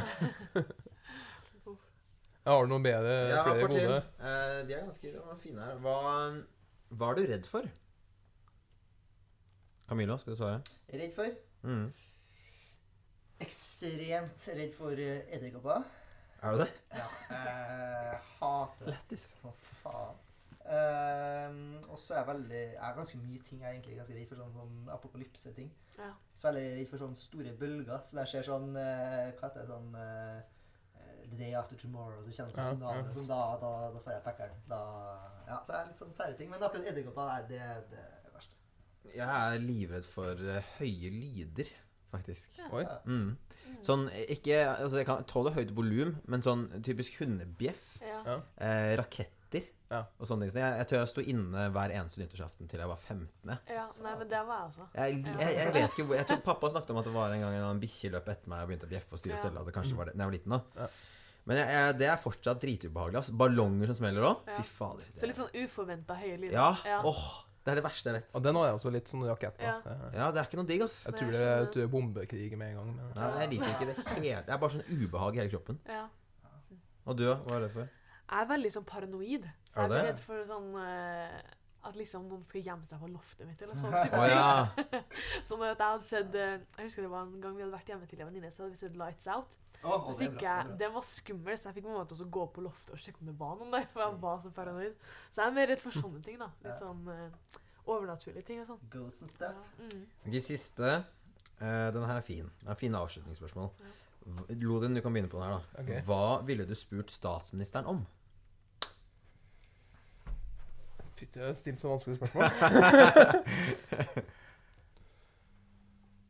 Ja. 2.40 2.55
Har 2.57 2.64
du 2.64 2.70
noe 2.73 2.83
bedre, 2.83 3.12
Ja, 3.29 3.42
flere 3.44 3.66
gode? 3.68 3.96
Eh, 4.18 4.55
de 4.66 4.75
er 4.75 4.87
ganske 4.87 5.11
fine 5.42 5.61
her. 5.61 5.77
Hva, 5.85 5.96
hva 6.96 7.11
er 7.12 7.18
du 7.18 7.27
redd 7.29 7.46
for? 7.51 7.68
Camilo, 9.90 10.16
skal 10.22 10.33
du 10.33 10.38
svare? 10.38 10.61
Redd 10.94 11.14
for? 11.16 11.33
Mm. 11.66 11.88
Ekstremt 13.40 14.44
redd 14.59 14.74
for 14.76 14.92
eh, 15.00 15.22
edderkopper. 15.35 15.83
Er 16.42 16.55
du 16.57 16.61
det? 16.62 16.68
Ja. 16.94 17.07
Jeg 17.31 18.20
hater 18.38 18.85
det 18.87 18.92
Lættis. 18.94 19.24
som 19.40 19.53
faen. 19.83 20.20
Ehm, 20.70 21.61
og 21.88 21.98
så 21.98 22.14
er 22.14 22.18
jeg 22.20 22.26
veldig 22.29 22.59
Jeg 22.61 22.76
er 22.90 22.94
ganske 22.94 23.18
mye 23.18 23.40
ting 23.42 23.61
jeg 23.62 23.66
er 23.68 23.72
egentlig 23.74 23.96
ganske 23.98 24.14
redd 24.14 24.29
for. 24.31 24.40
Sånn, 24.44 24.55
sånn 24.55 24.92
apokalypse-ting. 24.94 25.72
Ja. 25.98 26.12
Så 26.38 26.48
veldig 26.50 26.64
redd 26.79 26.88
for 26.92 27.03
sånne 27.03 27.18
store 27.20 27.57
bølger. 27.61 28.00
Så 28.07 28.20
der 28.20 28.31
skjer 28.31 28.46
sånn 28.46 28.70
eh, 28.79 29.33
Hva 29.40 29.48
heter 29.50 29.64
det 29.64 29.68
sånn 29.72 29.90
eh, 30.05 30.40
The 31.31 31.37
Day 31.40 31.53
After 31.59 31.76
Tomorrow, 31.81 32.22
så 32.26 32.33
kjenner 32.38 32.55
det 32.55 32.62
Ja, 32.62 32.68
sånn 32.70 32.81
tsunami. 32.81 33.03
ja. 33.03 33.12
Sånn, 33.18 33.29
da, 33.31 33.40
da, 33.64 33.72
da 33.96 34.05
får 34.07 34.14
jeg 34.16 34.24
packeren. 34.29 34.62
Da, 34.70 34.81
ja, 35.50 35.59
så 35.66 35.74
er 35.74 35.83
det 35.83 35.92
litt 35.92 36.00
sånn 36.05 36.14
sære 36.16 36.38
ting. 36.38 36.48
Men 36.53 36.62
akkurat 36.68 36.88
edderkopper 36.92 37.35
er 37.35 37.50
det, 37.50 37.66
det. 37.92 38.07
Jeg 39.10 39.26
er 39.26 39.58
livredd 39.64 40.04
for 40.06 40.38
uh, 40.38 40.60
høye 40.78 41.10
lyder, 41.10 41.70
faktisk. 42.12 42.50
Ja. 42.58 42.68
Oi. 42.76 42.84
Mm. 43.06 43.36
Sånn, 43.86 44.08
ikke, 44.28 44.56
altså 44.82 44.98
Jeg 44.98 45.06
kan 45.06 45.24
tåle 45.30 45.52
høyt 45.54 45.70
volum, 45.76 46.16
men 46.30 46.42
sånn 46.42 46.68
typisk 46.84 47.20
hundebjeff, 47.22 47.98
Ja. 48.02 48.40
Eh, 48.58 48.96
raketter 48.98 49.62
Ja. 49.90 50.04
og 50.20 50.26
sånne 50.28 50.46
ting. 50.46 50.52
Så 50.54 50.60
Jeg, 50.60 50.76
jeg 50.80 50.86
tror 50.90 50.98
jeg 51.00 51.08
sto 51.10 51.22
inne 51.32 51.68
hver 51.74 51.90
eneste 51.94 52.20
nyttårsaften 52.20 52.68
til 52.70 52.78
jeg 52.82 52.88
var 52.90 52.98
15. 53.06 53.58
ja. 53.70 53.86
Nei, 54.02 54.12
men 54.18 54.28
det 54.28 54.42
var 54.46 54.58
jeg 54.60 54.68
også. 54.70 54.86
Jeg, 54.94 55.22
jeg, 55.24 55.54
jeg 55.56 55.72
vet 55.74 55.88
ikke 55.94 56.04
hvor 56.10 56.16
Jeg 56.20 56.26
tror 56.28 56.42
pappa 56.44 56.70
snakket 56.74 56.90
om 56.94 57.00
at 57.00 57.08
det 57.08 57.14
var 57.14 57.32
en 57.34 57.40
gang 57.46 57.56
en 57.70 57.80
bikkje 57.82 58.10
løp 58.14 58.28
etter 58.34 58.48
meg 58.52 58.62
og 58.62 58.68
begynte 58.70 58.86
å 58.86 58.92
bjeffe 58.92 59.12
og 59.16 59.22
styre 59.22 59.34
Ja. 59.38 59.40
stelle. 59.44 59.60
At 59.62 59.66
det 59.70 59.74
kanskje 59.78 59.96
var 59.98 60.10
det 60.10 60.14
da 60.16 60.22
jeg 60.22 60.30
var 60.30 60.36
liten 60.38 60.56
da. 60.56 60.88
Men 61.48 61.56
jeg, 61.56 61.68
jeg, 61.72 61.94
det 61.98 62.08
er 62.12 62.18
fortsatt 62.20 62.60
dritubehagelig. 62.62 63.16
Altså. 63.22 63.32
Ballonger 63.40 63.86
som 63.90 63.96
smeller 64.02 64.26
òg. 64.28 64.42
Ja. 64.50 64.58
Fy 64.60 64.74
fader. 64.76 65.06
Så 65.16 65.26
litt 65.30 65.38
sånn 65.40 65.54
uforventa 65.64 66.18
høye 66.20 66.36
lyder. 66.36 66.52
Ja. 66.58 66.68
Ja. 66.84 67.00
Åh, 67.06 67.22
det 67.61 67.73
er 67.73 67.77
det 67.77 67.85
verste 67.85 68.09
jeg 68.09 68.16
vet. 68.16 68.29
Og 68.35 68.42
den 68.44 68.57
har 68.57 68.66
jeg 68.70 68.77
også 68.79 68.90
litt 68.94 69.11
sånn 69.12 69.25
rakett 69.29 69.57
på. 69.59 69.66
Ja. 69.68 69.96
Ja, 70.14 70.29
det 70.33 70.40
er 70.40 70.49
ikke 70.49 70.59
noe 70.61 70.68
digg, 70.70 70.85
ass. 70.87 71.03
Jeg 71.07 71.18
tror 71.18 71.33
det 71.35 71.42
er 71.44 71.83
er 71.85 71.90
bombekrig 71.92 72.46
med 72.57 72.73
en 72.73 72.79
gang. 72.81 72.92
Men... 72.96 73.11
Nei, 73.18 73.31
jeg 73.42 73.51
liker 73.55 73.75
ikke 73.75 73.88
det 73.90 73.96
helt. 74.01 74.46
Det 74.49 74.55
er 74.55 74.62
bare 74.64 74.75
sånn 74.77 74.87
ubehag 74.88 75.37
i 75.37 75.42
hele 75.42 75.53
kroppen. 75.53 75.81
Ja. 75.90 76.07
Og 77.05 77.18
du, 77.18 77.25
da? 77.29 77.37
Hva 77.44 77.59
er 77.59 77.66
det 77.66 77.73
for? 77.75 77.88
Jeg 78.31 78.44
er 78.44 78.49
veldig 78.53 78.70
sånn 78.77 78.87
paranoid. 78.87 79.46
Så 79.70 79.77
Er 79.77 79.83
jeg 79.83 79.90
er 79.90 79.94
det? 79.94 80.03
redd 80.09 80.20
for 80.25 80.44
sånn 80.49 80.68
eh, 80.81 81.38
At 81.82 81.96
liksom 81.96 82.26
noen 82.28 82.42
skal 82.44 82.60
gjemme 82.60 82.84
seg 82.84 83.00
på 83.00 83.08
loftet 83.08 83.46
mitt, 83.48 83.62
eller 83.64 83.74
sånn 83.80 83.94
type 84.04 84.18
ting. 84.20 84.34
ja. 84.34 85.00
Sånn 85.48 85.62
at 85.64 85.78
jeg 85.78 85.86
hadde 85.86 86.04
sett 86.04 86.34
eh, 86.36 86.58
Jeg 86.76 86.90
husker 86.90 87.06
det 87.06 87.10
var 87.12 87.22
en 87.24 87.40
gang 87.40 87.54
vi 87.56 87.62
hadde 87.64 87.72
vært 87.72 87.88
hjemme 87.88 88.06
til 88.10 88.20
en 88.20 88.28
venninne, 88.28 88.50
så 88.52 88.66
hadde 88.66 88.74
vi 88.74 88.80
sett 88.82 88.98
Lights 89.00 89.26
Out. 89.32 89.56
Oh, 89.80 90.02
Så 90.04 90.12
det 90.12 90.26
fikk 90.26 90.42
jeg. 90.44 90.74
Den 90.82 90.92
var 90.92 91.06
skummel, 91.08 91.56
så 91.56 91.70
jeg 91.70 91.78
fikk 91.78 91.86
mamma 91.88 92.02
til 92.10 92.20
å 92.20 92.26
gå 92.36 92.42
på 92.52 92.60
loftet 92.66 92.92
og 92.92 93.00
sjekke 93.00 93.22
om 93.24 93.30
det 93.30 93.36
var 93.40 93.54
noen 93.56 93.72
der. 93.72 93.86
For 93.88 94.02
jeg 94.04 94.18
var 94.20 94.42
så 94.44 94.50
paranoid. 94.52 94.98
Så 95.32 95.40
jeg 95.40 95.48
er 95.48 95.54
mer 95.56 95.70
redd 95.72 95.80
for 95.80 95.96
sånne 95.96 96.20
ting, 96.26 96.36
da. 96.42 96.50
Litt 96.66 96.82
sånn 96.82 97.00
uh, 97.08 97.62
overnaturlige 97.88 98.44
ting 98.50 98.60
og 98.60 98.68
sånn. 98.74 98.82
Ghosts 98.92 99.24
and 99.24 99.32
Ja. 99.32 99.36
stuff. 99.38 99.72
Mm. 99.80 100.04
Ok, 100.28 100.36
siste. 100.44 100.92
Uh, 101.62 101.88
denne 101.96 102.04
her 102.10 102.20
er 102.20 102.26
fin. 102.28 102.52
Det 102.60 102.68
er 102.74 102.80
fine 102.82 103.00
avslutningsspørsmål. 103.00 103.72
Ja. 103.80 103.96
Lodin, 104.60 104.94
du 104.94 105.00
kan 105.00 105.16
begynne 105.16 105.32
på 105.32 105.40
den 105.40 105.48
her, 105.48 105.56
da. 105.56 105.82
Okay. 105.82 106.04
Hva 106.04 106.20
ville 106.44 106.68
du 106.68 106.74
spurt 106.76 107.08
statsministeren 107.16 107.88
om? 107.88 108.04
Fytti, 111.20 111.37
jeg 111.38 111.46
har 111.50 111.54
stilt 111.59 111.80
så 111.80 111.88
vanskelige 111.90 112.16
spørsmål. 112.16 112.44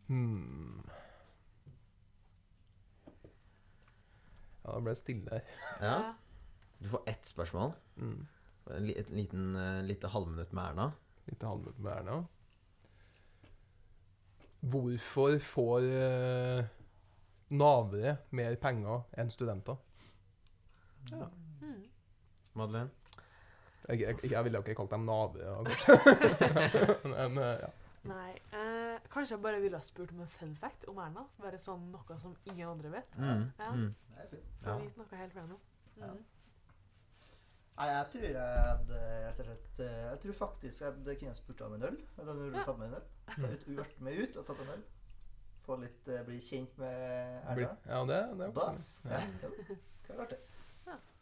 hmm. 0.08 0.82
Ja, 4.64 4.72
det 4.74 4.82
ble 4.88 4.94
stille 4.98 5.30
her. 5.30 5.40
Ja. 5.78 5.94
Du 6.82 6.88
får 6.90 7.04
ett 7.06 7.26
spørsmål. 7.26 7.70
Mm. 8.02 8.26
En 8.70 8.90
et 8.90 9.10
liten, 9.14 9.56
eh, 9.56 9.84
lite 9.86 10.10
halvminutt 10.10 10.52
med 10.52 10.64
Erna. 10.64 10.90
Lite 11.30 11.46
halvminutt 11.46 11.78
med 11.78 11.92
Erna. 11.92 12.18
Hvorfor 14.60 15.38
får 15.38 15.80
uh, 15.80 16.64
navere 17.48 18.16
mer 18.30 18.54
penger 18.60 19.06
enn 19.18 19.30
studenter? 19.30 19.76
Mm. 21.12 21.86
Madeleine? 22.54 22.90
Jeg, 23.90 24.00
jeg, 24.22 24.30
jeg 24.32 24.44
ville 24.46 24.58
jo 24.58 24.64
ikke 24.64 24.74
kalt 24.80 24.90
dem 24.94 25.06
navere, 25.08 25.54
kanskje. 25.60 25.94
Men 27.14 27.38
eh, 27.38 27.62
ja. 27.64 27.70
Nei. 28.08 28.30
Eh, 28.56 28.98
kanskje 29.12 29.34
jeg 29.36 29.42
bare 29.44 29.60
ville 29.60 29.76
ha 29.76 29.84
spurt 29.84 30.12
om 30.14 30.20
en 30.24 30.28
fun 30.38 30.54
fact 30.56 30.86
om 30.88 30.98
Erna. 31.04 31.26
Bare 31.42 31.58
sånn 31.60 31.90
noe 31.92 32.16
som 32.22 32.36
ingen 32.48 32.68
andre 32.70 32.92
vet. 32.94 33.16
Mm. 33.20 33.42
Ja. 33.60 33.72
Mm. 33.76 33.88
Det 34.14 34.22
er 34.24 34.30
fint. 34.34 34.52
Ja. 34.64 34.76
vite 34.80 35.02
noe 35.02 35.18
helt. 35.20 35.34
Ja. 36.00 36.12
Mm. 36.14 36.22
Nei, 37.80 37.86
jeg 37.88 38.08
tror 38.12 38.24
jeg 38.28 38.62
hadde 38.68 38.96
rett 39.24 39.38
og 39.40 39.46
slett 39.46 39.78
eh, 39.80 40.00
Jeg 40.10 40.18
tror 40.24 40.34
faktisk 40.36 40.82
jeg 40.82 40.90
hadde 40.90 41.14
kunnet 41.20 41.38
spurt 41.38 41.60
om 41.64 41.76
en 41.78 41.84
øl. 41.90 41.98
Jeg 42.16 42.26
hadde 42.26 42.48
Ja. 42.54 42.64
tatt 42.66 42.78
med 42.80 42.88
en 42.90 42.96
øl. 42.98 43.06
Tatt 43.30 43.52
ut, 43.52 43.68
vært 43.78 44.00
med 44.04 44.18
ut 44.24 44.36
og 44.40 44.48
tatt 44.50 44.64
en 44.64 44.72
øl. 44.74 44.82
Få 45.64 45.76
litt 45.80 46.08
eh, 46.12 46.22
Bli 46.26 46.40
kjent 46.44 46.76
med 46.80 46.96
Erna. 47.52 47.70
ja, 47.86 48.00
det, 48.10 48.20
det 48.36 48.44
er 48.46 48.50
jo 48.50 48.56
Bass. 48.58 48.84
Ja. 49.04 49.20
Ja. 49.44 49.52
Kan 50.06 50.16
være 50.16 50.26
artig. 50.26 50.40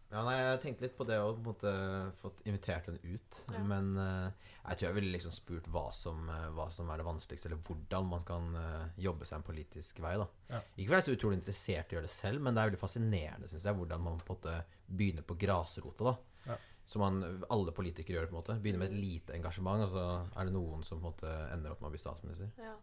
Ja, 0.09 0.23
nei, 0.25 0.37
Jeg 0.41 0.61
tenkte 0.63 0.87
litt 0.87 0.97
på 0.97 1.05
det 1.09 1.19
og 1.21 1.35
på 1.37 1.43
en 1.43 1.47
måte 1.51 1.73
fått 2.17 2.41
invitert 2.49 2.87
henne 2.89 3.01
ut. 3.05 3.41
Ja. 3.53 3.61
Men 3.69 3.91
uh, 4.01 4.55
jeg 4.63 4.79
tror 4.79 4.87
jeg 4.87 4.97
ville 4.97 5.13
liksom 5.13 5.35
spurt 5.37 5.69
hva 5.73 5.85
som, 5.93 6.23
uh, 6.33 6.49
hva 6.57 6.71
som 6.73 6.89
er 6.89 7.03
det 7.03 7.09
vanskeligste, 7.09 7.51
eller 7.51 7.61
hvordan 7.67 8.09
man 8.09 8.25
kan 8.29 8.49
uh, 8.57 8.89
jobbe 8.97 9.29
seg 9.29 9.39
en 9.39 9.47
politisk 9.51 10.01
vei. 10.05 10.15
da. 10.21 10.29
Ja. 10.49 10.63
Ikke 10.65 10.89
fordi 10.89 10.97
jeg 10.97 11.03
er 11.03 11.09
så 11.11 11.19
utrolig 11.19 11.41
interessert 11.43 11.93
i 11.93 11.97
å 11.97 11.99
gjøre 11.99 12.09
det 12.09 12.15
selv, 12.15 12.45
men 12.45 12.57
det 12.57 12.63
er 12.63 12.73
veldig 12.73 12.83
fascinerende 12.87 13.53
synes 13.53 13.69
jeg, 13.69 13.81
hvordan 13.83 14.05
man 14.09 14.19
på 14.25 14.33
en 14.33 14.39
måte 14.39 14.57
begynner 14.89 15.29
på 15.29 15.39
grasrota. 15.45 16.13
da. 16.13 16.17
Ja. 16.55 16.61
Som 16.89 17.05
man, 17.05 17.23
alle 17.53 17.77
politikere 17.77 18.17
gjør. 18.17 18.31
på 18.31 18.33
en 18.33 18.41
måte. 18.41 18.61
Begynner 18.65 18.87
med 18.87 18.95
et 18.95 19.03
lite 19.03 19.37
engasjement, 19.37 19.85
og 19.85 19.93
så 19.93 20.07
er 20.25 20.49
det 20.49 20.57
noen 20.57 20.89
som 20.89 21.03
på 21.03 21.05
en 21.05 21.11
måte 21.13 21.35
ender 21.53 21.75
opp 21.75 21.83
med 21.85 21.93
å 21.93 21.97
bli 21.99 22.01
statsminister. 22.01 22.49
Ja. 22.65 22.79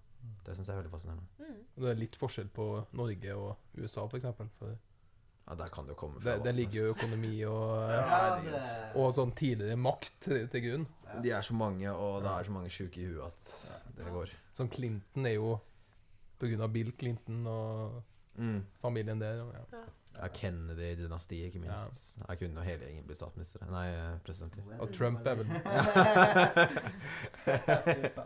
Det 0.46 0.54
syns 0.54 0.70
jeg 0.70 0.76
er 0.76 0.84
veldig 0.84 0.94
fascinerende. 0.94 1.26
Mm. 1.42 1.62
Det 1.82 1.90
er 1.90 1.98
litt 1.98 2.18
forskjell 2.22 2.54
på 2.54 2.68
Norge 2.98 3.34
og 3.38 3.82
USA, 3.82 4.06
f.eks. 4.06 4.30
For, 4.38 4.54
for 4.60 4.78
Ja, 5.48 5.56
Der 5.56 5.68
kan 5.70 5.86
det 5.86 5.94
jo 5.94 6.00
komme 6.00 6.20
fra 6.20 6.32
det, 6.32 6.40
hva 6.40 6.44
det 6.48 6.56
ligger 6.58 6.80
jo 6.88 6.94
økonomi 6.96 7.34
og, 7.46 7.90
Ja, 7.94 8.40
det 8.42 8.54
det, 8.56 8.62
og 8.98 9.12
sånn 9.14 9.32
tidligere 9.38 9.78
makt 9.78 10.16
til, 10.26 10.48
til 10.50 10.64
grunn. 10.66 10.88
De 11.22 11.32
er 11.38 11.42
så 11.46 11.54
mange, 11.54 11.92
og 11.94 12.24
det 12.26 12.32
er 12.32 12.48
så 12.50 12.52
mange 12.56 12.70
sjuke 12.74 12.98
i 13.04 13.06
huet 13.12 13.28
at 13.30 13.94
det 14.00 14.10
går. 14.12 14.34
Som 14.58 14.70
Clinton 14.74 15.26
er 15.30 15.36
jo 15.38 15.54
på 16.42 16.50
grunn 16.50 16.66
av 16.66 16.74
Bill 16.74 16.92
Clinton 16.98 17.46
og 17.48 18.02
Mm. 18.36 18.66
familien 18.82 19.20
der. 19.22 19.38
Ja. 19.72 19.80
Ja, 20.16 20.28
Kennedy-dynastiet, 20.32 21.46
ikke 21.50 21.60
minst. 21.60 22.14
Jeg 22.28 22.38
kunne 22.40 22.62
jo 22.62 22.66
hele 22.70 22.86
gjengen 22.88 23.04
bli 23.08 23.16
statsminister. 23.18 23.60
Nei, 23.72 23.88
eh, 23.92 24.18
president. 24.26 24.54
og 24.80 24.94
Trump 24.96 25.28
er 25.28 25.36
vel 25.36 25.46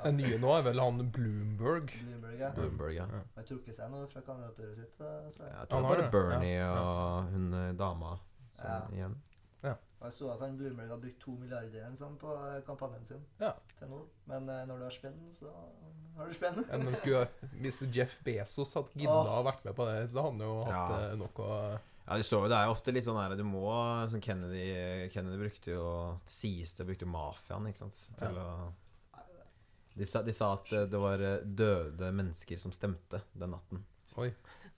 Den 0.04 0.18
nye 0.20 0.38
nå 0.42 0.50
er 0.58 0.62
vel 0.70 0.80
han 0.84 1.10
Bloomberg. 1.16 1.88
Bloomberg, 2.04 2.38
ja. 2.40 2.50
Bloomberg, 2.56 2.94
ja. 2.96 3.06
Ja. 3.12 3.20
Har 3.36 3.44
trukket 3.50 3.76
seg 3.78 3.88
noe 3.94 4.08
fra 4.12 4.22
kandidaturet 4.26 4.76
sitt. 4.80 4.94
Så. 5.00 5.04
Jeg 5.44 5.54
Han 5.60 5.68
tror 5.72 5.82
har 5.88 5.96
bare 5.96 6.04
det. 6.06 6.12
Bernie 6.14 6.58
Ja. 6.60 6.70
og 6.80 7.24
hun 7.34 7.46
eh, 7.54 7.72
dama 7.80 8.10
som, 8.54 8.66
Ja. 8.66 8.80
igjen. 8.94 9.16
Og 10.00 10.06
Jeg 10.08 10.14
så 10.16 10.30
at 10.32 10.40
han 10.46 10.54
Bloomberg 10.56 10.88
hadde 10.94 11.02
brukt 11.04 11.20
to 11.20 11.34
milliarder 11.36 11.96
sånn, 12.00 12.14
på 12.22 12.32
eh, 12.32 12.62
kampanjen 12.68 13.06
sin 13.06 13.24
Ja. 13.42 13.54
til 13.80 13.90
nå. 13.92 14.00
Men 14.32 14.48
eh, 14.50 14.62
når 14.70 14.78
du 14.80 14.84
har 14.88 14.96
spenn, 14.96 15.18
så 15.36 15.52
har 16.16 16.28
du 16.30 16.34
spenn. 16.38 16.62
Men 16.72 16.96
skulle, 16.96 17.26
hvis 17.64 17.82
Jeff 17.94 18.16
Bezos 18.24 18.74
hadde 18.80 18.96
gidda 18.96 19.18
å 19.40 19.44
vært 19.44 19.66
med 19.68 19.76
på 19.76 19.88
det, 19.90 19.98
så 20.14 20.24
hadde 20.24 20.38
han 20.38 20.46
jo 20.48 20.58
hatt 20.64 20.94
Ja. 21.10 21.16
nok 21.20 21.42
noe 21.44 21.80
Ja, 22.10 22.16
du 22.18 22.24
så 22.26 22.40
jo, 22.42 22.48
Det 22.50 22.56
er 22.58 22.66
jo 22.66 22.72
ofte 22.74 22.94
litt 22.96 23.06
sånn 23.06 23.20
her 23.22 23.36
Du 23.38 23.44
må 23.46 23.68
sånn 24.10 24.24
Kennedy 24.24 25.10
Kennedy 25.14 25.38
brukte 25.44 25.76
jo 25.76 25.90
sies 26.26 26.72
det 26.80 26.88
brukte 26.88 27.06
mafiaen, 27.06 27.68
ikke 27.70 27.84
sant, 27.84 28.00
til 28.18 28.40
å 28.42 28.50
de 30.00 30.06
sa, 30.08 30.22
de 30.24 30.32
sa 30.32 30.54
at 30.56 30.70
eh, 30.72 30.86
det 30.88 31.00
var 31.02 31.20
eh, 31.20 31.42
døde 31.44 32.12
mennesker 32.16 32.56
som 32.62 32.72
stemte 32.72 33.20
den 33.36 33.52
natten. 33.52 33.82
Oi. 34.22 34.30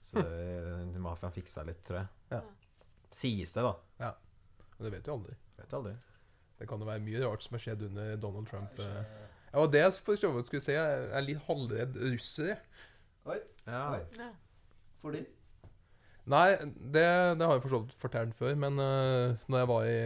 Så 0.02 0.18
eh, 0.18 0.96
mafiaen 0.98 1.30
fiksa 1.36 1.62
litt, 1.68 1.84
tror 1.86 2.00
jeg. 2.00 2.08
Ja. 2.32 2.40
Sies 3.12 3.52
det, 3.54 3.62
da. 3.62 3.70
Og 4.82 4.88
det 4.88 4.96
vet 4.96 5.04
du 5.06 5.12
aldri. 5.14 5.34
Vet 5.60 5.74
aldri. 5.78 5.92
Det 6.58 6.66
kan 6.66 6.82
jo 6.82 6.86
være 6.88 7.02
mye 7.04 7.20
rart 7.22 7.44
som 7.44 7.54
har 7.54 7.62
skjedd 7.62 7.84
under 7.86 8.16
Donald 8.18 8.48
Trump. 8.50 8.80
eh. 8.82 9.04
Ja, 9.52 9.60
og 9.60 9.70
det 9.70 9.78
jeg 9.78 9.92
for 10.02 10.18
så 10.18 10.30
vidt 10.34 10.48
skulle 10.48 10.64
si, 10.64 10.74
jeg 10.74 11.04
er 11.14 11.22
litt 11.22 11.44
halvredd 11.46 11.98
russere. 12.02 12.56
Oi, 13.30 13.38
Ja. 13.68 13.84
Oi. 13.94 14.26
Fordi 15.02 15.22
Nei, 16.32 16.54
det, 16.94 17.02
det 17.38 17.46
har 17.46 17.56
jeg 17.56 17.62
for 17.64 17.72
så 17.72 17.80
vidt 17.82 17.94
fortalt 17.98 18.34
før, 18.38 18.54
men 18.54 18.78
uh, 18.78 19.34
når 19.50 19.58
jeg 19.58 19.68
var 19.70 19.86
i 19.90 19.96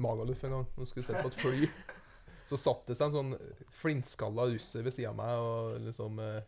Magaluf 0.00 0.44
en 0.44 0.54
gang 0.54 0.68
og 0.72 0.88
skulle 0.88 1.04
se 1.04 1.16
på 1.20 1.28
et 1.28 1.36
fly, 1.40 1.68
så 2.48 2.56
satt 2.60 2.88
det 2.88 2.96
seg 2.96 3.10
en 3.10 3.16
sånn 3.16 3.66
flintskalla 3.82 4.48
russer 4.52 4.84
ved 4.86 4.96
sida 4.96 5.12
av 5.12 5.18
meg, 5.20 5.34
og 5.36 5.80
liksom 5.84 6.20
uh, 6.20 6.40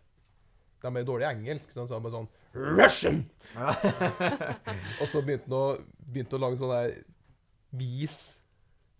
De 0.80 0.92
er 0.92 1.08
dårlig 1.08 1.28
engelsk, 1.28 1.68
så 1.72 1.82
han 1.82 1.90
sa 1.90 2.00
bare 2.00 2.16
sånn 2.16 2.30
Russian! 2.56 3.20
og 5.02 5.06
så 5.12 5.20
begynte 5.20 5.50
han 5.50 5.58
å, 5.58 5.64
begynte 6.08 6.38
å 6.38 6.42
lage 6.46 6.60
sånn 6.62 6.72
der 6.72 6.96
vis 7.72 8.34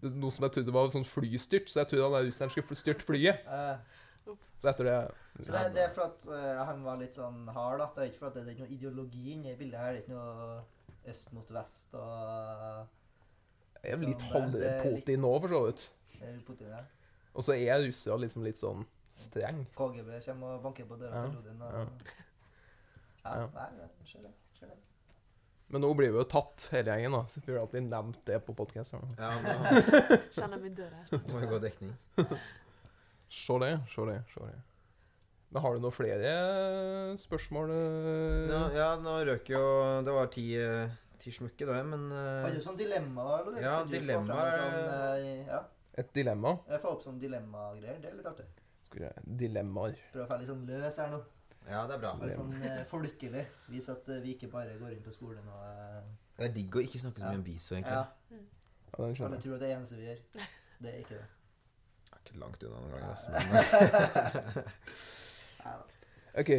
Noe 0.00 0.31
som 0.31 0.44
jeg 0.46 0.52
trodde 0.54 0.72
var 0.72 0.90
sånn 0.94 1.04
flystyrt, 1.09 1.66
så 1.66 1.81
jeg 1.81 1.88
trodde 1.90 2.04
han 2.07 2.12
der 2.14 2.26
russeren 2.28 2.50
skulle 2.52 2.66
styrte 2.78 3.02
styrt 3.02 3.02
flyet. 3.02 3.40
Uh, 3.50 3.81
Så 4.62 4.68
etter 4.70 4.87
det 4.87 4.94
Så 5.46 5.50
det, 5.54 5.62
det 5.74 5.83
er 5.88 5.90
for 5.94 6.04
at 6.04 6.26
eh, 6.37 6.61
han 6.68 6.85
var 6.85 6.96
litt 7.00 7.14
sånn 7.16 7.48
hard, 7.54 7.81
da. 7.83 7.88
Det 7.96 8.04
er 8.04 8.09
ikke 8.12 8.18
for 8.20 8.28
at 8.28 8.35
det, 8.38 8.44
er 8.44 8.52
ikke 8.52 8.66
noe 8.68 8.76
ideologi 8.76 9.24
inni 9.33 9.50
i 9.52 9.57
bildet 9.59 9.81
her. 9.81 9.92
Det 9.96 9.98
er 9.98 10.04
ikke 10.04 10.14
noe 10.14 11.11
øst 11.11 11.33
mot 11.35 11.50
vest 11.54 11.94
og 11.98 12.87
Jeg 13.83 13.92
er 13.96 14.02
litt 14.04 14.22
Sånn, 14.22 14.52
litt- 14.54 14.62
halv-Putin 14.62 15.22
nå, 15.26 15.33
for 15.42 15.48
så 15.57 15.61
vidt. 15.66 15.85
det 16.20 16.33
Putin 16.46 16.72
ja. 16.76 16.81
Og 17.35 17.44
så 17.46 17.54
er 17.59 17.83
russere 17.87 18.18
liksom 18.22 18.46
litt 18.46 18.59
sånn 18.62 18.87
streng. 19.14 19.64
KGB 19.78 20.18
kommer 20.26 20.57
og 20.59 20.62
banker 20.62 20.87
på 20.90 20.98
døra 20.98 21.24
Ja, 21.24 21.31
til 21.31 21.38
Odin. 21.42 21.62
Og, 21.62 21.72
ja. 21.72 21.87
ja. 23.24 23.37
Ja. 23.42 23.46
Nei, 23.54 23.68
det 23.83 23.90
skjer 24.11 24.26
det. 24.26 24.35
Det. 25.68 25.72
Men 25.74 25.83
nå 25.85 25.90
blir 25.96 26.09
vi 26.14 26.16
jo 26.16 26.24
tatt, 26.24 26.68
hele 26.72 26.94
gjengen. 26.94 27.12
da. 27.12 27.26
Så 27.28 27.40
vi 27.44 27.52
har 27.52 27.61
alltid 27.61 27.83
nevnt 27.85 28.22
det 28.24 28.38
på 28.46 28.54
podkast. 28.57 28.94
Ja, 29.18 29.33
Kjenner 30.37 30.59
vi 30.62 30.70
dør 30.72 30.94
her. 30.96 31.20
må 31.28 31.42
jo 31.42 31.50
gå 31.50 31.59
dekning. 31.61 31.92
Se 33.28 33.59
det, 33.61 33.74
se 33.92 34.07
det, 34.09 34.22
se 34.33 34.40
det. 34.46 34.54
Men 35.52 35.62
har 35.64 35.74
du 35.76 35.81
noen 35.85 35.92
flere 35.96 36.33
spørsmål? 37.20 37.70
Nå, 37.72 37.76
Ja, 38.52 38.62
ja, 38.76 38.88
nå 39.00 39.14
røk 39.24 39.46
jo 39.48 39.61
Det 40.04 40.12
var 40.12 40.26
ti, 40.33 40.44
eh, 40.61 40.90
ti 41.22 41.33
smukke, 41.33 41.64
det, 41.68 41.78
men 41.88 42.02
Var 42.12 42.42
Har 42.44 42.52
du 42.52 42.61
sånn 42.64 42.76
dilemma? 42.76 43.28
Lodin? 43.46 43.62
Ja, 43.64 43.78
få 43.85 43.92
dilemma 43.92 44.37
er- 44.44 44.59
Sånn, 44.59 44.76
eh, 44.92 45.46
ja. 45.48 45.62
Et 45.98 46.12
dilemma? 46.14 46.52
Jeg 46.68 46.81
får 46.83 46.92
opp 46.92 47.02
sånn 47.02 47.18
dilemmagreier. 47.20 47.96
Det 48.00 48.11
er 48.12 48.16
litt 48.20 48.26
artig. 48.28 48.44
Skal 48.87 49.00
vi 49.02 49.37
Dilemmaer. 49.40 49.96
Prøv 50.12 50.24
å 50.24 50.28
være 50.31 50.38
litt 50.44 50.48
sånn 50.52 50.66
løs 50.68 50.96
her 51.00 51.09
nå. 51.12 51.22
Ja, 51.68 51.83
det 51.87 51.94
er 51.98 52.00
bra. 52.02 52.12
Litt 52.22 52.35
sånn 52.38 52.52
eh, 52.64 52.78
folkelig. 52.88 53.42
Vise 53.68 53.92
at 53.92 54.09
eh, 54.09 54.20
vi 54.24 54.35
ikke 54.37 54.48
bare 54.52 54.76
går 54.81 54.94
inn 54.96 55.02
på 55.04 55.12
skolen 55.12 55.44
og 55.52 55.61
eh, 55.68 56.04
Det 56.38 56.46
er 56.48 56.54
digg 56.54 56.78
å 56.78 56.85
ikke 56.85 57.00
snakke 57.02 57.20
så 57.20 57.26
mye 57.28 57.40
om 57.42 57.44
viso, 57.46 57.74
egentlig. 57.76 57.98
Ja. 57.98 58.04
Ja, 58.33 58.38
den 58.38 59.02
Alle 59.04 59.16
skjønner 59.18 59.37
jeg. 59.37 59.42
tror 59.44 59.54
at 59.54 59.61
det 59.61 59.66
er 59.66 59.68
det 59.68 59.76
eneste 59.76 59.96
vi 59.98 60.07
gjør. 60.09 60.20
Det 60.78 60.88
er 60.92 60.98
ikke 61.02 61.16
det. 61.18 61.26
Jeg 62.09 62.14
er 62.16 62.20
ikke 62.24 62.40
langt 62.40 62.64
unna 62.64 62.76
noen 62.81 62.92
ganger, 62.94 63.04
Nei. 63.04 63.12
altså, 63.12 63.28
men. 64.57 64.64
OK. 66.40 66.52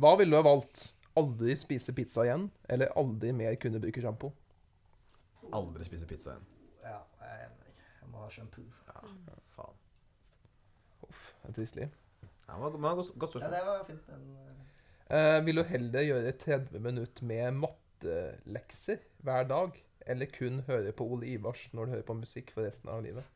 Hva 0.00 0.14
ville 0.20 0.32
du 0.32 0.38
ha 0.40 0.44
valgt? 0.46 0.86
Aldri 1.20 1.52
spise 1.60 1.92
pizza 1.92 2.24
igjen, 2.24 2.46
eller 2.72 2.94
aldri 2.96 3.34
mer 3.36 3.58
kunne 3.60 3.80
bruke 3.82 4.00
sjampo? 4.00 4.32
aldri 5.52 5.84
spise 5.84 6.06
pizza 6.08 6.32
igjen. 6.32 6.44
Ja, 6.86 7.00
jeg 7.20 7.32
er 7.34 7.40
enig. 7.50 7.72
Jeg 8.00 8.08
må 8.12 8.22
ha 8.22 8.28
sjampo. 8.32 8.62
Ja, 8.88 9.02
Faen. 9.52 9.76
Uff, 11.04 11.26
det 11.42 11.50
er 11.50 11.56
trist 11.58 11.76
liv. 11.76 11.90
Ja, 12.52 12.56
det 12.58 12.62
var, 12.62 12.74
det 12.76 12.82
var 12.84 12.98
godt, 13.00 13.12
godt 13.18 13.40
Ja, 13.40 13.48
det 13.48 13.66
var 13.66 13.84
fint. 13.88 14.06
Den, 14.06 14.26
eh, 14.36 14.52
Eh, 15.12 15.44
vil 15.44 15.56
du 15.56 15.62
heller 15.68 16.00
gjøre 16.06 16.32
30 16.40 16.78
minutter 16.80 17.24
med 17.28 17.50
mattelekser 17.60 18.96
hver 19.20 19.42
dag, 19.44 19.76
eller 20.06 20.26
kun 20.38 20.60
høre 20.66 20.92
på 20.96 21.04
Ole 21.04 21.26
Ivars 21.34 21.66
når 21.72 21.84
du 21.84 21.90
hører 21.90 22.06
på 22.08 22.16
musikk 22.16 22.52
for 22.54 22.64
resten 22.64 22.88
av 22.88 23.02
livet? 23.04 23.26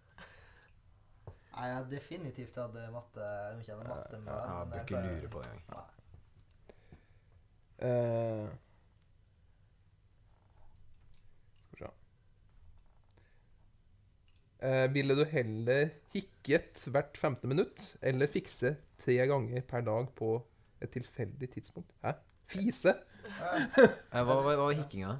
Nei, 1.53 1.67
jeg 1.67 1.77
har 1.77 1.91
definitivt 1.91 2.57
hatt 2.57 2.79
matte. 2.93 3.27
Jeg 3.27 3.67
kjenner 3.69 3.89
matte 3.89 4.21
med 4.21 4.33
Ja, 4.33 4.59
jeg 4.59 4.71
bør 4.73 4.81
ikke 4.87 5.03
lure 5.05 5.29
på 5.35 5.43
det 5.43 5.51
engang. 5.53 5.93
Eh, 7.79 8.49
skal 11.73 11.89
vi 11.89 11.93
se 14.56 14.56
eh, 14.67 14.87
Ville 14.95 15.15
du 15.19 15.25
heller 15.31 15.91
hikket 16.15 16.83
hvert 16.93 17.17
femte 17.21 17.49
minutt, 17.51 17.85
eller 18.03 18.31
fikse 18.33 18.75
tre 19.03 19.17
ganger 19.31 19.63
per 19.69 19.85
dag 19.87 20.11
på 20.19 20.35
et 20.83 20.91
tilfeldig 20.95 21.49
tidspunkt? 21.55 21.93
Hæ? 22.05 22.17
Fise? 22.51 22.93
Eh, 23.27 23.79
hva, 24.13 24.27
hva, 24.27 24.43
hva 24.45 24.57
var 24.67 24.77
hikkinga? 24.79 25.15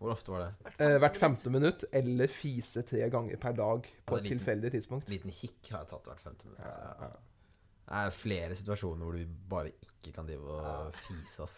Hvor 0.00 0.14
ofte 0.14 0.32
var 0.32 0.46
det? 0.46 0.76
Eh, 0.80 0.94
hvert 1.02 1.18
femte 1.20 1.50
minutt, 1.52 1.82
eller 1.92 2.30
fise 2.32 2.80
tre 2.88 3.02
ganger 3.12 3.36
per 3.42 3.52
dag 3.58 3.84
på 4.08 4.14
Ja, 4.16 4.20
et 4.22 4.24
liten. 4.24 4.38
tilfeldig 4.38 4.70
tidspunkt? 4.72 5.10
Liten 5.12 5.34
hikk 5.34 5.68
har 5.74 5.82
jeg 5.82 5.90
tatt 5.90 6.08
hvert 6.08 6.22
femte 6.24 6.46
minutt. 6.48 6.62
Ja, 6.64 6.94
ja. 7.04 7.10
Det 7.90 7.98
er 8.06 8.14
flere 8.14 8.54
situasjoner 8.56 9.02
hvor 9.04 9.16
du 9.18 9.26
bare 9.50 9.72
ikke 9.74 10.12
kan 10.14 10.28
drive 10.28 10.56
og 10.56 10.94
fise. 11.04 11.48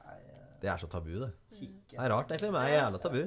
Eh, 0.00 0.58
Det 0.62 0.70
er 0.72 0.78
så 0.80 0.88
tabu, 0.88 1.12
det. 1.20 1.30
Det 1.60 1.98
er 2.00 2.08
rart, 2.10 2.30
egentlig, 2.32 2.50
men 2.52 2.62
det 2.64 2.72
er 2.72 2.80
jævla 2.82 3.00
tabu. 3.04 3.22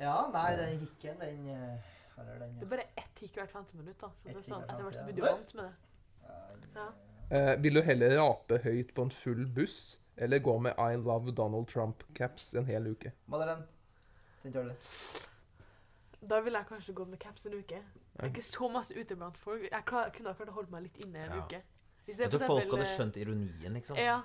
Ja, 0.00 0.16
nei, 0.32 0.56
den 0.56 0.78
hikken, 0.80 1.18
den 1.20 1.48
eh, 1.52 1.92
Eller 2.18 2.38
den 2.40 2.54
Det 2.58 2.66
er 2.66 2.70
bare 2.74 2.86
ett 2.96 3.20
hikk 3.20 3.36
hvert 3.36 3.52
femte 3.52 3.76
minutt, 3.76 3.98
da. 4.00 4.08
Så 4.16 4.28
det 4.28 4.36
er 4.36 4.46
sånn, 4.46 4.64
etter 4.64 4.84
hvert 4.86 4.96
så 4.96 5.04
blir 5.06 5.18
ja. 5.18 5.22
du 5.22 5.28
vant 5.28 5.54
med 5.54 5.64
det. 5.64 5.74
ja, 6.26 6.36
Ja. 6.80 6.90
Eh, 7.30 7.52
vil 7.62 7.74
du 7.78 7.82
heller 7.86 8.16
rape 8.18 8.58
høyt 8.64 8.94
på 8.96 9.02
en 9.06 9.10
full 9.14 9.44
buss, 9.54 9.98
eller 10.16 10.40
gå 10.42 10.56
med 10.58 10.74
I 10.82 10.96
love 10.98 11.30
Donald 11.38 11.68
Trump-caps 11.70 12.54
en 12.58 12.66
hel 12.66 12.88
uke? 12.90 13.12
Madeleine, 13.30 13.66
den 14.42 14.52
tar 14.56 14.64
du. 14.66 14.72
Da 16.28 16.40
ville 16.44 16.58
jeg 16.58 16.66
kanskje 16.68 16.94
gått 16.94 17.08
med 17.08 17.18
caps 17.22 17.46
en 17.46 17.54
uke. 17.54 17.78
Jeg 17.80 18.24
er 18.24 18.32
ikke 18.32 18.42
så 18.44 18.68
masse 18.68 18.94
ute 18.98 19.16
blant 19.16 19.38
folk. 19.40 19.62
Jeg 19.70 19.84
klar, 19.86 20.10
kunne 20.16 20.32
ha 20.32 20.36
klart 20.36 20.50
å 20.52 20.56
holde 20.58 20.74
meg 20.74 20.82
litt 20.88 20.98
inne 21.04 21.22
en 21.28 21.36
Ja. 21.38 21.44
uke. 21.44 21.62
Hvis 22.10 22.18
det 22.18 22.26
Jeg 22.26 22.32
tror 22.34 22.46
folk 22.50 22.72
hadde 22.74 22.86
skjønt 22.90 23.16
ironien, 23.22 23.76
liksom. 23.78 23.96
eh, 24.00 24.08
Ja. 24.08 24.16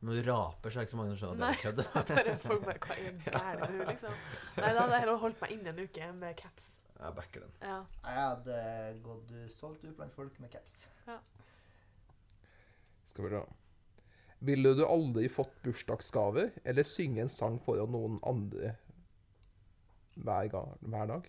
Når 0.00 0.16
du 0.16 0.30
raper, 0.30 0.70
så 0.72 0.78
er 0.80 0.84
det 0.84 0.86
ikke 0.88 0.92
så 0.96 0.98
mange 1.00 1.16
som 1.16 1.20
skjønner 1.20 1.46
at 1.46 1.56
det 1.56 1.56
er 1.56 1.62
kødd. 1.64 1.80
bare 2.10 2.34
folk 2.44 2.62
bare 2.64 2.78
Hva 2.84 2.94
er 2.96 3.16
gærent 3.24 3.72
du, 3.72 3.80
liksom? 3.88 4.14
Nei, 4.56 4.70
da 4.72 4.80
hadde 4.80 4.92
jeg 4.94 5.02
heller 5.04 5.18
holdt 5.24 5.40
meg 5.42 5.50
inne 5.56 5.72
en 5.74 5.80
uke 5.84 6.10
med 6.20 6.36
caps. 6.40 6.68
Jeg 7.00 7.16
backer 7.16 7.40
den. 7.46 7.52
Ja. 7.64 7.78
Jeg 8.04 8.20
hadde 8.20 8.60
gått 9.04 9.34
solgt 9.56 9.84
ut 9.88 9.96
blant 9.96 10.12
folk 10.16 10.36
med 10.40 10.52
caps. 10.52 10.78
Skal 13.10 13.24
vi 13.26 13.32
se. 13.34 13.42
Ville 14.48 14.72
du 14.78 14.84
aldri 14.86 15.28
fått 15.28 15.52
bursdagsgaver, 15.64 16.52
eller 16.64 16.86
synge 16.88 17.20
en 17.26 17.32
sang 17.32 17.58
foran 17.60 17.92
noen 17.92 18.16
andre 18.24 18.74
hver, 20.20 20.48
hver 20.80 21.10
dag? 21.12 21.28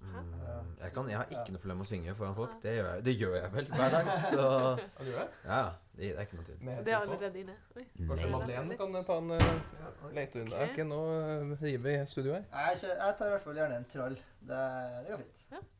Mm, 0.00 0.70
jeg, 0.80 0.92
kan, 0.94 1.08
jeg 1.10 1.18
har 1.18 1.26
ikke 1.30 1.52
noe 1.54 1.60
problem 1.60 1.80
med 1.82 1.86
å 1.86 1.90
synge 1.90 2.14
foran 2.16 2.36
folk. 2.38 2.54
Det 2.62 2.72
gjør 2.76 2.88
jeg, 2.88 3.04
det 3.06 3.14
gjør 3.20 3.34
jeg 3.36 3.52
vel 3.52 3.68
hver 3.74 3.94
dag. 3.94 4.08
Så 4.32 4.40
Ja, 4.40 5.04
det? 5.04 5.26
ja, 5.44 5.60
er 6.00 6.22
ikke 6.24 6.38
noe 6.38 6.46
tvil. 6.48 6.70
Det 6.86 6.94
er 6.94 6.98
allerede 6.98 7.42
inne. 7.42 7.56
Oi. 7.76 7.84
Kanskje 7.98 8.24
Nei. 8.24 8.32
Madeleine 8.34 8.78
kan 8.80 8.98
ta 9.10 9.18
en 9.20 9.30
uh, 9.34 9.44
Ja, 9.44 9.92
det 10.00 10.12
leterunde? 10.18 10.56
Er 10.56 10.72
ikke 10.72 10.88
nå 10.88 11.00
uh, 11.12 11.54
rive 11.62 11.94
i 11.94 12.06
studio 12.08 12.36
her? 12.38 12.46
Nei, 12.54 12.66
Jeg, 12.72 12.94
jeg 12.96 13.18
tar 13.20 13.30
i 13.30 13.34
hvert 13.36 13.46
fall 13.48 13.60
gjerne 13.62 13.80
en 13.82 13.88
troll. 13.92 14.16
Det, 14.40 14.62
det 15.04 15.12
går 15.12 15.24
fint. 15.26 15.74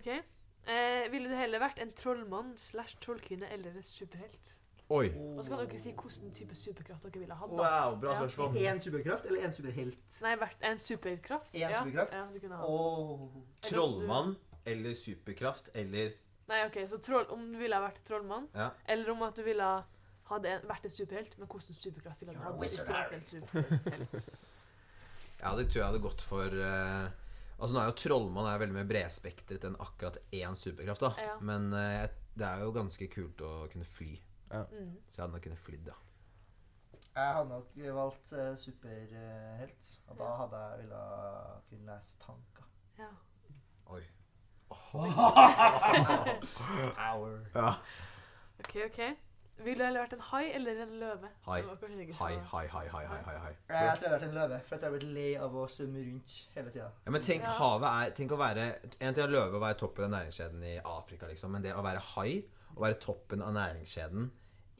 OK. 0.00 0.08
Eh, 0.70 1.10
ville 1.12 1.28
du 1.28 1.34
heller 1.34 1.62
vært 1.62 1.80
en 1.82 1.92
trollmann 1.96 2.52
slash 2.60 2.96
trollkvinne 3.02 3.48
eller 3.52 3.76
en 3.76 3.84
superhelt? 3.84 4.54
Oi. 4.90 5.06
Og 5.36 5.44
så 5.44 5.52
kan 5.52 5.60
dere 5.62 5.78
si 5.78 5.92
hvilken 5.94 6.32
type 6.34 6.56
superkraft 6.58 7.04
dere 7.06 7.22
ville 7.22 7.36
hatt. 7.38 7.52
Wow, 7.54 7.98
bra 8.02 8.16
Ja. 8.16 8.72
En 8.72 8.80
superkraft 8.82 9.26
eller 9.26 9.44
en 9.46 9.52
superhelt? 9.54 9.98
Nei, 10.22 10.32
en 10.66 10.78
superkraft. 10.78 11.54
En 11.54 11.74
superkraft? 11.74 12.12
Ja, 12.12 12.26
du 12.32 12.40
kunne 12.40 12.56
ha. 12.58 12.66
Oh. 12.66 13.28
Trollmann 13.62 14.36
eller 14.66 14.94
superkraft 14.94 15.70
eller 15.74 16.12
Nei, 16.50 16.64
ok, 16.66 16.80
så 16.90 16.98
troll, 16.98 17.28
om 17.30 17.44
du 17.52 17.58
ville 17.60 17.76
ha 17.78 17.82
vært 17.84 18.02
trollmann, 18.02 18.48
Ja. 18.54 18.72
eller 18.90 19.10
om 19.12 19.22
at 19.22 19.36
du 19.36 19.42
ville 19.46 19.62
ha 19.62 19.84
hadde 20.30 20.50
en, 20.50 20.64
vært 20.68 20.86
en 20.86 20.94
superhelt, 20.94 21.36
men 21.38 21.48
hvilken 21.50 21.76
superkraft 21.78 22.20
ville 22.22 22.34
du 22.34 22.40
hatt? 22.42 22.54
Ja, 25.40 25.54
det 25.56 25.70
tror 25.70 25.78
jeg 25.80 25.86
hadde 25.86 26.02
gått 26.04 26.20
for 26.20 26.52
uh, 26.52 27.06
Altså 27.56 27.72
Nå 27.72 27.80
er 27.80 27.86
jo 27.88 27.94
trollmann 27.96 28.48
er 28.50 28.58
veldig 28.60 28.76
mer 28.76 28.88
bredspektret 28.90 29.62
enn 29.64 29.78
akkurat 29.80 30.18
én 30.36 30.56
superkraft. 30.56 31.00
da 31.00 31.10
Ja. 31.16 31.36
Men 31.40 31.70
uh, 31.72 32.04
det 32.36 32.46
er 32.46 32.60
jo 32.64 32.74
ganske 32.76 33.08
kult 33.12 33.40
å 33.44 33.68
kunne 33.72 33.88
fly. 33.88 34.18
Mm. 34.50 34.96
Så 35.06 35.14
jeg 35.16 35.22
hadde 35.22 35.32
nok 35.32 35.42
kunnet 35.42 35.58
flydd, 35.58 35.86
ja. 35.86 35.98
Jeg 37.14 37.34
hadde 37.34 37.48
nok 37.48 37.66
valgt 37.94 38.32
uh, 38.32 38.56
superhelt. 38.56 39.90
Og 40.08 40.18
da 40.18 40.30
hadde 40.42 40.56
jeg 40.66 40.78
ville 40.82 41.02
kunne 41.68 41.86
lese 41.94 42.18
tanker. 42.26 42.66
Ja. 42.98 43.10
Oi. 43.86 44.02
Power. 47.00 47.40
Ja. 47.54 47.68
OK, 48.60 48.76
OK. 48.86 49.00
Ville 49.60 49.76
du 49.78 49.84
heller 49.84 50.00
vært 50.06 50.14
en 50.16 50.22
hai 50.30 50.44
eller 50.56 50.78
en 50.84 50.92
løve? 51.00 51.28
Hai. 51.44 51.58
Hai, 52.16 52.36
hai, 52.52 52.66
hai, 52.70 52.86
hai, 52.88 53.06
hai, 53.26 53.34
hai. 53.44 53.50
Jeg 53.50 53.56
tror 53.68 53.74
jeg 53.74 53.90
hadde 53.90 54.12
vært 54.14 54.22
en 54.28 54.36
løve, 54.38 54.60
for 54.68 54.76
jeg 54.76 54.86
har 54.86 54.94
blitt 54.94 55.10
lei 55.18 55.32
av 55.36 55.56
å 55.56 55.66
svømme 55.68 56.04
rundt 56.06 56.36
hele 56.54 56.72
tida. 56.72 56.88
Ja, 57.04 57.12
men 57.12 57.26
tenk 57.26 57.44
Ja. 57.44 57.56
havet 57.58 57.88
er 57.90 58.14
Tenk 58.16 58.32
å 58.32 58.38
være 58.40 58.66
En 59.00 59.14
ting 59.14 59.24
er 59.24 59.28
løve 59.34 59.58
å 59.58 59.60
være 59.60 59.78
toppen 59.82 60.04
av 60.06 60.10
næringskjeden 60.14 60.64
i 60.64 60.78
Afrika, 60.78 61.26
liksom, 61.28 61.52
men 61.52 61.62
det 61.66 61.74
å 61.76 61.82
være 61.84 62.00
hai 62.14 62.44
Å 62.76 62.80
være 62.86 63.00
toppen 63.02 63.42
av 63.42 63.52
næringskjeden 63.58 64.30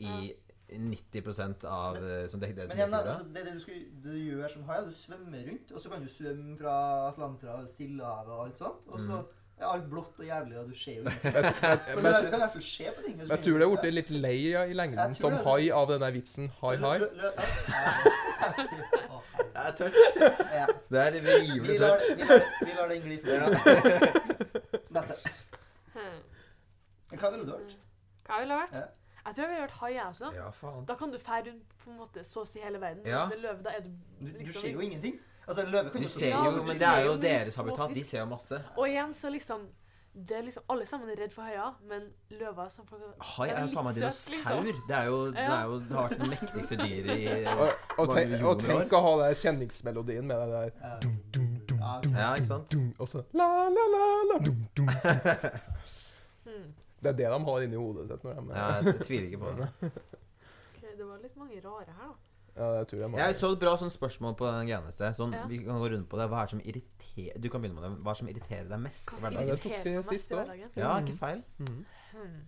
i 0.00 0.32
90% 0.70 1.64
av 1.66 1.96
eh, 1.98 2.28
som 2.30 2.40
det, 2.40 2.52
det, 2.56 2.68
Men 2.68 2.70
som 2.70 2.78
igjen, 2.78 2.94
altså, 2.94 3.24
det. 3.34 3.44
det, 3.46 3.52
du, 3.56 3.60
skal, 3.64 3.74
det 4.04 4.12
du 4.14 4.18
gjør 4.22 4.52
som 4.52 4.62
hai, 4.68 4.76
er 4.78 4.86
du 4.86 4.94
svømmer 4.94 5.40
rundt, 5.50 5.72
og 5.74 5.80
så 5.82 5.90
kan 5.90 6.04
du 6.04 6.08
svømme 6.12 6.56
fra 6.60 6.74
Atlantera, 7.08 7.56
Sildehavet 7.66 8.34
og 8.36 8.44
alt 8.46 8.58
sånt. 8.62 8.86
Og 8.94 9.00
så 9.02 9.18
er 9.60 9.66
alt 9.68 9.88
blått 9.90 10.20
og 10.22 10.24
jævlig, 10.28 10.56
og 10.60 10.68
du 10.70 10.76
ser 10.78 10.94
jo 10.94 11.02
ingenting. 11.04 11.34
Jeg, 11.34 11.42
jeg, 11.44 11.80
For 11.90 12.00
men 12.00 12.06
løve 12.06 12.20
jeg, 12.22 12.30
kan 12.30 12.38
i 12.38 12.44
hvert 12.44 12.54
fall 12.54 12.62
se 12.68 12.86
på 12.96 13.02
ting. 13.08 13.18
jeg 13.20 13.42
tror 13.44 13.58
det 13.58 13.66
er 13.66 13.74
blitt 13.82 13.94
litt 13.98 14.12
lei 14.22 14.36
ja, 14.52 14.62
i 14.70 14.78
lengden 14.78 15.14
som 15.18 15.34
det. 15.34 15.42
hai 15.48 15.66
av 15.80 15.90
denne 15.90 16.12
vitsen 16.14 16.48
hai 16.62 16.76
hai. 16.84 16.94
Lø- 17.02 17.14
lø- 17.18 17.34
Å, 19.10 19.20
Det 19.40 19.66
er 19.66 19.74
tørt. 19.76 19.98
ja. 20.54 20.66
Det 20.94 21.02
er 21.02 21.18
Vi 21.18 21.34
rimelig 21.50 21.76
tørt. 21.82 22.06
vi, 22.14 22.30
lar, 22.30 22.46
vi 22.64 22.78
lar 22.78 22.88
den 22.94 23.02
gli 23.04 23.18
forbi. 23.26 24.78
Neste. 24.96 25.18
Hva 27.20 27.30
ville 27.34 27.44
du 27.44 27.52
vært? 27.52 27.76
Hva 28.30 28.40
ville 28.44 28.54
jeg 28.56 28.70
vært? 28.70 28.96
Jeg 29.26 29.34
tror 29.34 29.42
jeg 29.44 29.50
ville 29.50 29.62
vært 29.66 29.76
hai, 29.80 29.90
jeg 29.94 30.04
også. 30.06 30.30
Ja, 30.36 30.50
faen. 30.50 30.84
Da 30.88 30.94
kan 31.00 31.10
du 31.12 31.18
fære 31.18 31.44
rundt 31.50 31.74
på 31.84 31.90
en 31.90 31.96
måte 32.00 32.24
så 32.24 32.40
å 32.44 32.46
si 32.48 32.60
hele 32.64 32.80
verden. 32.80 33.04
Ja. 33.06 33.26
Mens 33.26 33.36
en 33.36 33.42
løve, 33.44 33.62
da 33.66 33.70
er 33.76 33.80
du 33.84 33.90
Du, 33.90 34.26
du 34.30 34.38
liksom 34.38 34.62
ser 34.62 34.70
jo 34.72 34.80
ingenting. 34.80 35.18
Altså, 35.48 35.62
en 35.66 35.70
løve 35.74 35.90
kan 35.90 36.00
De 36.00 36.06
jo 36.06 36.10
ser 36.14 36.28
Ja, 36.30 36.44
jo, 36.46 36.50
men 36.64 36.78
det 36.78 36.86
er 36.88 37.04
jo 37.04 37.16
deres 37.20 37.56
habitat. 37.56 37.94
De 37.94 38.04
ser 38.04 38.18
jo 38.20 38.26
masse. 38.32 38.62
Og 38.76 38.88
igjen 38.88 39.14
så 39.14 39.28
liksom 39.32 39.68
det 40.10 40.34
er 40.36 40.42
liksom 40.42 40.62
Alle 40.68 40.86
sammen 40.90 41.08
er 41.12 41.16
redd 41.22 41.30
for 41.32 41.42
haier, 41.46 41.76
men 41.86 42.08
løver 42.34 42.68
som 42.74 42.84
folk 42.86 43.00
Hai 43.22 43.46
er 43.48 43.56
er 43.60 43.66
jo 43.68 43.74
faen 43.76 43.84
meg 43.86 43.94
dinosaur. 43.94 44.34
liksom. 44.34 44.64
Det 44.88 44.96
er 44.96 45.04
jo 45.06 45.18
det, 45.30 45.38
er 45.44 45.64
jo, 45.64 45.74
det 45.78 45.96
har 45.96 46.08
vært 46.08 46.18
det 46.18 46.28
mektigste 46.32 46.76
dyret 46.80 47.14
i 47.14 47.46
Og, 47.62 47.68
og, 47.98 48.06
tenk, 48.16 48.32
og 48.42 48.58
tenk 48.64 48.92
å 48.98 49.00
ha 49.04 49.12
den 49.22 49.34
kjenningsmelodien 49.42 50.24
med 50.26 50.36
det 50.42 50.48
der 50.50 50.70
Ja. 50.82 50.96
dum, 51.04 51.14
dum, 51.36 51.46
dum, 51.68 51.78
dum, 52.02 52.14
Ja, 52.18 52.32
ikke 52.34 52.46
sant? 52.50 52.66
dum, 52.74 52.88
Og 52.98 53.06
så 53.08 53.18
la, 53.38 53.48
la, 53.70 53.84
la, 53.94 54.02
la, 54.32 54.36
dum, 54.48 54.60
dum. 54.76 54.88
Det 57.02 57.08
er 57.08 57.16
det 57.16 57.28
de 57.32 57.38
har 57.44 57.62
inni 57.64 57.76
hodet 57.80 58.08
sitt. 58.10 58.24
Når 58.24 58.34
de, 58.40 58.54
Ja, 58.54 58.66
jeg 58.84 59.00
tviler 59.06 59.28
ikke 59.30 59.38
på 59.44 59.52
det. 59.60 59.68
Ok, 60.74 60.82
Det 60.98 61.06
var 61.06 61.18
litt 61.22 61.36
mange 61.40 61.60
rare 61.64 61.94
her, 61.96 62.10
da. 62.10 62.60
ja, 62.60 62.68
jeg 62.80 62.86
tror 62.90 63.00
jeg, 63.00 63.14
Jeg 63.22 63.34
så 63.38 63.52
et 63.54 63.60
bra 63.62 63.72
sånn 63.80 63.90
spørsmål 63.94 64.34
på 64.36 64.46
den 64.50 64.66
greia 64.68 64.92
sted. 64.92 65.14
Sånn, 65.16 65.32
Ja. 65.32 65.46
Vi 65.48 65.58
kan 65.64 65.80
gå 65.80 65.88
rundt 65.94 66.08
på 66.12 66.18
det. 66.20 66.28
Hva 66.28 66.42
er 66.42 66.46
det 66.46 66.50
som 66.56 66.60
irriterer 66.60 67.40
Du 67.40 67.48
kan 67.48 67.60
begynne 67.62 67.80
med 67.80 67.84
det. 67.88 67.92
Hva 68.04 68.10
er 68.10 68.14
det 68.14 68.20
som 68.22 68.28
irriterer 68.32 68.68
deg 68.68 68.80
mest 68.84 69.08
i 69.08 69.10
Hva 69.14 69.18
som 69.20 69.32
Ja, 69.32 69.38
hverdagen? 69.40 69.54
det 69.54 69.62
tok 69.62 69.84
vi 69.84 69.96
mest 69.96 70.08
sist 70.10 70.30
i 70.30 70.34
hverdagen? 70.40 70.70
Ja, 70.76 70.92
ikke 71.00 71.18
feil. 71.18 71.44
Mm. 71.58 71.84
Hmm. 72.12 72.40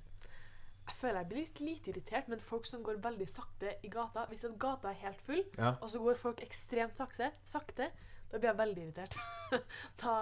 Jeg 0.83 0.97
føler 0.99 1.19
jeg 1.23 1.29
blir 1.31 1.39
litt 1.45 1.61
lite 1.63 1.91
irritert, 1.93 2.29
men 2.29 2.41
folk 2.43 2.67
som 2.67 2.83
går 2.83 2.97
veldig 3.01 3.29
sakte 3.31 3.77
i 3.87 3.89
gata 3.89 4.27
Hvis 4.29 4.45
en 4.45 4.57
gata 4.59 4.91
er 4.91 4.99
helt 5.05 5.21
full, 5.23 5.45
Ja. 5.59 5.77
og 5.81 5.89
så 5.91 5.99
går 6.03 6.19
folk 6.19 6.41
ekstremt 6.43 6.97
sakte, 6.99 7.31
sakte 7.45 7.91
da 8.33 8.39
blir 8.39 8.49
jeg 8.49 8.57
veldig 8.59 8.83
irritert. 8.87 9.17
da, 10.03 10.13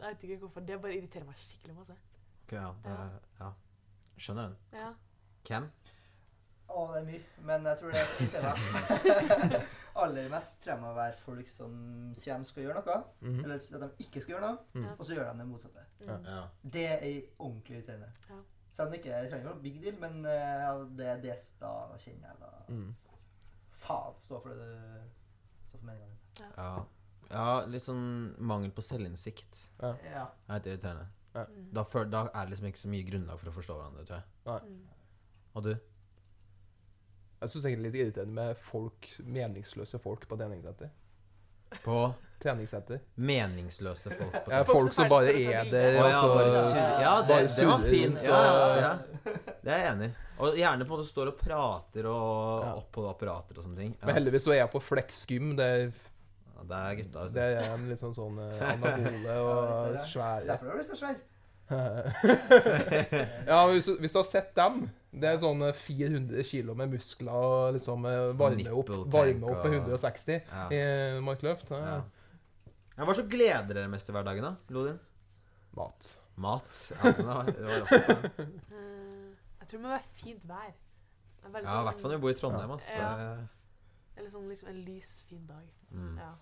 Jeg 0.00 0.16
vet 0.16 0.22
ikke 0.26 0.38
hvorfor. 0.42 0.60
Det 0.66 0.80
bare 0.82 0.96
irriterer 0.96 1.24
meg 1.24 1.36
skikkelig 1.38 1.76
masse. 1.76 1.94
Ok, 2.42 2.52
ja, 2.52 2.72
det, 2.82 3.20
ja. 3.40 3.50
Skjønner 4.22 4.52
den. 4.52 4.56
Ja. 4.78 4.90
Hvem? 5.48 5.64
Å, 6.72 6.82
det 6.92 7.00
er 7.00 7.06
mye. 7.08 7.22
Men 7.48 7.66
jeg 7.68 7.78
tror 7.80 7.92
det 7.92 8.02
meg. 8.72 9.56
Aller 10.02 10.28
mest 10.32 10.62
tror 10.62 10.72
jeg 10.72 10.80
må 10.80 10.92
være 10.96 11.18
folk 11.20 11.50
som 11.52 11.74
sier 12.16 12.38
de 12.40 12.48
skal 12.48 12.64
gjøre 12.64 12.80
noe, 12.86 13.00
Mhm. 13.20 13.42
eller 13.44 13.58
at 13.58 13.98
de 13.98 14.06
ikke 14.06 14.22
skal 14.24 14.34
gjøre 14.36 14.46
noe, 14.46 14.58
Mm. 14.78 14.86
og 14.98 15.04
så 15.04 15.14
gjør 15.18 15.28
de 15.32 15.38
det 15.42 15.46
motsatte. 15.50 15.84
Mm. 16.00 16.24
Ja. 16.30 16.38
Det 16.64 16.86
er 16.94 17.20
ordentlig 17.38 17.76
irriterende. 17.76 18.08
Ja. 18.30 18.38
Selv 18.72 18.86
om 18.86 18.92
det 18.94 19.00
ikke 19.02 19.18
trenger 19.28 19.44
noe 19.50 19.60
big 19.62 19.82
deal, 19.82 19.98
men 20.00 20.24
eh, 20.24 20.84
det 20.96 21.06
er 21.12 21.20
det 21.20 21.36
da 21.60 21.72
kjenner 21.98 22.28
jeg 22.30 22.40
da 22.40 22.52
Mm. 22.72 22.94
Faen, 23.82 24.14
stå 24.16 24.40
for 24.42 24.48
det 24.48 24.58
du 24.58 25.68
står 25.68 25.78
for 25.78 25.86
meninga 25.86 26.06
di. 26.06 26.44
Ja. 26.56 26.84
ja, 27.30 27.64
litt 27.66 27.82
sånn 27.82 28.34
mangel 28.38 28.70
på 28.70 28.80
selvinnsikt 28.86 29.58
Ja. 29.82 29.92
er 30.48 30.54
litt 30.54 30.66
irriterende. 30.70 31.06
Mm. 31.34 31.68
Da, 31.72 31.82
for, 31.88 32.04
da 32.12 32.26
er 32.28 32.44
det 32.44 32.50
liksom 32.54 32.66
ikke 32.68 32.82
så 32.82 32.88
mye 32.92 33.06
grunnlag 33.08 33.38
for 33.40 33.48
å 33.48 33.54
forstå 33.56 33.76
hverandre, 33.78 34.04
tror 34.08 34.18
jeg. 34.20 34.66
Mm. 34.68 34.82
Og 35.56 35.62
du? 35.68 35.72
Jeg 37.42 37.50
syns 37.50 37.64
egentlig 37.66 37.90
det 37.90 37.98
er 37.98 38.04
litt 38.04 38.04
irriterende 38.06 38.34
med 38.36 38.60
folk, 38.68 39.08
meningsløse 39.26 39.98
folk 40.02 40.26
på 40.30 40.36
treningssenter. 40.38 40.92
På 41.82 41.96
Treningssenter. 42.42 43.00
meningsløse 43.16 44.10
folk 44.18 44.32
på 44.44 44.50
Ja, 44.52 44.60
folk 44.66 44.92
som 44.92 45.08
bare 45.08 45.30
er 45.32 45.68
der, 45.70 45.96
og 46.02 46.10
så 46.12 46.30
surre. 46.34 46.86
ja 47.00 47.12
det, 47.28 47.36
det 47.56 47.66
var 47.70 47.84
fint. 47.86 48.18
Ja, 48.26 48.40
ja, 48.44 48.80
ja. 48.82 48.92
Det 49.62 49.70
er 49.72 49.78
jeg 49.78 49.92
enig 49.92 50.08
i. 50.10 50.14
Og 50.42 50.56
gjerne 50.58 50.84
på 50.84 50.90
en 50.90 50.98
måte 50.98 51.06
står 51.08 51.30
og 51.32 51.36
prater 51.38 52.08
og 52.10 52.18
oppholder 52.18 52.80
oppå 52.82 53.04
apparater 53.12 53.58
og 53.60 53.64
sånne 53.68 53.78
ting. 53.78 53.92
Men 54.02 54.18
heldigvis 54.18 54.44
så 54.44 54.52
er 54.56 54.58
jeg 54.64 54.72
på 54.74 54.82
Flex-gym. 54.82 55.52
Det, 55.56 55.68
er- 55.70 55.92
Ja, 56.62 56.68
det 56.70 56.78
er 56.78 56.94
gutta. 57.02 57.18
det 57.18 57.22
Altså. 57.26 57.40
er 57.42 57.74
en 57.74 57.88
litt 57.90 57.98
sånn 58.00 58.14
sånn 58.14 58.38
eh, 58.38 58.62
anabole 58.72 59.36
og 59.42 59.60
Ja, 59.66 59.90
det 59.90 60.00
er 60.00 60.10
svære 60.14 60.46
Derfor 60.46 60.66
har 60.66 60.72
du 60.72 60.78
blitt 60.82 60.92
så 60.94 61.00
svær. 61.02 61.20
ja, 63.46 63.58
hvis, 63.70 63.86
hvis 64.00 64.12
du 64.12 64.18
har 64.18 64.26
sett 64.28 64.50
dem 64.58 64.82
Det 65.12 65.28
er 65.30 65.38
sånn 65.40 65.62
eh, 65.66 65.76
400 65.76 66.42
kilo 66.48 66.74
med 66.78 66.90
muskler 66.92 67.32
og 67.32 67.76
liksom 67.76 68.04
eh, 68.08 68.32
varme 68.38 68.74
opp, 68.76 68.90
varme 69.12 69.48
opp 69.48 69.64
med 69.66 69.78
og- 69.78 69.92
160 69.92 70.40
Ja. 70.50 70.66
i 70.72 71.20
markløft. 71.24 71.70
Ja. 71.72 71.80
Ja. 71.86 72.02
Ja, 72.98 73.06
hva 73.08 73.14
så 73.16 73.24
gleder 73.28 73.72
dere 73.72 73.88
mest 73.88 74.08
i 74.08 74.12
hverdagen, 74.12 74.44
da? 74.44 74.52
Lodin? 74.68 74.98
Mat. 75.76 76.10
Mat? 76.36 76.92
Ja, 76.92 77.12
det 77.16 77.24
var, 77.26 77.44
det 77.48 77.64
var 77.64 77.80
også, 77.86 77.98
Eh, 78.72 79.32
jeg 79.62 79.68
tror 79.68 79.78
det 79.78 79.80
må 79.86 79.88
være 79.94 80.10
fint 80.20 80.42
vær. 80.48 80.72
Det 81.42 81.48
er 81.56 81.64
ja, 81.64 81.80
i 81.80 81.84
hvert 81.88 82.00
fall 82.02 82.10
når 82.12 82.18
vi 82.18 82.22
bor 82.26 82.30
i 82.30 82.38
Trondheim. 82.38 82.70
Altså. 82.76 82.92
Ja. 82.92 83.12
Det, 83.16 83.48
Eller 84.18 84.30
sånn 84.34 84.48
liksom 84.52 84.68
en 84.68 84.82
lys, 84.84 85.12
fin 85.28 85.46
dag. 85.48 85.64
mm. 85.90 86.18
Ja, 86.20 86.32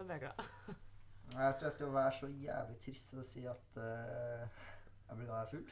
da 0.00 0.04
blir 0.04 0.16
jeg 0.16 0.22
glad. 0.26 0.76
Jeg 1.30 1.54
tror 1.58 1.66
jeg 1.66 1.72
skal 1.72 1.94
være 1.94 2.12
så 2.18 2.26
jævlig 2.26 2.76
trist 2.84 3.14
og 3.14 3.24
si 3.24 3.42
at 3.46 3.76
uh, 3.76 3.82
jeg 5.10 5.18
blir 5.18 5.26
glad 5.26 5.38
jeg 5.38 5.46
er 5.46 5.50
full. 5.50 5.64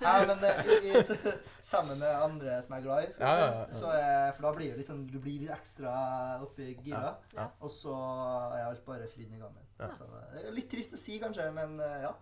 Nei, 0.04 0.14
men 0.28 0.44
eh, 0.44 0.58
i, 0.68 0.92
i, 0.92 1.32
sammen 1.64 1.98
med 1.98 2.10
andre 2.26 2.58
som 2.62 2.74
jeg 2.74 2.82
er 2.82 2.84
glad 2.84 3.06
i, 3.06 3.12
Ja, 3.18 3.32
ja, 3.40 3.46
ja. 3.46 3.62
Så, 3.80 3.92
eh, 3.96 4.28
for 4.36 4.46
da 4.46 4.52
blir 4.58 4.70
det 4.70 4.82
litt 4.82 4.90
sånn, 4.90 5.06
du 5.08 5.16
blir 5.24 5.40
litt 5.42 5.54
ekstra 5.54 5.94
oppi 6.44 6.68
gira. 6.84 7.14
Ja, 7.32 7.38
ja. 7.38 7.46
Og 7.64 7.72
så 7.72 7.94
er 7.96 8.66
alt 8.66 8.84
bare 8.86 9.08
fryd 9.08 9.32
i 9.32 9.40
gangen. 9.40 9.64
Ja. 9.80 9.88
Så 9.96 10.06
det 10.34 10.44
er 10.44 10.54
litt 10.54 10.68
trist 10.70 10.94
å 10.94 11.00
si, 11.00 11.16
kanskje, 11.22 11.48
men 11.56 11.80
eh, 11.80 12.04
ja. 12.04 12.12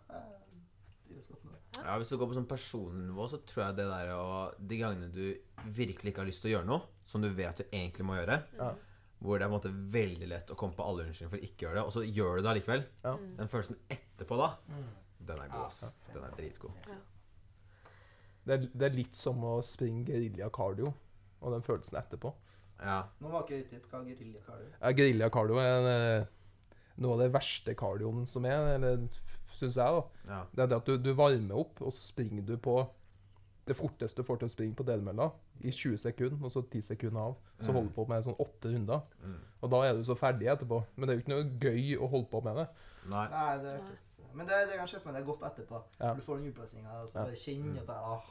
Ja, 1.83 1.99
Hvis 1.99 2.09
du 2.09 2.17
går 2.17 2.31
på 2.31 2.39
sånn 2.39 2.49
personnivå, 2.49 3.27
så 3.29 3.43
tror 3.49 3.67
jeg 3.67 3.77
det 3.83 3.85
der 3.91 4.15
å 4.17 4.25
De 4.57 4.79
gangene 4.81 5.11
du 5.13 5.27
virkelig 5.77 6.15
ikke 6.15 6.23
har 6.23 6.31
lyst 6.31 6.41
til 6.45 6.53
å 6.53 6.55
gjøre 6.55 6.71
noe, 6.71 6.89
som 7.05 7.21
du 7.21 7.29
vet 7.37 7.61
du 7.61 7.67
egentlig 7.69 8.07
må 8.07 8.17
gjøre, 8.17 8.41
Ja. 8.57 8.73
Hvor 9.23 9.39
det 9.39 9.45
er 9.47 9.51
på 9.53 9.55
en 9.55 9.59
måte 9.61 9.73
veldig 9.95 10.29
lett 10.33 10.51
å 10.51 10.57
komme 10.59 10.75
på 10.75 10.83
alle 10.85 11.05
unnskyldninger 11.07 11.31
for 11.31 11.39
å 11.39 11.47
ikke 11.49 11.67
gjøre 11.67 11.79
det, 11.79 11.85
og 11.87 11.93
så 11.95 12.03
gjør 12.03 12.37
du 12.37 12.43
det 12.43 12.51
allikevel, 12.53 12.85
Ja. 13.05 13.13
Mm. 13.17 13.37
den 13.39 13.49
følelsen 13.53 13.77
etterpå 13.95 14.39
da, 14.41 14.49
Mm. 14.69 14.89
den 15.29 15.39
er 15.45 15.49
god. 15.53 15.67
ass. 15.67 15.81
Den 16.13 16.25
er 16.25 16.31
dritgod. 16.37 16.73
Det 18.45 18.55
er, 18.57 18.65
det 18.75 18.87
er 18.89 18.97
litt 18.97 19.15
som 19.15 19.43
å 19.47 19.61
springe 19.63 20.05
gerilja 20.09 20.49
cardio 20.55 20.93
og 21.43 21.53
den 21.55 21.63
følelsen 21.63 21.99
etterpå. 22.01 22.33
Ja. 22.83 23.05
Nå 23.23 23.31
var 23.31 23.45
ikke 23.47 23.61
utdyp 23.63 23.85
hva 23.93 24.01
gerilja 24.07 24.41
cardio 24.47 24.67
er. 24.67 24.79
Ja, 24.81 24.91
Gerilja 24.99 25.29
cardio 25.31 25.61
er 25.63 25.87
eh, 25.93 26.25
noe 27.03 27.15
av 27.15 27.21
det 27.23 27.29
verste 27.37 27.77
cardioen 27.79 28.27
som 28.27 28.45
er, 28.51 28.73
eller 28.75 29.05
syns 29.55 29.77
jeg, 29.79 30.01
da. 30.01 30.03
ja. 30.33 30.41
Det 30.51 30.65
er 30.65 30.73
det 30.73 30.81
at 30.81 30.91
du, 30.91 30.97
du 30.99 31.13
varmer 31.15 31.61
opp, 31.63 31.79
og 31.87 31.93
så 31.95 32.03
springer 32.11 32.43
du 32.49 32.57
på 32.59 32.81
det 33.67 33.77
forteste 33.77 34.17
du 34.17 34.23
får 34.27 34.39
til 34.41 34.49
å 34.49 34.51
springe 34.53 34.75
på 34.75 34.85
delmølla 34.85 35.31
i 35.63 35.71
20 35.71 35.97
sekunder, 35.97 36.39
og 36.45 36.51
så 36.51 36.63
10 36.69 36.83
sekunder 36.83 37.21
av. 37.21 37.37
Så 37.61 37.69
Mm. 37.71 37.75
holder 37.75 37.89
du 37.89 37.95
på 37.95 38.09
med 38.09 38.25
sånn 38.25 38.37
åtte 38.41 38.73
runder. 38.75 39.03
Mm. 39.25 39.37
Og 39.63 39.71
da 39.71 39.83
er 39.87 39.93
du 39.95 40.03
så 40.03 40.17
ferdig 40.19 40.49
etterpå. 40.51 40.85
Men 40.97 41.07
det 41.07 41.15
er 41.15 41.21
jo 41.21 41.23
ikke 41.23 41.37
noe 41.37 41.59
gøy 41.61 41.99
å 42.03 42.09
holde 42.11 42.29
på 42.31 42.43
med 42.43 42.57
det. 42.57 42.69
Nei. 43.09 43.29
Nei, 43.31 43.59
det 43.59 43.81
hørtes 43.81 44.09
Men 44.35 44.47
det, 44.47 44.69
det 44.69 44.77
kan 44.79 44.87
skje 44.89 45.01
for 45.01 45.13
meg 45.13 45.21
det 45.23 45.29
er 45.29 45.33
godt 45.37 45.43
etterpå. 45.53 45.83
Ja. 46.01 46.15
Du 46.15 46.21
får 46.23 46.39
den 46.41 46.53
utplassinga, 46.53 47.03
og 47.03 47.09
så 47.11 47.15
Ja. 47.19 47.25
bare 47.25 47.37
kjenner 47.37 47.85
på 47.85 47.93
ah. 47.93 48.23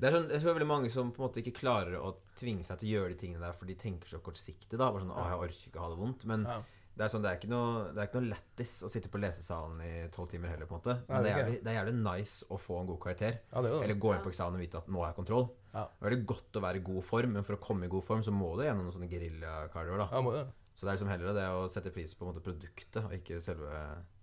Det 0.00 0.08
er 0.08 0.14
sånn, 0.16 0.28
jeg 0.30 0.40
tror 0.40 0.48
det 0.48 0.54
er 0.54 0.58
veldig 0.58 0.66
mange 0.70 0.90
som 0.90 1.10
på 1.12 1.20
en 1.22 1.26
måte 1.28 1.42
ikke 1.42 1.58
klarer 1.58 1.96
å 2.00 2.14
tvinge 2.38 2.64
seg 2.64 2.78
til 2.80 2.88
å 2.88 2.92
gjøre 2.94 3.08
de 3.12 3.18
tingene 3.26 3.40
der, 3.44 3.52
for 3.52 3.66
de 3.66 3.74
tenker 3.74 4.08
så 4.08 4.18
kortsiktig. 4.24 4.78
da, 4.78 4.90
bare 4.90 5.02
sånn, 5.04 5.12
ah, 5.16 5.28
jeg 5.30 5.38
orker 5.48 5.68
ikke 5.70 5.80
ha 5.84 5.88
det 5.92 5.98
vondt, 5.98 6.24
Men 6.24 6.44
Ja. 6.44 6.62
Det 6.94 7.02
er 7.04 7.10
sånn, 7.10 7.22
det 7.24 7.30
er 7.32 7.38
ikke 7.40 7.48
noe, 7.50 7.88
det 7.90 7.98
er 8.02 8.06
ikke 8.08 8.20
noe 8.20 8.30
lættis 8.30 8.72
å 8.86 8.88
sitte 8.92 9.08
på 9.10 9.18
lesesalen 9.18 9.80
i 9.82 9.92
tolv 10.14 10.28
timer 10.30 10.52
heller. 10.52 10.68
på 10.70 10.76
en 10.76 10.80
måte. 10.82 10.94
Men 11.08 11.24
det 11.26 11.30
er, 11.30 11.34
det 11.34 11.34
er 11.34 11.40
jævlig, 11.42 11.56
det 11.64 11.70
er 11.72 11.78
jævlig 11.80 11.94
nice 12.04 12.46
å 12.54 12.58
få 12.60 12.76
en 12.80 12.90
god 12.92 13.00
karakter. 13.02 13.38
Ja, 13.50 13.62
det 13.64 13.70
er 13.70 13.74
det. 13.74 13.80
Eller 13.88 13.98
gå 14.04 14.12
inn 14.14 14.22
på 14.22 14.30
eksamen 14.30 14.58
og 14.58 14.62
vite 14.62 14.78
at 14.78 14.90
nå 14.94 15.02
har 15.02 15.10
jeg 15.10 15.18
kontroll. 15.18 15.48
Ja. 15.74 15.82
Det 15.90 16.04
er 16.04 16.08
veldig 16.10 16.26
godt 16.30 16.60
å 16.60 16.62
være 16.68 16.78
i 16.78 16.84
god 16.90 17.02
form, 17.08 17.32
men 17.38 17.46
for 17.48 17.56
å 17.58 17.62
komme 17.66 17.88
i 17.88 17.92
god 17.96 18.06
form 18.06 18.22
så 18.22 18.34
må 18.34 18.52
du 18.54 18.62
gjennom 18.68 18.86
noen 18.86 18.94
sånne 18.94 19.10
geriljakardioer. 19.10 20.04
da. 20.04 20.08
Ja. 20.14 20.44
Så 20.74 20.86
det 20.86 20.92
er 20.92 20.96
liksom 21.00 21.10
heller 21.10 21.34
det 21.40 21.48
å 21.54 21.66
sette 21.70 21.90
pris 21.94 22.14
på 22.14 22.24
en 22.26 22.30
måte, 22.32 22.42
produktet, 22.46 23.02
og 23.02 23.12
ikke 23.18 23.40
selve 23.42 23.74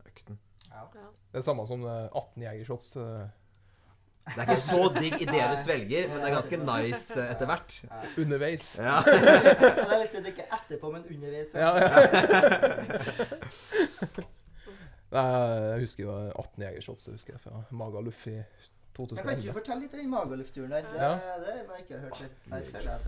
økten. 0.07 0.39
Ja. 0.72 0.88
Det 1.32 1.39
er 1.39 1.45
samme 1.47 1.67
som 1.67 1.84
eh, 1.84 2.07
18 2.15 2.43
jegershots. 2.47 2.95
eh, 3.03 3.30
Det 4.32 4.38
er 4.38 4.47
ikke 4.47 4.61
så 4.63 4.82
digg 5.01 5.15
idet 5.26 5.45
du 5.51 5.57
svelger, 5.63 6.07
men 6.11 6.19
det 6.24 6.28
er 6.30 6.36
ganske 6.38 6.59
nice 6.63 7.15
eh, 7.19 7.32
etter 7.36 7.49
hvert. 7.51 7.78
underveis. 8.22 8.67
Ja. 8.84 8.99
Det 9.03 9.95
er 9.97 10.07
sånn 10.11 10.28
ikke 10.32 10.45
etterpå, 10.72 10.88
men 10.95 11.03
underveis. 11.11 11.51
Ja, 11.53 11.76
ja. 11.78 11.89
Nei, 15.11 15.24
jeg 15.76 15.82
husker 15.84 16.05
jo 16.05 16.11
18 16.39 16.61
jegershots 16.63 17.07
jeg 17.09 17.13
husker 17.17 17.34
jeg 17.36 17.41
fra 17.43 17.57
Magaluf 17.76 18.22
i 18.32 18.38
Men 19.01 19.07
kan 19.17 19.30
ikke 19.34 19.47
du 19.49 19.53
fortelle 19.55 19.82
litt 19.86 19.93
om 19.97 20.09
magalufturen 20.11 20.72
der? 20.72 20.82
Det, 20.88 20.97
Ja. 20.99 21.11
det 21.41 21.53
noe 21.67 21.76
jeg 21.78 21.84
ikke 21.86 21.97
hørt. 22.03 22.17
litt. 22.22 22.38
Jeg 22.51 22.63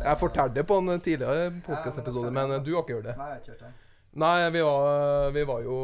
Jeg 0.07 0.17
fortalte 0.19 0.55
det 0.55 0.65
på 0.67 0.75
en 0.79 1.01
tidligere 1.05 1.43
Ja, 1.43 1.49
podkastepisode, 1.67 2.31
men 2.31 2.47
men 2.49 2.57
eh, 2.59 2.63
du 2.65 2.71
har 2.75 2.81
ikke 2.83 2.93
hørt 2.97 3.05
det. 3.09 3.15
Nei, 3.17 3.27
jeg 3.27 3.33
har 3.33 3.39
ikke 3.41 3.51
hørt 3.51 3.59
det. 3.59 3.73
Nei, 4.23 4.49
vi 4.53 4.61
var, 4.63 5.29
vi 5.35 5.43
var 5.49 5.59
jo 5.65 5.77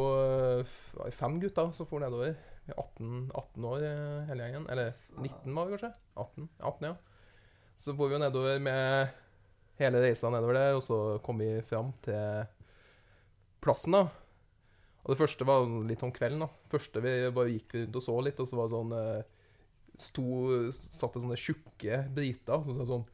eh, 0.59 0.65
var 0.93 1.11
fem 1.11 1.39
gutter 1.41 1.71
som 1.73 1.85
for 1.89 1.99
nedover. 1.99 2.33
Vi 2.65 2.71
er 2.75 2.79
18, 2.79 3.31
18 3.35 3.65
år 3.65 3.77
eh, 3.89 4.25
hele 4.29 4.43
gjengen. 4.43 4.65
Eller 4.69 4.91
19 5.17 5.55
var 5.55 5.65
vi 5.65 5.69
kanskje? 5.77 5.91
18, 6.17 6.49
18 6.63 6.85
ja. 6.89 6.93
Så 7.79 7.95
for 7.95 8.07
vi 8.07 8.13
jo 8.15 8.19
nedover 8.23 8.59
med 8.59 9.07
hele 9.79 10.01
reisa 10.03 10.31
nedover 10.31 10.57
der, 10.57 10.77
og 10.77 10.83
så 10.85 10.97
kom 11.25 11.41
vi 11.41 11.51
fram 11.67 11.91
til 12.05 12.47
plassen, 13.63 13.95
da. 13.95 14.07
Og 15.05 15.13
det 15.13 15.19
første 15.21 15.47
var 15.47 15.67
litt 15.87 16.03
om 16.05 16.13
kvelden, 16.13 16.43
da. 16.45 16.49
første 16.71 17.01
vi 17.03 17.13
bare 17.33 17.53
gikk 17.55 17.77
rundt 17.77 17.99
og 17.99 18.05
så 18.05 18.17
litt, 18.25 18.39
og 18.39 18.49
så 18.49 18.59
var 18.59 18.67
det 18.67 18.75
sånn 18.75 18.95
eh, 18.99 19.21
sto, 19.99 20.25
Satt 20.75 21.15
det 21.15 21.23
sånne 21.23 21.39
tjukke 21.39 22.01
briter 22.15 22.65
som 22.65 22.77
sa 22.77 22.87
sånn 22.89 23.07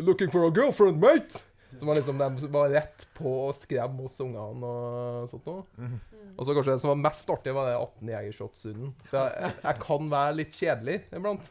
Looking 0.00 0.30
for 0.32 0.48
a 0.48 0.52
girlfriend, 0.54 1.02
mate! 1.02 1.42
Som 1.76 1.88
var 1.88 1.98
liksom 1.98 2.18
de 2.20 2.28
som 2.40 2.52
var 2.52 2.70
rett 2.72 3.04
på 3.16 3.30
å 3.46 3.52
skremme 3.56 4.04
hos 4.04 4.18
ungene 4.20 4.68
og 4.68 5.28
sånt 5.30 5.46
noe. 5.48 5.64
Mm. 5.80 5.98
Og 6.32 6.44
så 6.44 6.54
kanskje 6.56 6.74
det 6.74 6.82
som 6.84 6.92
var 6.92 7.00
mest 7.00 7.32
artig, 7.32 7.54
var 7.56 7.68
det 7.68 7.78
18 7.78 8.12
jegershots-runden. 8.12 8.94
For 9.08 9.18
jeg, 9.20 9.52
jeg 9.64 9.80
kan 9.84 10.10
være 10.12 10.36
litt 10.38 10.56
kjedelig 10.56 10.98
iblant. 11.16 11.48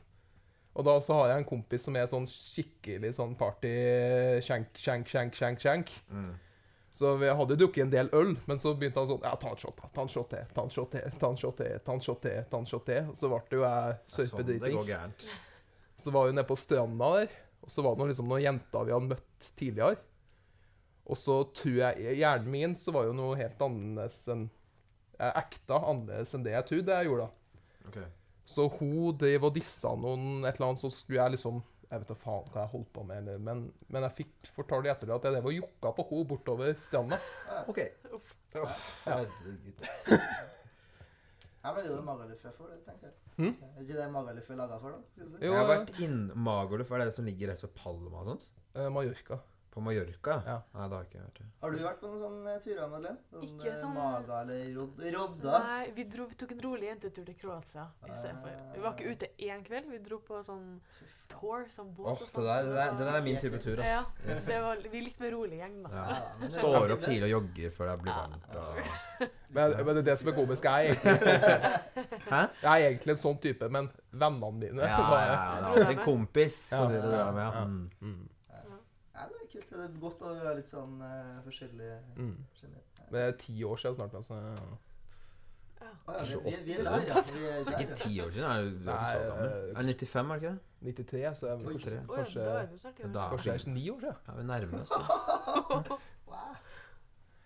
Og 0.72 0.86
da 0.88 0.93
så 1.03 1.17
har 1.17 1.32
jeg 1.32 1.41
en 1.41 1.49
kompis 1.49 1.84
som 1.88 1.97
er 1.99 2.07
sånn 2.07 2.28
skikkelig 2.30 3.11
sånn 3.17 3.34
party 3.39 3.72
skjenk, 4.45 4.72
skjenk, 4.80 5.09
skjenk, 5.11 5.59
skjenk. 5.59 5.91
Mm. 6.07 6.32
Så 6.91 7.15
vi 7.19 7.30
hadde 7.32 7.55
drukket 7.59 7.86
en 7.86 7.91
del 7.91 8.09
øl, 8.15 8.34
men 8.47 8.59
så 8.59 8.74
begynte 8.76 8.99
han 8.99 9.07
sånn 9.07 9.24
Ja, 9.24 9.36
ta 9.39 9.51
en 9.53 9.59
shot, 9.59 9.78
da. 9.80 9.88
Ta 9.95 10.03
en 10.03 10.11
shot 10.11 10.30
til. 10.32 10.47
Ta 10.55 10.63
en 10.65 10.72
shot 10.72 10.91
til. 10.91 11.11
Ta 11.19 11.30
en 11.32 11.38
shot 11.39 11.57
til. 11.59 11.78
Ta 11.86 11.95
en 11.95 12.03
shot 12.03 12.22
til. 12.24 12.39
Ta 12.51 12.59
en 12.59 12.67
shot 12.67 12.86
til. 12.88 13.11
Og 13.11 13.19
så 13.19 13.32
ble 13.32 13.41
det 13.47 13.59
jo 13.59 13.63
jeg 13.63 13.97
sørpedritings. 14.15 14.91
Sånn 14.91 16.05
Så 16.05 16.13
var 16.15 16.28
vi 16.28 16.36
nede 16.36 16.47
på 16.49 16.57
stranda 16.59 17.11
der, 17.19 17.36
og 17.61 17.72
så 17.72 17.84
var 17.86 17.95
det 17.95 18.01
noen, 18.01 18.11
liksom 18.11 18.32
noen 18.32 18.43
jenter 18.43 18.88
vi 18.88 18.95
hadde 18.95 19.11
møtt 19.11 19.51
tidligere. 19.59 19.99
Og 21.11 21.19
så 21.19 21.36
tror 21.55 21.78
jeg 21.80 21.99
i 21.99 22.17
hjernen 22.22 22.51
min 22.51 22.76
så 22.78 22.93
var 22.95 23.07
jo 23.07 23.15
noe 23.17 23.36
helt 23.39 23.59
annerledes 23.61 24.24
enn 24.32 24.47
Jeg 25.17 25.36
ekta 25.41 25.80
annerledes 25.91 26.34
enn 26.36 26.43
det 26.45 26.55
jeg 26.55 26.67
trodde 26.69 26.97
jeg 26.97 27.09
gjorde. 27.09 27.28
da. 27.28 27.89
Ok. 27.91 27.99
Så 28.52 28.66
hun 28.78 29.16
drev 29.22 29.47
og 29.47 29.54
dissa 29.56 29.93
noen 29.95 30.43
et 30.45 30.56
eller 30.58 30.72
annet, 30.74 30.82
så 30.84 30.91
skulle 30.93 31.22
jeg 31.24 31.38
liksom 31.38 31.62
Jeg 31.91 31.99
vet 32.04 32.08
da 32.12 32.16
faen 32.16 32.45
hva 32.54 32.62
jeg 32.64 32.72
holdt 32.72 32.91
på 32.95 33.02
med, 33.04 33.18
eller, 33.20 33.39
men, 33.43 33.66
men 33.91 34.06
jeg 34.08 34.14
fikk 34.22 34.52
fortalt 34.56 34.86
etter 34.88 35.10
det 35.10 35.16
at 35.18 35.26
jeg 35.28 35.34
drev 35.36 35.49
og 35.49 35.56
jokka 35.58 35.91
på 35.97 36.06
henne 36.12 36.28
bortover 36.30 36.78
stranda. 36.86 37.18
Ok. 37.68 37.82
Herregud. 39.06 39.86
Ja, 41.62 41.70
men 41.76 41.84
det 41.84 41.91
er 41.91 41.97
jo 41.99 42.02
Magaluf 42.08 42.39
jeg 42.41 42.54
får, 42.58 42.70
det, 42.72 42.78
tenker 42.88 43.06
jeg. 43.12 43.18
Hm? 43.36 43.52
Er 43.78 43.82
ikke 43.84 43.97
det 43.99 44.06
Magaluf 44.10 44.47
er 44.49 44.58
laga 44.58 44.78
for, 44.82 44.95
da? 44.95 45.22
Jo, 45.22 45.28
Jeg 45.43 45.52
har 45.60 45.68
vært 45.70 45.91
inn 46.02 46.16
Magaluf, 46.47 46.89
er 46.89 47.04
det 47.04 47.06
det 47.12 47.14
som 47.20 47.28
ligger 47.28 47.52
rett 47.52 47.62
ved 47.68 47.74
Palma 47.78 48.24
og 48.24 48.30
sånt? 48.32 48.47
eh, 48.74 48.88
Mallorca. 48.95 49.38
På 49.72 49.80
Mallorca? 49.80 50.34
Ja. 50.45 50.57
Nei, 50.76 50.88
det 50.91 50.97
har 50.97 51.05
ikke 51.07 51.17
jeg 51.17 51.28
vært. 51.30 51.38
Har 51.61 51.72
du 51.72 51.78
vært 51.86 52.01
på 52.01 52.09
noen 52.09 52.19
sånne 52.19 52.55
turer, 52.63 52.88
Madeleine? 52.91 53.22
Sånn, 53.32 53.43
Ikke 53.47 53.69
eh, 53.72 53.78
sånn- 53.80 53.93
Maga 53.95 54.41
eller 54.41 54.65
Rod 54.76 54.99
Rodda? 55.15 55.59
Nei, 55.63 55.86
vi, 55.95 56.03
dro, 56.11 56.26
vi 56.28 56.36
tok 56.41 56.51
en 56.57 56.61
rolig 56.65 56.89
jentetur 56.89 57.24
til 57.30 57.38
Kroatia 57.39 57.86
istedenfor. 58.03 58.57
Vi 58.76 58.84
var 58.84 58.97
ikke 58.97 59.13
ute 59.15 59.30
én 59.47 59.63
kveld, 59.63 59.88
vi 59.93 60.01
dro 60.03 60.19
på 60.28 60.41
sånn 60.43 60.65
tour, 61.32 61.63
sånn 61.72 61.93
båt 61.95 62.09
Åh, 62.11 62.19
det 62.36 62.43
der, 62.43 62.65
det 62.67 62.74
der, 62.76 62.89
det 62.99 63.05
der 63.07 63.15
er 63.15 63.24
min 63.24 63.38
type 63.39 63.59
tur, 63.63 63.80
Ja, 63.80 64.01
ass. 64.01 64.09
Yes. 64.28 64.43
det 64.49 64.57
var 64.65 64.82
vi 64.84 64.97
er 64.99 65.05
litt 65.05 65.19
mer 65.24 65.32
rolig 65.32 65.61
gjeng, 65.61 65.78
da. 65.86 65.89
Ja. 65.95 66.03
Ja, 66.11 66.19
det 66.41 66.49
Står 66.57 66.91
opp 66.97 67.05
tidlig 67.05 67.30
og 67.30 67.32
jogger 67.38 67.72
før 67.78 67.91
det 67.93 67.95
blir 68.03 68.17
varmt. 68.17 68.57
Og... 68.59 68.91
Men, 69.55 69.76
men 69.78 69.86
det 69.86 69.97
er 70.01 70.05
det 70.09 70.17
som 70.19 70.30
er 70.32 70.36
komisk. 70.36 70.63
Jeg 70.65 70.74
er 70.74 70.95
egentlig 70.95 71.11
en 71.13 71.24
sånn 71.24 71.41
type. 71.45 72.22
Hæ? 72.32 72.39
Jeg 72.63 72.72
er 72.72 72.86
egentlig 72.89 73.13
en 73.13 73.19
sånn 73.22 73.39
type, 73.43 73.67
men 73.69 73.89
vennene 74.11 74.59
dine 74.65 74.88
Ja, 74.89 75.01
ja, 75.13 75.34
ja. 75.61 75.74
Det 75.78 75.88
en 75.93 76.01
kompis 76.03 76.57
Ja. 76.72 76.78
som 76.82 76.91
det 76.91 77.03
og 77.03 77.11
drar 77.13 77.32
med. 77.38 77.43
Ja. 77.45 77.51
Ja. 77.61 77.65
Mm. 77.69 78.30
Det 79.70 79.78
er 79.78 79.82
kult. 79.82 79.82
Det 79.82 79.84
er 79.88 79.99
godt 80.01 80.22
å 80.22 80.32
være 80.36 80.55
litt 80.59 80.70
sånn 80.72 80.95
uh, 81.01 81.41
forskjellig. 81.45 81.91
mm. 82.18 82.38
Men 83.12 83.18
det 83.18 83.22
er 83.28 83.36
ti 83.41 83.55
år 83.68 83.78
siden 83.82 83.95
snart, 83.99 84.14
altså. 84.16 84.34
Ja, 85.82 85.88
vi, 86.07 86.36
vi, 86.45 86.51
vi 86.66 86.74
er 86.78 86.84
der, 86.86 87.05
ja. 87.09 87.22
Vi 87.34 87.45
er 87.49 87.64
der, 87.66 87.80
ikke 87.82 87.95
ti 87.97 88.12
år 88.22 88.30
siden. 88.32 88.45
Er 88.47 88.62
du, 88.62 88.70
du 88.72 88.89
er 88.89 88.93
ikke 88.93 89.12
så 89.12 89.22
gammel? 89.28 89.47
eh, 89.47 89.80
Er 89.80 89.88
det 89.88 89.95
95, 89.97 90.32
er 90.32 90.39
det 90.39 90.91
ikke 90.91 91.01
det? 91.01 91.05
93, 91.12 91.38
så 91.38 91.47
er 91.47 91.55
vi 91.55 91.62
det 91.62 91.72
kanskje, 91.72 91.95
kanskje, 92.12 92.43
kanskje 93.32 93.51
det 93.51 93.66
er 93.66 93.74
ni 93.74 93.84
år 93.89 93.99
siden. 93.99 94.16
Ja, 94.28 94.36
vi 94.38 94.43
nærmer 94.51 94.82
oss 94.82 94.89
det. 94.89 95.99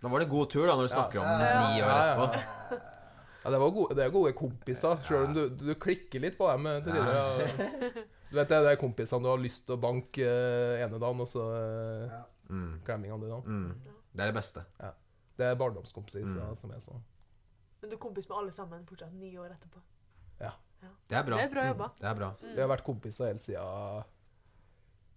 Da 0.06 0.10
var 0.12 0.20
det 0.22 0.28
god 0.30 0.50
tur, 0.52 0.66
da, 0.68 0.76
når 0.76 0.86
du 0.86 0.92
snakker 0.92 1.20
om 1.20 1.26
ni 1.26 1.82
år 1.82 1.90
etterpå. 1.96 2.26
ja. 2.76 3.52
Det, 3.52 3.60
var 3.62 3.70
gode, 3.78 3.96
det 3.98 4.04
er 4.06 4.10
gode 4.14 4.34
kompiser, 4.38 5.00
selv 5.08 5.28
om 5.30 5.34
du, 5.34 5.42
du 5.50 5.74
klikker 5.82 6.20
litt 6.22 6.38
på 6.38 6.46
dem 6.52 6.66
eh, 6.70 6.80
til 6.86 6.92
tider. 6.94 8.04
ja. 8.26 8.30
Du 8.32 8.36
vet 8.36 8.50
det, 8.50 8.60
det 8.66 8.72
er 8.74 8.82
kompisene 8.82 9.24
du 9.24 9.30
har 9.30 9.38
lyst 9.42 9.66
til 9.68 9.76
å 9.78 9.82
banke 9.82 10.26
eh, 10.26 10.84
ene 10.86 11.00
dagen, 11.00 11.22
og 11.22 11.28
så 11.28 11.46
eh, 11.56 12.08
Ja. 12.12 12.24
Mm. 12.50 12.82
klemming 12.86 13.12
andre 13.12 13.30
dagen. 13.30 13.44
Mm. 13.46 13.96
Det 14.14 14.22
er 14.22 14.32
det 14.32 14.36
beste. 14.38 14.66
Det 15.38 15.46
er 15.46 15.56
barndomskompiser 15.56 16.22
Mm. 16.24 16.56
som 16.56 16.72
er 16.72 16.80
sånn. 16.80 17.02
Men 17.82 17.90
du 17.90 17.96
er 17.96 18.00
kompis 18.00 18.28
med 18.30 18.38
alle 18.38 18.52
sammen 18.52 18.86
fortsatt 18.86 19.14
ni 19.14 19.36
år 19.38 19.50
etterpå. 19.56 19.82
Det 21.10 21.18
er 21.18 21.24
bra. 21.26 21.38
Det 21.38 21.46
er 21.46 21.50
bra 21.54 21.64
jobba. 21.68 21.88
Det 22.00 22.06
er 22.06 22.16
bra. 22.16 22.28
Vi 22.56 22.62
har 22.62 22.68
vært 22.70 22.84
kompiser 22.86 23.26
helt 23.32 23.42
siden 23.42 24.04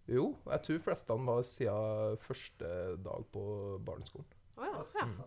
Jo, 0.09 0.35
jeg 0.49 0.63
tror 0.65 0.79
fleste 0.87 1.17
var 1.27 1.43
siden 1.45 2.17
første 2.25 2.69
dag 3.05 3.27
på 3.33 3.43
barneskolen. 3.85 4.25
Oh, 4.57 4.65
ja. 4.65 4.79
Altså, 4.81 4.99
ja. 5.05 5.27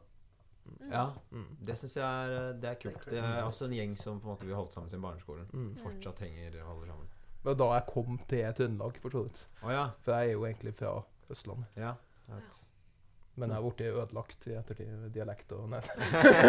Ja, 0.91 1.03
Mm. 1.31 1.57
det 1.65 1.75
syns 1.77 1.95
jeg 1.95 2.03
er, 2.05 2.53
det 2.53 2.69
er 2.69 2.75
kult. 2.81 3.05
Det 3.05 3.19
er 3.19 3.43
også 3.43 3.65
en 3.65 3.71
gjeng 3.73 3.95
som 3.97 4.19
på 4.19 4.25
en 4.29 4.33
måte 4.35 4.45
vi 4.47 4.53
holdt 4.53 4.73
sammen 4.73 4.89
siden 4.89 5.01
barneskolen. 5.03 5.45
Mm. 5.53 5.75
Fortsatt 5.77 6.19
henger 6.19 6.57
og 6.63 6.67
holder 6.73 6.87
sammen. 6.87 7.07
Det 7.41 7.49
var 7.49 7.55
da 7.57 7.67
jeg 7.73 7.85
kom 7.89 8.19
til 8.29 8.53
Trøndelag, 8.57 8.97
for 9.01 9.09
så 9.13 9.21
vidt. 9.25 9.39
Oh, 9.63 9.71
ja. 9.73 9.85
For 10.05 10.13
jeg 10.13 10.27
er 10.29 10.35
jo 10.37 10.45
egentlig 10.45 10.75
fra 10.77 10.91
Østlandet. 11.33 11.65
ja. 11.81 11.93
Men 13.39 13.49
jeg 13.49 13.55
har 13.55 13.63
blitt 13.63 13.81
ødelagt 13.87 14.45
i 14.47 14.53
ettertid, 14.59 15.05
dialekt 15.15 15.53
og 15.55 15.69
nei. 15.71 15.79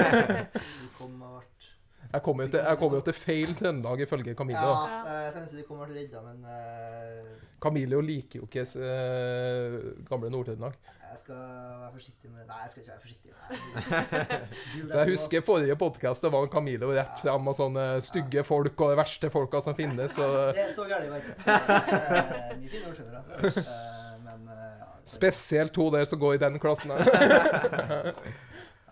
Du 0.83 0.89
kom 0.99 1.15
og 1.23 1.37
vært 1.39 1.69
Jeg 2.13 2.23
kommer 2.23 2.45
jo 2.45 2.51
til, 2.53 2.61
jeg 2.69 2.79
kommer 2.79 2.99
jo 3.01 3.05
til 3.07 3.15
feil 3.17 3.55
Trøndelag 3.57 4.01
ifølge 4.05 4.35
Camillo. 4.37 4.73
Ja, 4.73 5.03
da. 5.07 5.13
jeg 5.27 5.33
tenkte 5.37 5.57
de 5.57 5.63
kommer 5.69 5.87
til 5.89 5.95
ble 5.95 6.03
redda, 6.03 6.21
men 6.27 6.39
eh, 6.45 7.31
Camillo 7.63 8.01
liker 8.05 8.43
jo 8.43 8.49
ikke 8.51 8.65
eh, 8.67 9.77
gamle 10.11 10.29
Nord-Trøndelag. 10.35 10.75
jeg 11.13 11.19
skal 11.23 11.37
være 11.37 11.91
forsiktig 11.95 12.31
med 12.33 12.45
Nei, 12.49 12.59
jeg 12.63 12.71
skal 12.71 12.83
ikke 12.83 12.93
være 12.93 13.03
forsiktig. 13.07 13.31
Nei. 13.33 14.93
Jeg 15.03 15.09
husker 15.13 15.41
forrige 15.47 15.77
podkast, 15.81 16.23
det 16.25 16.31
var 16.33 16.47
Camillo 16.53 16.89
rett 16.97 17.19
fram 17.25 17.49
og 17.49 17.57
sånne 17.57 17.87
stygge 18.05 18.45
folk 18.45 18.81
og 18.81 18.93
de 18.93 18.97
verste 19.01 19.31
folka 19.33 19.61
som 19.65 19.77
finnes. 19.79 20.17
Og 20.21 20.37
Det 20.57 20.63
er 20.67 20.73
så 20.77 20.85
gærent, 20.89 21.13
vet. 21.13 21.27
Eh, 21.49 22.57
Mye 22.61 22.73
fine 22.73 22.89
ord, 22.89 22.97
skjønner 22.97 23.13
du. 23.25 23.61
Eh, 23.61 24.15
Men 24.25 24.41
eh, 24.49 24.57
ja, 24.81 24.89
det- 25.01 25.13
spesielt 25.17 25.73
to 25.77 25.89
der 25.97 26.05
som 26.09 26.19
går 26.21 26.35
i 26.35 26.43
den 26.45 26.59
klassen. 26.61 26.91
her. 26.93 26.99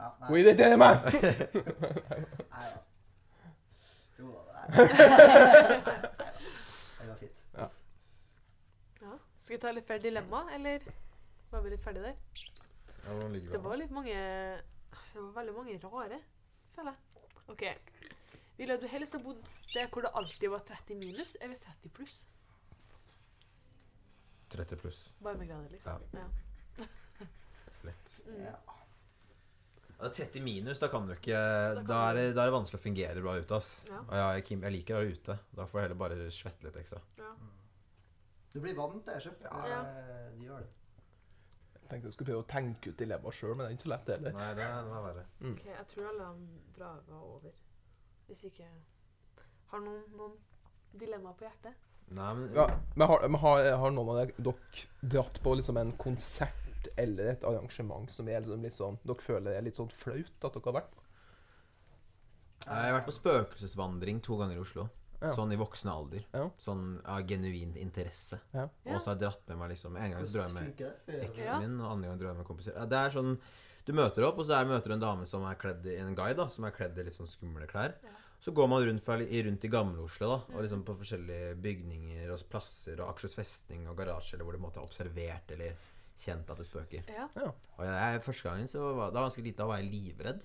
ja, 0.01 0.13
Hun 0.29 0.35
nei, 0.37 0.41
irriterer 0.45 0.77
meg! 0.81 0.97
nei, 1.15 2.69
ja. 2.69 2.77
Jo 4.21 4.27
da. 4.35 4.41
nei. 4.60 4.60
Det 4.71 4.79
var 7.09 7.17
fint. 7.21 7.33
Ja. 7.57 7.67
ja. 9.01 9.13
Skal 9.43 9.57
vi 9.57 9.61
ta 9.61 9.71
litt 9.75 9.87
flere 9.89 10.03
dilemma, 10.05 10.41
eller? 10.55 10.79
Var 11.51 11.61
vi 11.65 11.71
litt 11.75 11.85
ferdig 11.85 12.03
der? 12.05 12.15
Ja, 13.05 13.11
Det 13.53 13.63
var 13.65 13.77
litt 13.81 13.91
mange 13.91 14.15
Det 14.15 15.19
var 15.19 15.33
veldig 15.41 15.55
mange 15.57 15.79
rare, 15.83 16.19
føler 16.75 16.91
jeg. 16.93 16.99
OK. 17.51 17.63
Ville 18.61 18.77
du 18.77 18.85
helst 18.93 19.15
ha 19.17 19.21
bodd 19.25 19.39
et 19.41 19.49
sted 19.51 19.89
hvor 19.91 20.03
det 20.05 20.11
alltid 20.21 20.49
var 20.53 20.61
30 20.69 20.95
minus, 21.01 21.33
eller 21.41 21.57
30 21.65 21.89
pluss? 21.97 22.15
30 24.51 24.77
pluss. 24.83 24.99
Varmegrader, 25.25 25.71
liksom. 25.73 25.93
Ja. 26.13 26.27
Lett. 27.89 28.09
Mm. 28.27 28.43
Ja. 28.45 28.55
Ja, 30.01 30.09
30 30.09 30.41
minus, 30.43 30.79
da 30.81 30.89
kan 30.89 31.07
du 31.07 31.13
ikke 31.13 31.37
Da, 31.77 31.83
Da 31.85 32.01
er 32.11 32.15
det, 32.17 32.23
da 32.37 32.43
er 32.47 32.51
det 32.51 32.55
vanskelig 32.57 32.81
å 32.81 32.85
fungere 32.87 33.21
bra 33.25 33.35
ute, 33.37 33.57
ass. 33.59 33.71
Ja. 33.89 33.99
Og 34.07 34.15
jeg, 34.17 34.45
Kim, 34.49 34.63
jeg 34.65 34.73
liker 34.79 34.97
å 34.97 35.01
være 35.03 35.17
ute. 35.19 35.39
Da 35.59 35.67
får 35.69 35.81
jeg 35.81 35.89
heller 35.89 35.99
bare 36.01 36.29
svette 36.33 36.69
litt 36.69 36.77
ekstra. 36.83 37.01
ja. 37.21 37.33
Du 38.53 38.59
blir 38.59 38.75
vant 38.75 39.05
til 39.07 39.15
det. 39.15 39.35
Ja. 39.47 39.81
Eh, 39.87 40.31
Du 40.35 40.41
gjør 40.49 40.65
det. 40.65 40.71
Jeg 41.75 41.89
tenkte 41.91 42.09
du 42.11 42.15
skulle 42.15 42.31
prøve 42.33 42.43
å 42.43 42.49
tenke 42.51 42.91
ut 42.91 42.97
dilemmaet 42.99 43.35
sjøl, 43.37 43.53
men 43.55 43.65
det 43.65 43.69
er 43.69 43.77
ikke 43.77 43.85
så 43.87 43.91
lett, 43.93 44.09
heller. 44.15 44.33
Nei, 44.39 44.49
det, 44.59 44.65
det 44.65 44.97
er 44.97 45.05
verre. 45.07 45.25
OK, 45.53 45.63
jeg 45.71 45.87
tror 45.93 46.09
alle 46.11 46.27
vraga 46.79 47.13
var 47.15 47.29
over. 47.37 47.55
Hvis 48.31 48.43
ikke 48.47 48.67
Har 49.71 49.81
noen, 49.85 50.03
noen 50.19 50.35
dilemmaer 50.99 51.35
på 51.39 51.47
hjertet? 51.47 51.75
Nei, 52.11 52.31
men 52.41 52.55
Ja, 52.57 52.67
men 52.97 53.07
har, 53.11 53.29
men 53.29 53.41
har, 53.45 53.69
har 53.85 53.91
noen 53.95 54.11
av 54.11 54.21
dere 54.25 54.55
dratt 55.15 55.41
på 55.45 55.55
liksom 55.59 55.77
en 55.83 55.93
konsert 55.99 56.70
eller 56.97 57.35
et 57.35 57.45
arrangement 57.45 58.11
som 58.11 58.29
er 58.29 58.41
liksom 58.45 58.65
litt 58.65 58.77
sånn 58.77 58.99
Dere 59.05 59.25
føler 59.25 59.57
er 59.57 59.67
litt 59.67 59.79
sånn 59.79 59.93
flaut 59.93 60.47
at 60.47 60.57
dere 60.57 60.67
har 60.69 60.79
vært 60.81 60.95
på? 60.95 61.05
Jeg 62.61 62.87
har 62.87 62.97
vært 62.99 63.09
på 63.09 63.17
spøkelsesvandring 63.17 64.21
to 64.25 64.37
ganger 64.41 64.59
i 64.59 64.63
Oslo. 64.63 64.87
Ja. 65.21 65.33
Sånn 65.37 65.53
i 65.53 65.59
voksen 65.61 65.91
alder. 65.93 66.23
Ja. 66.33 66.47
Sånn 66.61 66.85
av 67.05 67.27
genuin 67.29 67.75
interesse. 67.81 68.39
Ja. 68.57 68.69
Og 68.87 69.01
så 69.01 69.11
har 69.11 69.17
jeg 69.17 69.23
dratt 69.27 69.43
med 69.51 69.59
meg 69.61 69.75
liksom 69.75 69.99
En 70.01 70.15
gang 70.15 70.29
dro 70.33 70.41
jeg 70.41 70.55
med 70.57 70.85
eksen 71.27 71.61
min, 71.61 71.75
og 71.83 71.91
andre 71.91 72.09
gang 72.09 72.23
dro 72.23 72.31
jeg 72.31 72.39
med 72.39 72.49
kompiser. 72.49 72.79
Det 72.89 73.01
er 73.01 73.13
sånn 73.17 73.35
Du 73.85 73.93
møter 73.97 74.25
opp, 74.25 74.41
og 74.41 74.47
så 74.49 74.57
er, 74.57 74.69
møter 74.69 74.93
du 74.93 74.97
en 74.97 75.03
dame 75.03 75.27
som 75.29 75.45
er 75.49 75.61
kledd 75.61 75.87
i 75.89 75.99
en 76.01 76.17
guide, 76.17 76.39
da, 76.39 76.49
som 76.53 76.65
er 76.69 76.75
kledd 76.77 76.99
i 77.01 77.05
litt 77.05 77.17
sånn 77.17 77.29
skumle 77.29 77.69
klær. 77.69 77.97
Ja. 78.05 78.17
Så 78.41 78.53
går 78.57 78.69
man 78.73 78.85
rundt, 78.87 79.09
rundt 79.09 79.65
i 79.65 79.71
Gamle-Oslo, 79.73 80.29
da, 80.31 80.37
og 80.55 80.63
liksom 80.65 80.85
på 80.89 80.95
forskjellige 80.97 81.57
bygninger 81.61 82.31
og 82.33 82.45
plasser 82.53 83.01
og 83.03 83.11
Akershus 83.11 83.37
festning 83.37 83.89
og 83.91 83.99
garasje, 83.99 84.37
eller 84.37 84.49
hvor 84.49 84.57
du 84.57 84.63
måtte 84.63 84.81
ha 84.81 84.87
observert 84.87 85.53
eller 85.57 85.77
kjent 86.21 86.51
at 86.53 86.59
det 86.61 86.67
spøker. 86.69 87.03
Ja. 87.09 87.27
Og 87.79 87.85
jeg, 87.87 88.21
Første 88.27 88.49
gangen 88.49 88.69
så 88.69 88.81
var 88.95 89.11
da 89.11 89.19
var 89.21 89.25
jeg 89.25 89.31
ganske 89.31 89.43
lite, 89.47 89.59
da 89.63 89.67
var 89.71 89.77
jeg 89.81 89.89
livredd. 89.93 90.41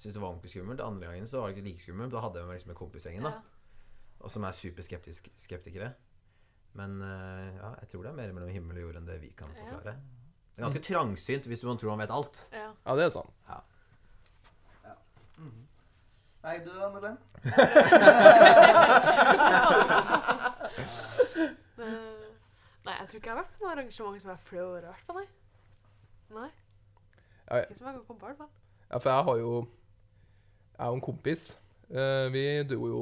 Syntes 0.00 0.14
det 0.16 0.22
var 0.22 0.30
ordentlig 0.30 0.50
skummelt. 0.54 0.80
Andre 0.80 1.06
gangen 1.10 1.26
så 1.28 1.40
var 1.42 1.48
det 1.50 1.56
ikke 1.58 1.66
like 1.68 1.82
skummelt. 1.84 2.12
Da 2.14 2.18
hadde 2.24 2.38
jeg 2.40 2.46
meg 2.48 2.54
liksom 2.56 2.70
med 2.72 2.78
kompisgjengen, 2.78 3.24
da. 3.26 3.32
ja. 3.36 3.40
Og 4.20 4.28
som 4.32 4.42
er 4.48 4.54
superskeptikere. 4.56 5.88
Men 6.78 6.90
eh, 7.02 7.48
ja, 7.56 7.70
jeg 7.82 7.88
tror 7.90 8.02
det 8.06 8.10
er 8.12 8.16
mer 8.20 8.32
mellom 8.36 8.52
himmel 8.54 8.76
og 8.78 8.82
jord 8.86 8.96
enn 9.00 9.08
det 9.08 9.18
vi 9.24 9.30
kan 9.36 9.50
forklare. 9.56 9.92
Det 10.54 10.60
er 10.60 10.64
ganske 10.68 10.84
trangsynt 10.86 11.44
hvis 11.50 11.64
man 11.66 11.78
tror 11.80 11.90
man 11.96 12.02
vet 12.04 12.14
alt. 12.14 12.36
ja. 12.52 12.68
Ja, 12.86 12.92
det 12.96 13.04
er 13.08 13.12
sånn. 13.16 13.30
Mhm. 15.40 15.66
Nei, 16.44 16.54
du 16.64 16.70
da, 16.72 16.88
Madeleine? 16.88 17.20
Jeg 23.00 23.08
tror 23.08 23.16
ikke 23.20 23.30
jeg 23.30 23.36
har 23.36 23.40
vært 23.42 23.54
på 23.56 23.64
noe 23.64 23.72
arrangement 23.72 24.20
som 24.20 24.30
jeg 24.30 24.36
er 24.36 24.44
flau 24.44 24.64
over 24.66 24.84
å 24.84 24.90
ha 24.90 24.96
vært 24.96 25.06
på, 25.08 25.14
nei. 25.16 25.26
Nei. 26.36 26.48
Jeg, 27.50 27.64
Ikke 27.70 27.78
som 27.78 27.86
jeg 27.88 27.94
kan 27.96 28.04
komme 28.06 28.20
på, 28.20 28.26
i 28.26 28.30
hvert 28.30 28.42
fall. 28.42 28.50
Ja, 28.90 28.98
for 28.98 29.10
jeg 29.10 29.24
har 29.30 29.38
jo 29.40 29.52
Jeg 30.80 30.88
og 30.90 30.96
en 30.96 31.02
kompis 31.04 31.42
uh, 31.94 32.26
Vi 32.34 32.42
dro 32.70 32.86
jo 32.90 33.00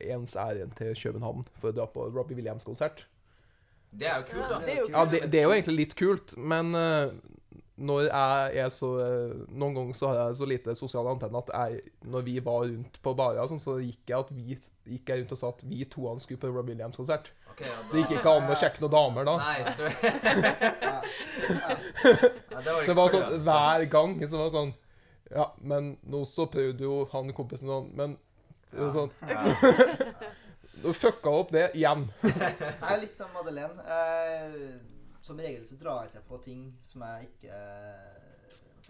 ens 0.00 0.36
ærend 0.38 0.72
til 0.78 0.92
København 0.98 1.44
for 1.60 1.70
å 1.70 1.74
dra 1.76 1.86
på 1.90 2.06
Robbie 2.14 2.38
Williams-konsert. 2.38 3.04
Det 3.92 4.08
er 4.08 4.20
jo 4.20 4.28
kult, 4.30 4.42
Ja, 4.42 4.48
da. 4.52 4.58
det 4.66 4.72
er 4.72 4.80
jo 4.80 4.86
Ja, 4.92 5.04
det, 5.10 5.20
det 5.32 5.40
er 5.40 5.46
jo 5.48 5.54
egentlig 5.56 5.76
litt 5.82 5.96
kult, 5.98 6.36
men 6.38 6.74
eh, 6.78 7.12
når 7.80 8.02
jeg 8.04 8.64
er 8.66 8.68
så 8.72 8.88
eh, 9.00 9.30
Noen 9.48 9.76
ganger 9.76 9.96
så 9.96 10.10
har 10.10 10.18
jeg 10.20 10.36
så 10.42 10.48
lite 10.48 10.74
sosiale 10.76 11.12
antenner 11.14 11.40
at 11.40 11.52
jeg, 11.54 11.94
når 12.04 12.26
vi 12.26 12.34
var 12.44 12.66
rundt 12.66 12.98
på 13.02 13.14
barer, 13.16 13.46
sånn, 13.48 13.62
så 13.62 13.78
gikk 13.80 14.12
jeg, 14.12 14.18
at 14.18 14.32
vi, 14.36 14.58
gikk 14.92 15.08
jeg 15.08 15.22
rundt 15.22 15.32
og 15.32 15.40
sa 15.40 15.52
at 15.54 15.64
vi 15.70 15.86
to 15.88 16.04
skulle 16.20 16.42
på 16.42 16.50
Rob 16.52 16.68
Williams-konsert. 16.68 17.32
Okay, 17.52 17.68
ja, 17.68 17.78
Det 17.88 18.02
gikk 18.02 18.14
ikke 18.18 18.36
an 18.36 18.52
å 18.52 18.58
sjekke 18.60 18.84
noen 18.84 18.94
damer 18.96 19.28
da. 19.28 19.38
Nei, 19.40 19.58
så 19.76 19.88
Ja. 20.82 20.94
ja, 22.52 22.60
det 22.60 22.72
var 22.72 22.84
Så 22.84 22.92
det 22.92 22.98
var 22.98 23.12
sånn 23.12 23.42
hver 23.48 23.86
gang 23.92 24.14
så 24.24 24.36
var 24.36 24.46
det 24.46 24.54
sånn 24.56 24.72
Ja, 25.32 25.46
men 25.72 25.90
nå 26.12 26.22
så 26.28 26.46
prøvde 26.52 26.84
jo 26.84 27.02
han 27.12 27.32
kompisen 27.36 27.68
sånn, 27.72 27.90
men 27.96 28.16
det 28.72 28.80
var 28.80 28.94
sånn 28.96 29.12
Nå 30.82 30.92
fucka 30.96 31.30
opp 31.30 31.52
det 31.54 31.68
igjen. 31.78 32.08
Jeg 32.26 32.88
er 32.88 32.96
litt 32.98 33.18
som 33.20 33.28
Madeleine. 33.36 33.84
Eh, 33.86 34.72
som 35.22 35.38
regel 35.38 35.66
så 35.68 35.76
drar 35.80 36.02
jeg 36.06 36.16
til 36.16 36.24
på 36.28 36.38
ting 36.44 36.64
som 36.82 37.04
jeg 37.06 37.28
ikke, 37.30 37.58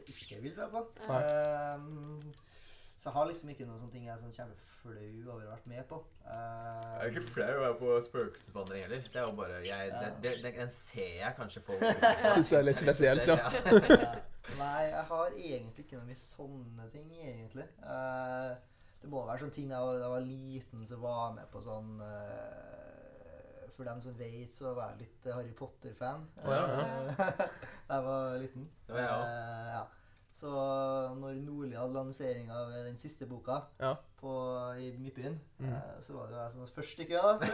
ikke 0.08 0.40
vil 0.42 0.54
dra 0.56 0.68
på. 0.72 0.86
Eh, 1.12 2.32
så 3.02 3.08
jeg 3.10 3.16
har 3.16 3.26
liksom 3.28 3.48
ikke 3.50 3.66
noen 3.66 3.80
sånne 3.82 3.92
ting 3.92 4.04
jeg 4.06 4.14
er 4.14 4.20
sånn 4.22 4.34
kjempeflau 4.36 5.06
over 5.26 5.32
å 5.32 5.38
ha 5.42 5.54
vært 5.56 5.64
med 5.72 5.86
på. 5.90 5.96
Eh, 6.22 6.32
Jeg 6.32 7.00
er 7.02 7.10
ikke 7.10 7.32
flau 7.34 7.48
over 7.50 7.58
å 7.58 7.64
være 7.64 7.78
på 7.80 7.94
spøkelsesvandring 8.08 8.84
heller. 8.86 9.06
Det 9.12 9.20
er 9.20 9.26
jo 9.26 9.32
bare 9.40 9.56
jeg, 9.66 9.88
det, 9.96 10.10
det, 10.22 10.34
det, 10.44 10.52
Den 10.60 10.70
ser 10.74 11.16
jeg 11.18 11.36
kanskje 11.38 11.64
folk 11.66 11.82
Synes 12.36 12.52
det 12.52 12.58
er 12.60 12.68
litt 12.68 12.82
spesielt, 12.86 13.26
ja. 13.26 13.38
Ja. 13.42 14.12
Nei, 14.58 14.82
jeg 14.92 15.04
har 15.10 15.34
egentlig 15.34 15.84
ikke 15.86 15.98
noe 15.98 16.08
mye 16.12 16.22
sånne 16.22 16.86
ting, 16.94 17.08
egentlig. 17.18 17.66
Uh, 17.82 18.54
det 19.02 19.10
må 19.10 19.24
være 19.26 19.42
sånne 19.42 19.56
ting 19.58 19.70
da 19.70 19.80
jeg 19.80 19.88
var, 19.88 20.00
jeg 20.04 20.14
var 20.14 20.26
liten, 20.30 20.86
så 20.86 20.98
var 21.02 21.20
jeg 21.24 21.36
med 21.40 21.48
på 21.50 21.62
sånn 21.66 21.92
eh, 22.06 22.91
For 23.82 23.90
dem 23.90 24.02
som 24.02 24.18
vet, 24.18 24.54
så 24.54 24.74
var 24.76 24.92
jeg 24.92 25.00
litt 25.00 25.24
eh, 25.26 25.34
Harry 25.34 25.54
Potter-fan 25.58 26.20
oh, 26.44 26.52
ja, 26.54 26.58
ja. 26.78 27.30
da 27.88 27.96
jeg 27.96 28.04
var 28.04 28.36
liten. 28.38 28.68
Ja, 28.86 28.98
jeg. 29.00 29.24
Eh, 29.26 29.72
ja. 29.72 29.80
Så 30.32 30.48
når 31.20 31.34
Nordli 31.44 31.76
hadde 31.76 31.92
lansering 31.92 32.48
av 32.50 32.70
den 32.72 32.96
siste 32.96 33.26
boka 33.28 33.60
Ja. 33.80 33.94
på, 34.22 34.30
i 34.78 34.92
Midtbyen, 34.96 35.40
Mm. 35.60 35.72
eh, 35.72 35.78
så 36.02 36.12
var 36.14 36.26
det 36.26 36.34
jo 36.34 36.40
jeg 36.40 36.50
som 36.52 36.60
var 36.60 36.66
først 36.76 36.98
i 37.00 37.04
køa, 37.04 37.38
da. 37.38 37.46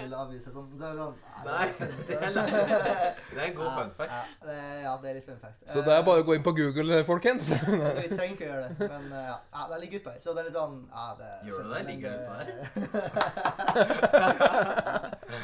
Ville 0.00 0.16
avvise 0.16 0.50
sånn. 0.52 0.78
Så 0.78 0.84
er 0.84 0.92
det 0.92 0.98
sånn 0.98 1.14
Nei, 1.44 1.68
det 1.78 1.88
er 2.16 2.32
det 2.32 2.42
Det 2.42 3.38
er 3.38 3.42
en 3.46 3.54
god 3.54 3.66
ja, 3.70 3.76
fun 3.76 3.90
fact. 3.96 4.12
Ja, 4.12 4.22
det, 4.46 4.56
ja, 4.82 4.96
det 5.02 5.08
er 5.10 5.14
litt 5.20 5.26
fun 5.28 5.38
fact. 5.44 5.58
Så 5.70 5.78
det 5.86 5.92
er 5.94 6.02
bare 6.02 6.20
å 6.22 6.24
gå 6.26 6.32
inn 6.34 6.42
på 6.42 6.52
Google, 6.56 7.04
folkens. 7.04 7.50
Eh, 7.52 7.58
Vi 8.02 8.08
trenger 8.16 8.34
ikke 8.34 8.44
å 8.44 8.46
gjøre 8.52 8.68
det, 8.68 8.74
men 8.90 9.04
eh, 9.12 9.26
ja, 9.28 9.36
ja, 9.54 9.62
det 9.70 9.78
ligger 9.84 9.96
utpå 10.02 10.10
her. 10.16 10.20
Så 10.26 10.30
det 10.34 10.40
er 10.42 10.46
litt 10.50 10.58
sånn 10.58 10.76
ja, 10.90 11.06
det 11.20 11.30
Gjør 11.46 11.58
du 11.62 11.66
det? 11.68 11.74
men 11.78 11.86
Ligger 11.92 12.10
det 12.10 12.22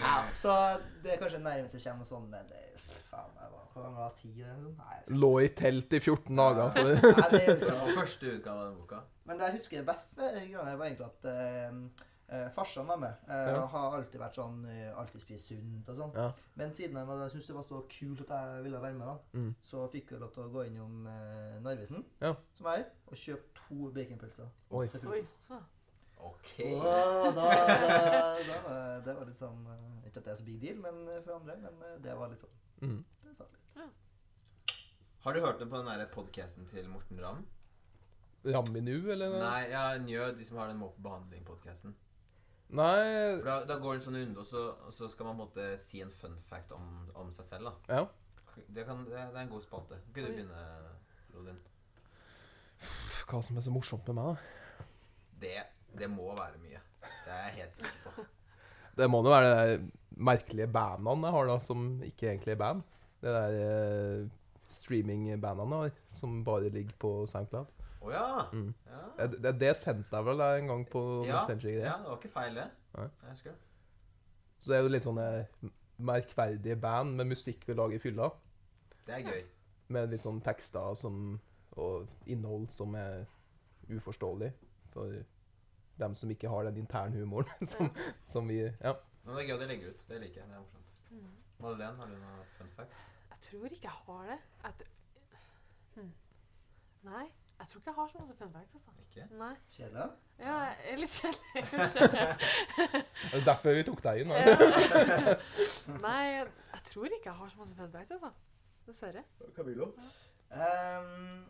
ja, 0.03 0.17
så 0.43 0.51
det 1.03 1.11
er 1.15 1.19
kanskje 1.23 1.39
nærmest 1.43 1.75
jeg 1.79 1.83
kommer 1.85 2.03
noe 2.03 2.11
sånn, 2.11 2.27
men 2.33 2.45
det 2.51 2.63
faen, 3.11 3.31
hvor 3.79 3.87
gammel 3.87 4.03
var 4.03 4.13
ti 4.19 4.33
år 4.43 4.51
eller 4.51 4.61
noe 4.67 4.75
sånt? 4.75 4.83
Nei, 4.83 4.93
jeg 4.99 5.07
husker 5.07 5.23
Lå 5.23 5.33
i 5.41 5.49
telt 5.63 5.93
i 5.97 6.01
14 6.03 6.37
dager. 6.43 6.71
For. 6.77 7.17
Nei, 7.23 7.31
det 7.33 7.41
er 7.47 7.57
ikke 7.57 7.73
var 7.81 7.97
første 8.03 8.35
utgave 8.37 8.59
av 8.59 8.69
den 8.69 8.79
boka. 8.83 9.01
Men 9.29 9.39
det 9.41 9.49
jeg 9.49 9.59
husker 9.61 9.89
best 9.89 10.17
de 10.19 10.29
greiene 10.35 10.79
var 10.81 10.87
egentlig 10.89 11.07
at 11.09 11.29
eh, 11.33 11.81
eh, 12.37 12.49
farsan 12.57 12.87
var 12.91 13.01
med. 13.03 13.25
Eh, 13.29 13.51
Ja. 13.55 13.63
Har 13.73 13.97
alltid 13.99 14.21
vært 14.21 14.37
sånn 14.41 14.59
eh, 14.69 14.91
Alltid 14.99 15.21
spist 15.25 15.49
sunt 15.53 15.89
og 15.93 15.97
sånn. 16.03 16.13
Ja. 16.17 16.29
Men 16.61 16.73
siden 16.77 16.97
jeg, 17.01 17.07
var- 17.09 17.23
jeg 17.27 17.35
syntes 17.37 17.47
det 17.53 17.57
var 17.59 17.67
så 17.71 17.81
kult 17.93 18.21
at 18.27 18.35
jeg 18.37 18.63
ville 18.69 18.81
være 18.83 18.99
med, 18.99 19.07
da, 19.07 19.17
Mm. 19.39 19.55
så 19.65 19.87
fikk 19.93 20.13
jeg 20.17 20.21
lov 20.21 20.33
til 20.35 20.43
å 20.45 20.53
gå 20.53 20.67
innom 20.69 21.07
eh, 21.13 21.59
Narvesen, 21.65 22.05
Ja. 22.21 22.35
som 22.57 22.67
er 22.73 22.77
her, 22.83 22.87
og 23.07 23.17
kjøpe 23.17 23.53
to 23.69 23.91
baconpølser 23.97 24.49
Oi. 24.71 24.87
til 24.89 25.01
Oi. 25.01 25.23
frokost. 25.23 25.51
Ok. 26.19 26.49
Og 26.75 26.83
da, 26.83 27.33
da, 27.33 27.45
da, 27.79 27.99
da, 28.43 28.57
var- 28.65 29.03
det 29.07 29.13
var 29.15 29.25
litt 29.29 29.39
sånn 29.39 29.61
eh, 29.71 30.09
Ikke 30.09 30.19
at 30.19 30.25
det 30.25 30.33
er 30.33 30.39
så 30.41 30.45
big 30.49 30.57
deal 30.65 30.81
men, 30.83 31.05
eh, 31.13 31.21
for 31.23 31.37
andre, 31.37 31.55
men 31.63 31.77
eh, 31.93 31.99
det 32.03 32.17
var 32.19 32.33
litt 32.33 32.41
sånn 32.43 32.57
Mm. 32.81 33.05
det 33.25 33.37
sa 33.37 33.45
litt. 33.45 33.59
Har 35.29 35.37
du 35.37 35.43
hørt 35.45 35.59
noe 35.61 35.69
på 35.69 35.77
den 35.77 35.89
der 35.93 36.09
podcasten 36.09 36.65
til 36.71 36.87
Morten 36.89 37.19
Ramm? 37.21 37.43
Ramminu, 38.49 39.11
eller? 39.13 39.35
Nei, 39.37 39.67
ja, 39.69 39.83
Njø, 40.01 40.31
de 40.39 40.47
som 40.49 40.57
har 40.57 40.71
den 40.71 40.79
Må 40.81 40.87
på 40.95 41.03
behandling-podkasten. 41.05 41.93
Nei 42.79 43.35
For 43.35 43.45
da, 43.45 43.57
da 43.69 43.77
går 43.83 43.93
det 43.93 43.99
en 43.99 44.05
sånn 44.07 44.17
runde, 44.17 44.41
og 44.41 44.49
så, 44.49 44.63
og 44.89 44.95
så 44.97 45.11
skal 45.13 45.29
man 45.29 45.37
på 45.37 45.45
en 45.45 45.51
måte 45.51 45.67
si 45.85 46.01
en 46.01 46.15
fun 46.17 46.39
fact 46.49 46.73
om, 46.73 46.87
om 47.13 47.29
seg 47.37 47.45
selv. 47.51 47.69
da. 47.69 47.99
Ja. 47.99 48.63
Det, 48.71 48.87
kan, 48.89 49.05
det, 49.05 49.19
det 49.19 49.27
er 49.35 49.43
en 49.43 49.53
god 49.53 49.67
spalte. 49.67 50.01
Kan 50.17 50.31
du 50.31 50.33
begynne, 50.33 50.63
Lodin? 51.37 51.61
Hva 53.29 53.45
som 53.45 53.61
er 53.61 53.69
så 53.69 53.77
morsomt 53.77 54.09
med 54.09 54.23
meg, 54.23 54.33
da? 54.33 54.89
Det, 55.45 55.55
det 56.07 56.11
må 56.15 56.33
være 56.41 56.57
mye. 56.65 56.81
Det 57.05 57.37
er 57.37 57.47
jeg 57.51 57.57
helt 57.59 57.81
sikker 57.83 58.03
på. 58.09 58.29
Det 58.97 59.13
må 59.13 59.21
nå 59.21 59.37
være 59.37 59.53
de 59.77 59.93
merkelige 60.25 60.73
bandene 60.73 61.29
jeg 61.29 61.37
har, 61.37 61.53
da, 61.53 61.61
som 61.69 61.89
ikke 62.09 62.33
egentlig 62.33 62.57
er 62.57 62.63
band. 62.65 62.87
Det 63.21 63.37
der 63.37 63.61
eh, 63.61 64.29
streaming-bandene 64.73 65.91
som 66.13 66.43
bare 66.45 66.69
ligger 66.73 66.97
på 67.01 67.13
SoundCloud. 67.31 67.67
Å 67.99 68.11
ja. 68.13 68.27
Mm. 68.53 68.69
Ja. 68.87 69.01
Det, 69.19 69.41
det, 69.43 69.53
det 69.61 69.73
sendte 69.81 70.17
jeg 70.21 70.27
vel 70.29 70.41
en 70.45 70.69
gang 70.71 70.85
på 70.91 71.03
Ja, 71.27 71.41
Messenger. 71.41 71.81
ja, 71.83 71.97
det 72.03 72.11
var 72.13 72.21
ikke 72.21 72.33
feil, 72.35 72.55
det. 72.61 72.67
Nei. 72.95 73.09
Jeg 73.25 73.31
husker 73.33 73.51
det. 73.57 73.59
Så 74.59 74.71
det 74.71 74.77
er 74.79 74.83
jo 74.85 74.93
litt 74.93 75.07
sånne 75.07 75.27
merkverdige 75.99 76.77
band 76.79 77.17
med 77.19 77.33
musikk 77.33 77.65
vi 77.67 77.75
lager 77.75 77.99
i 77.99 78.03
fylla. 78.03 78.29
Det 79.07 79.17
er 79.19 79.27
gøy. 79.27 79.43
Med 79.95 80.11
litt 80.13 80.23
sånn 80.23 80.39
tekster 80.45 80.95
som, 80.99 81.39
og 81.79 82.07
innhold 82.31 82.69
som 82.71 82.95
er 82.99 83.25
uforståelig 83.89 84.53
for 84.93 85.15
dem 85.99 86.15
som 86.15 86.31
ikke 86.31 86.51
har 86.53 86.69
den 86.69 86.83
internhumoren 86.85 87.67
som, 87.75 87.91
som 88.29 88.47
vi 88.51 88.61
Ja. 88.69 88.95
Men 89.25 89.35
det 89.37 89.43
er 89.45 89.49
gøy 89.51 89.57
å 89.57 89.67
legge 89.69 89.91
ut. 89.93 90.05
Det 90.09 90.19
liker 90.23 90.41
jeg. 90.41 90.49
Det 90.49 90.55
er 90.57 90.63
morsomt. 90.63 90.93
Mm. 91.11 91.33
Madeleine, 91.59 91.97
har 91.99 92.07
du 92.09 92.15
noe 92.23 92.45
fun 92.57 92.71
fact? 92.77 92.95
Jeg 93.39 93.51
tror 93.51 93.65
ikke 93.65 93.79
jeg 93.83 93.91
har 93.91 94.23
det. 94.23 94.39
Jeg 94.65 94.73
hm. 95.95 96.13
Nei, 97.03 97.27
jeg 97.59 97.67
tror 97.69 97.79
ikke 97.79 97.91
jeg 97.91 97.95
har 97.95 98.09
så 98.09 98.19
masse 98.19 98.35
fun 98.39 98.53
facts. 98.53 98.75
Altså. 98.75 98.91
Ikke? 99.01 99.37
Nei. 99.39 99.55
Kjedelig? 99.71 100.11
Ja, 100.39 100.55
jeg 100.55 100.77
er 100.85 100.97
litt 100.97 101.11
kjedelig, 101.11 101.63
kanskje. 101.71 102.09
Det 103.31 103.39
er 103.39 103.45
derfor 103.47 103.79
vi 103.79 103.85
tok 103.87 104.03
deg 104.05 104.21
inn. 104.25 104.35
Nei, 106.03 106.25
jeg 106.35 106.83
tror 106.91 107.05
ikke 107.07 107.31
jeg 107.31 107.37
har 107.39 107.49
så 107.49 107.63
masse 107.63 107.79
fun 107.79 107.93
facts, 107.93 108.11
altså. 108.11 108.33
Dessverre. 108.87 109.25
Camillo? 109.57 109.87
Um, 110.51 111.47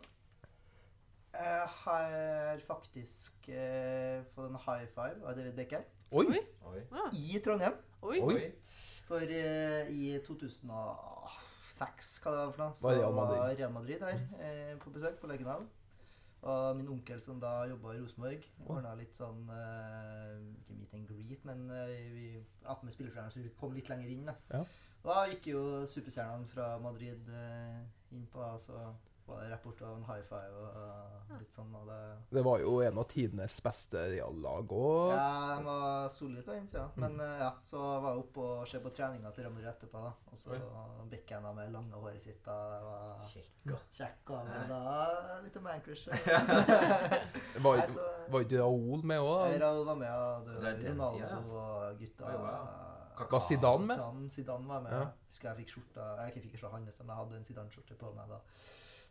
jeg 1.33 1.67
har 1.81 2.63
faktisk 2.67 3.49
uh, 3.49 4.25
fått 4.35 4.49
en 4.49 4.61
high 4.67 4.87
five 4.93 5.25
av 5.25 5.37
David 5.37 5.53
Becker. 5.57 5.89
Oi! 6.11 6.25
Oi. 6.29 6.85
Oi. 6.91 7.09
I 7.17 7.41
Trondheim. 7.45 7.81
Oi. 8.01 8.19
Oi. 8.21 8.41
For 9.09 9.25
uh, 9.25 9.89
i 9.89 10.19
2006, 11.79 12.13
hva 12.23 12.31
det 12.35 12.39
var 12.43 12.51
for 12.55 12.63
noe, 12.63 12.77
så 12.77 12.93
Real 12.93 13.13
Madrid. 13.15 13.39
var 13.39 13.53
Real 13.59 13.75
Madrid 13.75 14.03
her 14.07 14.23
eh, 14.45 14.73
på 14.83 14.91
besøk 14.95 15.19
på 15.21 15.29
Lerkendal. 15.31 15.67
Og 16.41 16.75
min 16.79 16.87
onkel 16.87 17.19
som 17.21 17.39
da 17.41 17.65
jobba 17.67 17.93
i 17.97 17.99
Rosenborg, 17.99 18.45
ordna 18.71 18.93
litt 18.95 19.17
sånn 19.17 19.41
eh, 19.51 20.37
Ikke 20.61 20.77
meet 20.77 20.93
and 20.95 21.09
greet, 21.09 21.41
men 21.47 21.65
eh, 21.75 21.95
vi 22.13 22.27
ja, 22.37 22.77
med 22.83 22.93
spillerforeningen, 22.95 23.33
så 23.33 23.43
vi 23.43 23.51
kom 23.59 23.75
litt 23.75 23.89
lenger 23.91 24.13
inn. 24.13 24.29
da. 24.29 24.37
Ja. 24.53 24.61
Og 24.99 25.09
da 25.11 25.25
gikk 25.31 25.49
jo 25.51 25.61
superstjernene 25.87 26.47
fra 26.51 26.69
Madrid 26.83 27.27
eh, 27.31 27.81
innpå, 28.15 28.39
da, 28.39 28.55
så 28.59 28.79
var 29.29 29.43
det 29.43 29.51
rapport 29.53 29.81
og 29.85 29.95
en 29.95 30.05
high 30.07 30.23
five 30.27 30.63
og 30.63 31.37
litt 31.39 31.55
sånn. 31.55 31.73
og 31.75 31.87
det... 31.89 31.99
Det 32.37 32.43
var 32.45 32.63
jo 32.63 32.73
en 32.85 32.99
av 33.01 33.07
tidenes 33.11 33.59
beste 33.65 34.03
reallag 34.13 34.73
òg. 34.75 35.13
Ja, 35.13 35.29
de 35.55 35.67
var 35.67 36.09
solide 36.13 36.43
på 36.47 36.55
den 36.55 36.67
tida. 36.71 36.87
Men 36.99 37.17
mm. 37.19 37.35
ja, 37.43 37.51
så 37.69 37.83
var 37.83 38.09
jeg 38.11 38.23
oppe 38.23 38.47
og 38.47 38.67
se 38.71 38.81
på 38.83 38.93
treninga 38.95 39.31
til 39.35 39.47
Real 39.47 39.69
etterpå. 39.73 40.03
da. 40.03 40.11
Og 40.31 40.41
så 40.41 40.59
Beckham 41.09 41.47
da 41.47 41.53
med 41.57 41.71
lange 41.73 42.03
håret 42.03 42.21
sitt. 42.23 42.41
da, 42.45 42.57
Det 42.73 42.81
var 42.87 43.23
Kjekk, 43.29 43.55
da. 44.29 44.39
og 44.39 44.49
men 44.49 44.69
da 44.73 44.81
litt 45.45 45.57
av 45.57 45.67
Var, 47.59 47.77
Nei, 47.77 47.87
så- 47.89 48.11
var 48.29 48.45
ikke 48.45 48.61
Raoul 48.61 49.01
med 49.03 49.19
òg? 49.19 49.57
Raoul 49.61 49.85
var 49.85 49.95
med, 49.95 50.11
og 50.11 50.45
det 50.45 50.61
var 50.63 50.83
Ronaldo 50.85 51.25
ja. 51.25 51.39
og 51.39 51.99
gutta. 51.99 52.29
Oi, 52.29 52.37
wow. 52.43 52.89
Var 53.19 53.39
Zidane 53.39 53.85
med? 53.85 53.95
Zidane, 53.95 54.29
Zidane 54.29 54.67
var 54.67 54.81
med. 54.81 54.91
Ja. 54.91 55.07
Husker 55.27 55.49
jeg 55.49 55.57
fikk 55.57 55.73
skjorta 55.73 56.05
Jeg 56.19 56.31
ikke 56.31 56.43
fikk 56.45 56.61
skjorta 56.61 56.75
hans, 56.77 56.99
men 57.01 57.11
jeg 57.11 57.17
hadde 57.19 57.39
en 57.39 57.49
Zidane-skjorte 57.49 57.97
på 57.99 58.13
meg 58.15 58.31
da. 58.31 58.39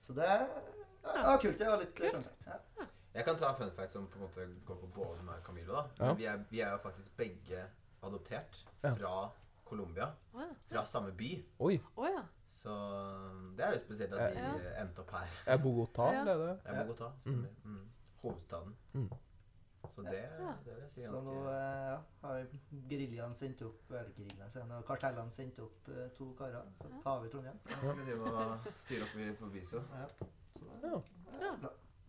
Så 0.01 0.13
det 0.17 0.25
ja, 0.29 1.23
var 1.25 1.39
kult. 1.43 1.59
Det 1.59 1.67
var 1.69 1.79
litt 1.83 1.95
Kult. 1.97 2.13
fun 2.15 2.23
fact. 2.23 2.47
Ja. 2.79 2.87
Jeg 3.15 3.25
kan 3.25 3.37
ta 3.41 3.53
fun 3.59 3.71
fact 3.75 3.91
som 3.93 4.07
på 4.07 4.19
en 4.19 4.25
måte 4.27 4.47
går 4.69 4.77
på 4.83 4.87
både 4.95 5.23
meg 5.27 5.37
og 5.41 5.45
Camilo. 5.45 5.73
da. 5.75 5.85
Ja. 6.07 6.13
Vi, 6.15 6.25
er, 6.25 6.43
vi 6.51 6.61
er 6.61 6.71
jo 6.71 6.79
faktisk 6.79 7.17
begge 7.17 7.65
adoptert 8.03 8.65
Ja. 8.85 8.95
fra 8.95 9.31
Colombia. 9.65 10.11
Fra 10.71 10.85
samme 10.85 11.13
by. 11.13 11.45
Oi! 11.59 11.81
Å. 11.97 12.13
Så 12.49 12.71
det 13.57 13.65
er 13.67 13.73
litt 13.75 13.83
spesielt 13.85 14.13
at 14.15 14.35
vi 14.35 14.39
Ja. 14.41 14.81
endte 14.83 15.01
opp 15.01 15.11
her. 15.11 15.27
Er 15.47 15.59
Bogotá, 15.59 16.13
Ja. 16.13 16.25
det 16.25 16.33
er 16.35 16.47
det? 16.47 16.61
Det 16.65 16.75
er 16.75 16.85
Bogotá. 16.87 17.11
mm. 17.25 17.47
Mm. 17.65 17.89
Hovedstaden. 18.23 18.77
Mm. 18.95 19.11
Så 19.95 20.03
det, 20.07 20.21
Ja. 20.39 20.53
det 20.65 20.75
vil 20.75 20.83
jeg 20.83 20.91
si 20.95 21.03
Så 21.07 21.21
nå 21.25 21.35
ganske 21.35 21.55
eh, 21.55 21.89
ja, 21.89 21.99
har 22.23 22.47
geriljaen 22.91 23.35
sendt 23.37 23.63
opp 23.67 23.91
Eller 23.91 24.13
grillene, 24.17 24.49
sier 24.51 24.63
jeg 24.65 24.85
kartellene 24.89 25.31
sendt 25.35 25.59
opp 25.65 25.89
eh, 25.95 26.09
to 26.19 26.31
karer. 26.39 26.65
Så 26.83 26.93
tar 27.05 27.21
vi 27.25 27.29
Trondheim. 27.33 27.59
Ja, 27.69 27.77
så 27.83 27.93
skal 27.95 28.07
de 28.07 28.17
må 28.23 28.33
styre 28.87 29.03
opp 29.09 29.43
på 29.43 29.51
Biso. 29.57 29.83
Ja. 29.93 30.07
Så 30.59 30.65
det, 30.83 31.03
Ja. 31.41 31.53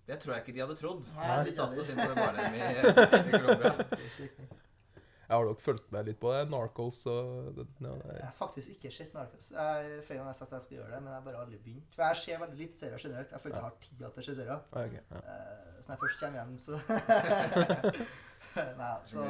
det 0.07 0.19
tror 0.23 0.33
jeg 0.35 0.43
ikke 0.47 0.53
de 0.57 0.63
hadde 0.65 0.75
trodd. 0.79 1.05
Nei, 1.15 1.43
de 1.45 1.51
satt 1.53 1.77
oss 1.77 1.89
inn 1.93 1.99
på 2.01 2.09
det 2.09 2.17
barnehjemmet 2.17 2.61
i, 2.61 3.27
i 3.29 3.31
Colombia. 3.39 3.73
Det 3.93 3.99
er 4.05 4.15
slik. 4.15 4.39
Jeg 4.39 5.18
har 5.37 5.45
dere 5.45 5.55
fulgt 5.61 5.91
med 5.91 6.05
litt 6.09 6.19
på 6.19 6.31
det? 6.33 6.41
Narcos 6.49 6.99
og 7.11 7.55
det, 7.57 7.65
ja, 7.83 7.91
det, 8.01 8.15
Jeg 8.17 8.25
har 8.25 8.35
faktisk 8.39 8.69
ikke 8.75 8.91
sett 8.95 9.13
Narcos. 9.13 9.51
Jeg, 9.51 10.03
flere 10.07 10.17
ganger 10.19 10.29
har 10.29 10.33
jeg 10.33 10.39
sagt 10.41 10.53
at 10.53 10.57
jeg 10.59 10.65
skal 10.67 10.77
gjøre 10.79 10.91
det, 10.95 11.01
men 11.03 11.11
jeg 11.13 11.19
har 11.21 11.25
bare 11.29 11.41
aldri 11.45 11.57
begynt. 11.65 11.89
For 11.95 12.03
jeg 12.07 12.21
ser 12.23 12.39
veldig 12.45 12.57
lite 12.63 12.77
serier 12.81 12.97
generelt. 13.05 13.31
Jeg 13.31 13.41
føler 13.45 13.55
jeg 13.55 13.63
har 13.69 13.75
tida 13.85 14.09
til 14.09 14.23
å 14.23 14.27
se 14.29 14.35
serier. 14.39 14.63
Okay, 14.71 14.87
ok, 14.87 14.93
ja. 15.11 15.19
uh, 15.19 15.81
Så 15.81 15.85
når 15.85 15.93
jeg 15.95 16.01
først 16.05 16.19
kommer 16.23 16.39
hjem, 16.39 16.57
så 16.59 16.73
Nei, 18.79 18.93
Så 19.05 19.23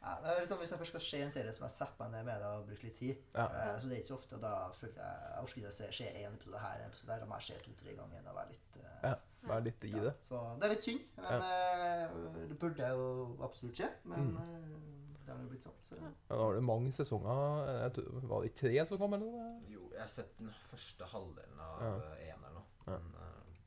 ja, 0.00 0.14
det 0.24 0.30
er 0.32 0.38
liksom, 0.40 0.58
Hvis 0.62 0.70
jeg 0.72 0.78
først 0.80 0.90
skal 0.94 1.02
se 1.04 1.18
en 1.22 1.30
serie 1.34 1.52
som 1.52 1.64
jeg 1.66 1.74
setter 1.76 2.00
meg 2.00 2.12
ned 2.14 2.24
med 2.30 2.38
det 2.40 2.46
og 2.50 2.62
bruker 2.70 2.86
litt 2.88 2.96
tid 2.98 3.16
Ja. 3.36 3.44
uh, 3.44 3.74
Så 3.80 3.86
det 3.88 3.96
er 3.96 4.00
ikke 4.00 4.08
så 4.12 4.16
ofte. 4.16 4.34
og 4.38 4.42
Da 4.42 4.52
føler 4.74 4.94
jeg 4.96 5.26
jeg 5.30 5.42
orker 5.44 5.58
ikke 5.60 5.72
å 5.72 5.76
se, 5.78 5.88
se 5.98 6.06
en 6.24 6.34
episode 6.38 6.62
her 6.64 6.78
en 6.80 6.88
episode 6.88 7.10
der. 7.12 7.20
Da 7.20 7.28
må 7.30 7.40
jeg 7.40 7.46
se 7.50 7.58
to-tre 7.66 7.96
ganger 7.98 8.30
og 8.32 8.38
være 8.40 8.48
litt 8.54 8.80
uh, 8.80 8.86
Ja, 9.04 9.12
være 9.52 9.64
litt 9.68 9.84
i 9.84 9.92
det. 9.94 10.14
Så 10.24 10.40
det 10.60 10.66
er 10.68 10.74
litt 10.74 10.88
synd. 10.88 11.04
Men 11.20 11.44
uh, 11.44 12.48
det 12.50 12.58
burde 12.64 12.88
jo 12.96 13.04
absolutt 13.46 13.76
skje. 13.82 13.90
Men 14.10 14.32
Mm. 14.34 14.96
Eh, 15.30 15.36
det 15.36 15.36
har 15.36 15.42
jo 15.44 15.50
blitt 15.52 15.62
sagt. 15.64 15.86
Så. 15.86 15.96
Ja. 15.96 16.10
Ja, 16.28 16.36
Da 16.36 16.42
har 16.42 16.54
du 16.54 16.60
mange 16.60 16.92
sesonger. 16.92 17.66
Jeg 17.82 17.92
tror- 17.94 18.28
Var 18.28 18.40
det 18.42 18.50
ikke 18.50 18.60
tre 18.60 18.86
som 18.86 18.98
kom, 18.98 19.14
eller? 19.14 19.60
Jo, 19.68 19.88
jeg 19.92 20.00
har 20.00 20.08
sett 20.08 20.36
den 20.38 20.50
første 20.70 21.04
halvdelen 21.04 21.60
av 21.60 21.80
Ja. 21.82 21.92
ja. 21.96 22.34
eneren 22.34 22.54
nå. 22.54 22.62
Ja. 22.86 22.98
Men 22.98 23.14
eh, 23.14 23.58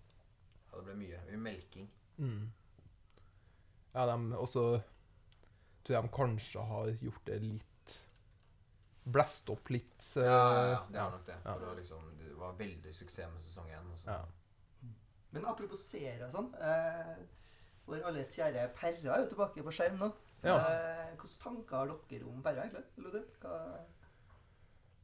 ja, 0.72 0.78
det 0.78 0.86
ble 0.86 0.95
mye. 0.95 1.22
Mye 1.32 1.38
melking. 1.38 1.89
Mm. 2.18 2.51
Ja, 3.95 4.05
de 4.05 4.36
også 4.38 4.82
tror 5.84 5.95
jeg 5.95 6.03
de 6.03 6.09
kanskje 6.09 6.64
har 6.66 6.88
gjort 7.01 7.26
det 7.26 7.41
litt 7.41 7.99
Blæst 9.05 9.49
opp 9.51 9.68
litt. 9.70 10.05
eh, 10.16 10.24
Ja, 10.24 10.53
ja, 10.53 10.70
ja, 10.72 10.86
det 10.91 10.99
har 11.01 11.11
nok 11.11 11.26
det. 11.26 11.36
Ja. 11.43 11.53
For 11.57 11.66
var, 11.66 11.76
liksom, 11.76 12.18
det 12.18 12.38
var 12.38 12.53
veldig 12.53 12.93
suksess 12.95 13.30
med 13.34 13.41
sesong 13.43 13.68
én. 13.70 13.89
Ja. 14.07 14.22
Men 15.32 15.45
apropos 15.45 15.82
serier 15.84 16.24
og 16.24 16.32
sånn. 16.32 16.53
Eh, 16.55 17.18
vår 17.86 18.03
alles 18.05 18.32
kjære 18.38 18.70
Perra 18.74 19.18
er 19.18 19.24
jo 19.26 19.30
tilbake 19.36 19.61
på 19.64 19.72
skjerm 19.76 19.97
nå. 19.99 20.14
Ja. 20.43 20.57
Eh, 20.59 21.11
hvilke 21.13 21.39
tanker 21.43 21.77
har 21.77 21.91
dere 22.09 22.25
om 22.27 22.41
Perra, 22.43 22.65
egentlig? 22.67 22.83
Lode? 23.05 23.23
Hva... 23.41 23.57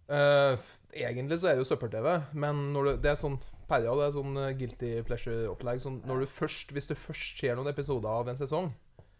Uh, 0.09 0.57
egentlig 0.97 1.37
så 1.37 1.51
er 1.51 1.57
det 1.57 1.61
jo 1.61 1.69
søppel-TV, 1.69 2.07
men 2.41 2.61
når 2.73 2.87
du, 2.87 2.91
det 3.03 3.11
er 3.11 3.17
sånn 3.19 3.35
Perja, 3.69 3.91
det 3.99 4.05
er 4.07 4.13
sånn 4.15 4.37
eh, 4.41 4.53
guilty 4.57 4.87
pleasure-opplegg. 5.05 5.81
Sånn, 5.83 5.99
når 6.09 6.23
du 6.23 6.31
først, 6.33 6.71
hvis 6.73 6.89
du 6.89 6.95
først 6.97 7.37
ser 7.37 7.53
noen 7.59 7.69
episoder 7.69 8.09
av 8.09 8.31
en 8.31 8.39
sesong, 8.39 8.71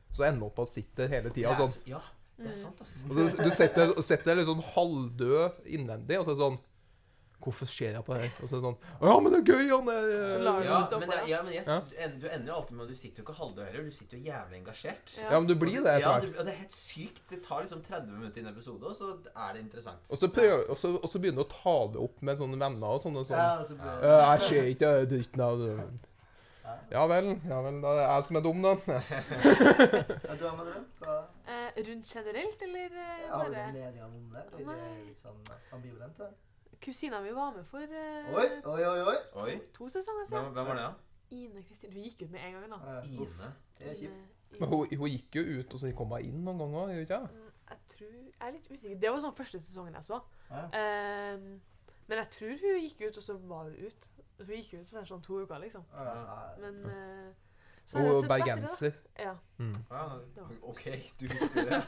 så 0.09 0.25
ender 0.25 0.41
du 0.41 0.47
opp 0.47 0.63
og 0.63 0.71
sitter 0.71 1.11
hele 1.11 1.29
tida 1.35 1.53
sånn. 1.59 1.75
Ja, 1.85 1.99
det 2.39 2.47
Mm. 2.47 2.49
er 2.49 2.55
sant, 2.55 2.81
ass. 2.81 2.95
Og 3.05 3.13
så 3.17 3.43
du 3.43 3.49
setter, 3.51 3.89
og 3.93 4.01
setter 4.07 4.37
litt 4.39 4.47
sånn 4.47 4.63
halvdød 4.63 5.67
innvendig, 5.75 6.17
og 6.17 6.25
så 6.25 6.31
er 6.31 6.35
det 6.39 6.41
sånn 6.47 6.57
Hvorfor 7.39 7.65
ser 7.71 7.91
jeg 7.95 8.03
på 8.03 8.13
det? 8.19 8.31
Og 8.43 8.49
så 8.49 8.55
er 8.55 8.59
det 8.59 8.65
sånn 8.67 8.77
ja, 9.07 9.13
men 9.23 9.31
det 9.31 9.37
er 9.39 9.45
gøy, 9.53 9.69
han 9.71 9.87
er 9.93 10.01
du 10.03 10.15
Ja, 10.43 10.53
men, 10.59 10.65
ja. 10.67 11.77
men 11.79 11.93
jeg, 11.95 12.09
du 12.19 12.27
ender- 12.27 12.47
jo 12.51 12.55
alltid 12.57 12.75
med 12.77 12.87
du 12.91 12.95
sitter 12.99 13.21
jo 13.21 13.25
ikke 13.27 13.35
halvdød 13.37 13.63
heller. 13.69 13.85
Du 13.85 13.95
sitter 13.95 14.17
jo 14.17 14.23
jævlig 14.27 14.57
engasjert. 14.59 15.13
Ja, 15.21 15.39
men 15.39 15.47
du 15.47 15.55
blir 15.55 15.79
det 15.85 15.93
Ja, 16.01 16.15
og 16.17 16.21
det 16.27 16.51
er 16.53 16.59
helt 16.65 16.75
sykt. 16.75 17.23
Det 17.29 17.39
tar 17.45 17.61
liksom 17.63 17.81
30 17.85 18.11
minutter 18.11 18.41
i 18.41 18.43
en 18.43 18.51
episode, 18.51 18.83
og 18.91 18.95
så 18.99 19.13
er 19.35 19.53
det 19.55 19.61
interessant. 19.63 20.03
Og 20.11 20.17
så, 20.17 20.27
prøver, 20.35 20.67
og, 20.69 20.77
så, 20.77 20.93
og 20.99 21.07
så 21.09 21.19
begynner 21.23 21.43
du 21.43 21.47
å 21.47 21.53
ta 21.63 21.77
det 21.93 22.03
opp 22.03 22.21
med 22.21 22.37
sånne 22.43 22.59
venner 22.59 22.87
og 22.97 23.01
sånne 23.07 23.23
sånn 23.25 23.37
Ja, 23.39 23.63
så 23.63 23.79
blir- 23.79 24.03
«Øh, 24.03 24.19
Jeg 24.29 24.41
ser 24.49 24.63
ikke 24.75 24.93
dritten 25.15 25.41
av 25.47 25.57
det. 25.63 25.79
Ja 26.91 27.07
vel, 27.09 27.31
ja 27.49 27.61
vel, 27.65 27.79
da 27.81 27.87
er 27.89 27.97
det 27.97 28.03
jeg 28.09 28.23
som 28.27 28.35
er 28.37 28.41
dum, 28.45 28.61
da. 28.61 28.75
Ja, 30.29 30.35
du 30.37 30.43
har 30.47 30.55
med 30.57 30.67
det? 30.69 30.75
Eh, 31.49 31.79
rundt 31.87 32.05
generelt, 32.13 32.61
eller 32.61 32.89
Ja, 32.93 33.37
Har 33.37 33.45
du 33.45 33.53
bare 33.53 33.63
en 33.63 33.73
mening 33.73 34.03
om 34.03 34.11
det? 34.33 34.43
Eller 34.59 34.73
er 34.73 34.99
litt 35.07 35.17
sånn 35.23 35.39
ambivalent? 35.73 36.17
da? 36.19 36.27
Kusina 36.81 37.19
mi 37.21 37.31
var 37.35 37.51
med 37.55 37.65
for 37.67 37.81
eh, 37.83 38.29
Oi, 38.33 38.45
oi, 38.65 38.83
oi! 38.87 39.05
oi. 39.11 39.15
Oi, 39.43 39.55
to 39.75 39.89
sesonger 39.91 40.25
hvem, 40.27 40.31
siden. 40.31 40.53
hvem 40.55 40.65
var 40.69 40.75
det, 40.79 40.83
da? 40.83 40.93
Ine 41.35 41.63
Kristin. 41.67 41.91
Hun 41.93 42.03
gikk 42.07 42.21
ut 42.25 42.31
med 42.31 42.45
en 42.47 42.53
gang, 42.53 42.69
da. 42.71 42.79
Eh, 42.97 42.97
uff, 43.21 43.33
Ine. 43.39 43.49
Det 43.79 43.87
er 43.91 43.95
kjipt. 43.99 44.13
Ine- 44.51 44.59
Men 44.59 44.69
hun, 44.69 44.87
hun 44.97 45.09
gikk 45.11 45.35
jo 45.35 45.43
ut, 45.59 45.73
og 45.73 45.79
så 45.79 45.91
kom 45.95 46.07
hun 46.15 46.23
inn 46.25 46.39
noen 46.45 46.57
ganger, 46.61 46.93
gjør 46.93 46.95
hun 46.95 47.03
ikke? 47.05 47.19
Mm, 47.19 47.49
Jeg 47.69 47.77
tror 47.91 48.13
Jeg 48.15 48.47
er 48.47 48.51
litt 48.55 48.71
usikker. 48.71 48.99
Det 49.03 49.11
var 49.11 49.19
sånn 49.25 49.35
første 49.37 49.59
sesongen 49.61 49.93
jeg 49.99 50.03
så. 50.07 50.21
Ja. 50.49 50.63
Ehm, 50.79 51.49
men 52.07 52.17
jeg 52.23 52.29
tror 52.37 52.55
hun 52.63 52.79
gikk 52.87 53.03
ut, 53.09 53.17
og 53.17 53.23
så 53.27 53.35
var 53.51 53.63
hun 53.69 53.75
ut. 53.85 54.07
Hun 54.39 54.55
gikk 54.55 54.73
ut 54.79 54.89
for 54.95 55.05
sånn 55.11 55.21
to 55.27 55.41
uker, 55.43 55.59
liksom. 55.61 55.83
Ja, 55.93 56.15
ja. 56.15 56.39
Men 56.63 56.79
eh, 56.89 57.33
Og 57.95 58.27
bergenser. 58.29 58.91
Ja. 59.19 59.33
Mm. 59.57 59.75
Ja, 59.91 60.03
OK, 60.61 60.83
du 61.19 61.25
husker 61.31 61.69
det? 61.69 61.79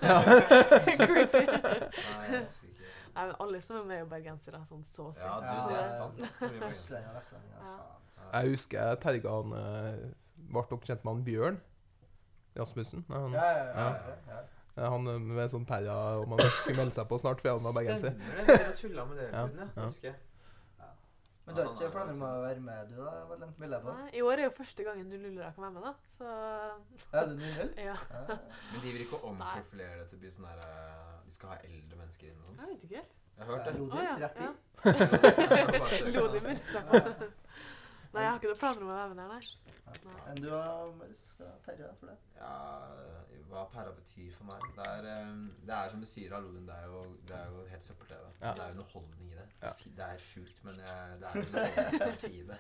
Creepy. 1.05 1.43
Nei, 1.45 2.25
jeg 2.31 2.45
husker. 2.47 2.67
Nei, 3.15 3.25
men 3.27 3.35
alle 3.43 3.61
som 3.61 3.75
er 3.77 3.83
med, 3.85 3.97
er 4.01 4.07
bergensere. 4.09 4.61
Sånn 4.65 4.83
så 4.87 5.09
å 5.09 5.11
si. 5.13 5.19
Ja, 5.19 5.35
Ja, 5.43 5.65
det 5.67 5.75
er 5.75 5.83
ja. 5.83 5.97
sant. 5.97 6.17
Ja. 7.51 7.75
Jeg 8.31 8.53
husker 8.55 8.79
jeg 8.79 8.99
terga 9.03 9.35
han 9.41 9.53
eh, 9.57 10.01
Ble 10.51 10.63
dere 10.69 10.85
kjent 10.87 11.03
med 11.05 11.13
han 11.13 11.23
Bjørn 11.27 11.59
Rasmussen? 12.57 13.05
Han, 13.09 13.31
Ja, 13.35 13.45
ja, 13.51 13.65
ja. 13.65 14.15
ja, 14.27 14.39
ja. 14.77 14.89
han 14.95 15.07
eh, 15.07 15.19
med 15.19 15.51
sånn 15.51 15.65
perra 15.67 15.97
om 16.23 16.33
han 16.35 16.43
skulle 16.61 16.77
melde 16.81 16.95
seg 16.95 17.07
på 17.11 17.19
snart, 17.21 17.43
for 17.43 17.53
han 17.55 17.63
var 17.67 17.75
bergenser. 17.77 18.15
Stemmer 18.17 18.41
det. 18.41 18.57
Dere 18.57 18.75
tulla 18.79 19.05
med 19.11 19.21
det, 19.21 19.29
Ja, 19.31 19.45
ja. 19.61 19.85
Husker 19.85 20.11
jeg. 20.11 20.17
Men 21.51 21.57
du 21.57 21.61
har 21.67 21.73
ikke 21.75 21.91
planer 21.95 22.13
om 22.15 22.21
å 22.23 22.29
være 22.45 22.61
med, 22.65 22.91
du 22.91 22.95
da? 23.01 23.11
Valen? 23.29 23.51
vil 23.57 23.75
jeg 23.75 23.81
på? 23.85 23.95
Nei, 23.97 24.09
I 24.17 24.21
år 24.27 24.35
er 24.39 24.43
jo 24.47 24.53
første 24.57 24.85
gangen 24.87 25.11
du 25.11 25.17
luller 25.17 25.51
kan 25.55 25.63
være 25.65 25.73
med, 25.75 25.83
da. 25.87 25.93
Så 26.17 26.25
Ja, 27.11 27.25
du 27.27 27.33
0-0? 27.35 27.73
ja. 27.89 27.95
Ja. 27.95 28.37
Men 28.71 28.77
de 28.83 28.87
vil 28.87 29.01
ikke 29.05 29.19
omprofilere 29.31 29.99
det 29.99 30.05
til 30.11 30.17
å 30.17 30.21
bli 30.23 30.31
sånn 30.37 30.47
her 30.51 30.59
eh, 30.65 31.13
De 31.27 31.31
skal 31.35 31.47
ha 31.53 31.57
eldre 31.67 31.95
mennesker 31.99 32.25
inn 32.31 32.39
og 32.41 32.49
Jeg 32.55 32.67
vet 32.71 32.81
ikke 32.87 32.97
helt. 33.01 33.13
Jeg 33.37 33.43
har 33.45 33.51
hørt 33.51 33.65
det. 33.65 33.71
Ja, 33.95 34.13
rett 34.21 34.37
i. 34.37 34.43
ja. 34.45 34.51
Nei, 38.11 38.23
jeg 38.25 38.31
har 38.31 38.39
ikke 38.41 38.49
noen 38.51 38.59
planer 38.59 38.83
om 38.83 38.89
å 38.91 38.95
være 38.97 39.09
med 39.09 39.19
der, 39.21 39.29
nei. 39.31 39.95
nei. 40.05 40.15
Enn 40.31 40.41
du 40.43 40.49
har 40.51 40.89
Marius? 40.97 41.21
Skal 41.31 41.53
perre 41.63 41.91
for 41.99 42.11
det? 42.11 42.17
Ja, 42.35 42.55
hva 43.51 43.63
pæra 43.71 43.93
betyr 43.95 44.33
for 44.35 44.49
meg 44.49 44.65
Det 44.75 44.87
er, 44.87 45.07
eh, 45.13 45.31
det 45.67 45.77
er 45.77 45.93
som 45.93 46.03
du 46.03 46.07
sier, 46.11 46.35
Alodin, 46.35 46.67
det 46.67 46.75
det 47.29 47.37
er 47.37 47.55
jo 47.55 47.63
helt 47.71 47.87
søppel-TV. 47.87 48.27
Ja. 48.41 48.51
Det 48.51 48.63
er 48.65 48.67
jo 48.67 48.75
underholdning 48.75 49.31
i 49.31 49.39
det. 49.39 49.47
Ja. 49.63 49.73
Det 49.85 50.05
er 50.09 50.21
sjukt, 50.27 50.63
men 50.67 50.79
jeg, 50.83 51.17
det 51.21 51.31
er 51.31 51.41
underholdning 51.45 52.37
i 52.41 52.45
det. 52.51 52.59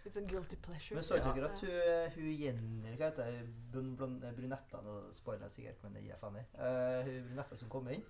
Litt 0.00 0.16
sånn 0.16 0.28
guilty 0.30 0.56
pleasure. 0.64 0.96
Men 0.96 1.04
så 1.04 1.18
Ja. 1.20 1.32
dere 1.34 1.50
at 1.50 1.60
hun, 1.60 2.14
hun 2.14 2.30
Jenny 2.40 2.94
Hva 2.96 3.10
heter 3.10 3.34
hun? 3.74 3.90
Brunetta? 4.36 4.80
Nå 4.86 4.94
spoiler 5.12 5.44
jeg 5.46 5.56
sikkert, 5.58 5.82
men 5.84 5.92
det 5.94 6.02
gir 6.02 6.14
jeg 6.14 6.20
faen 6.22 6.38
i. 6.40 6.44
Uh, 6.56 7.02
hun 7.04 7.26
brunetta 7.28 7.58
som 7.60 7.68
kom 7.68 7.88
inn. 7.92 8.04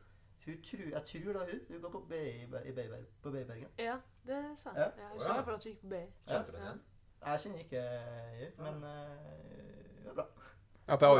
Hun 0.47 0.63
tror, 0.65 0.87
jeg 0.93 1.03
tror 1.05 1.33
da 1.33 1.39
hun 1.51 1.61
Hun 1.69 1.81
går 1.83 1.91
på 1.91 2.01
BI-Bergen. 2.09 2.75
Beiberg- 2.75 3.09
på 3.23 3.31
Beibergen. 3.31 3.69
Ja, 3.79 3.97
det 4.27 4.45
sa 4.57 4.71
Ja. 4.77 4.81
jeg. 4.83 4.93
Jeg 5.15 5.23
sa 5.23 5.35
ja. 5.35 5.41
for 5.41 5.53
at 5.53 5.65
hun 5.65 5.73
gikk 5.73 5.81
på 5.83 5.89
BI. 5.89 6.05
Kjente 6.29 6.47
du 6.47 6.57
den 6.57 6.63
Ja. 6.65 6.71
igjen? 6.71 6.81
Jeg 7.27 7.41
kjenner 7.41 7.59
ikke 7.59 7.83
hun, 8.57 8.65
men 8.65 8.75
uh, 8.85 8.89
hun 10.03 10.11
er 10.11 10.15
bra. 10.15 10.25
Ja, 10.89 10.95
for 10.97 11.07
jeg 11.07 11.11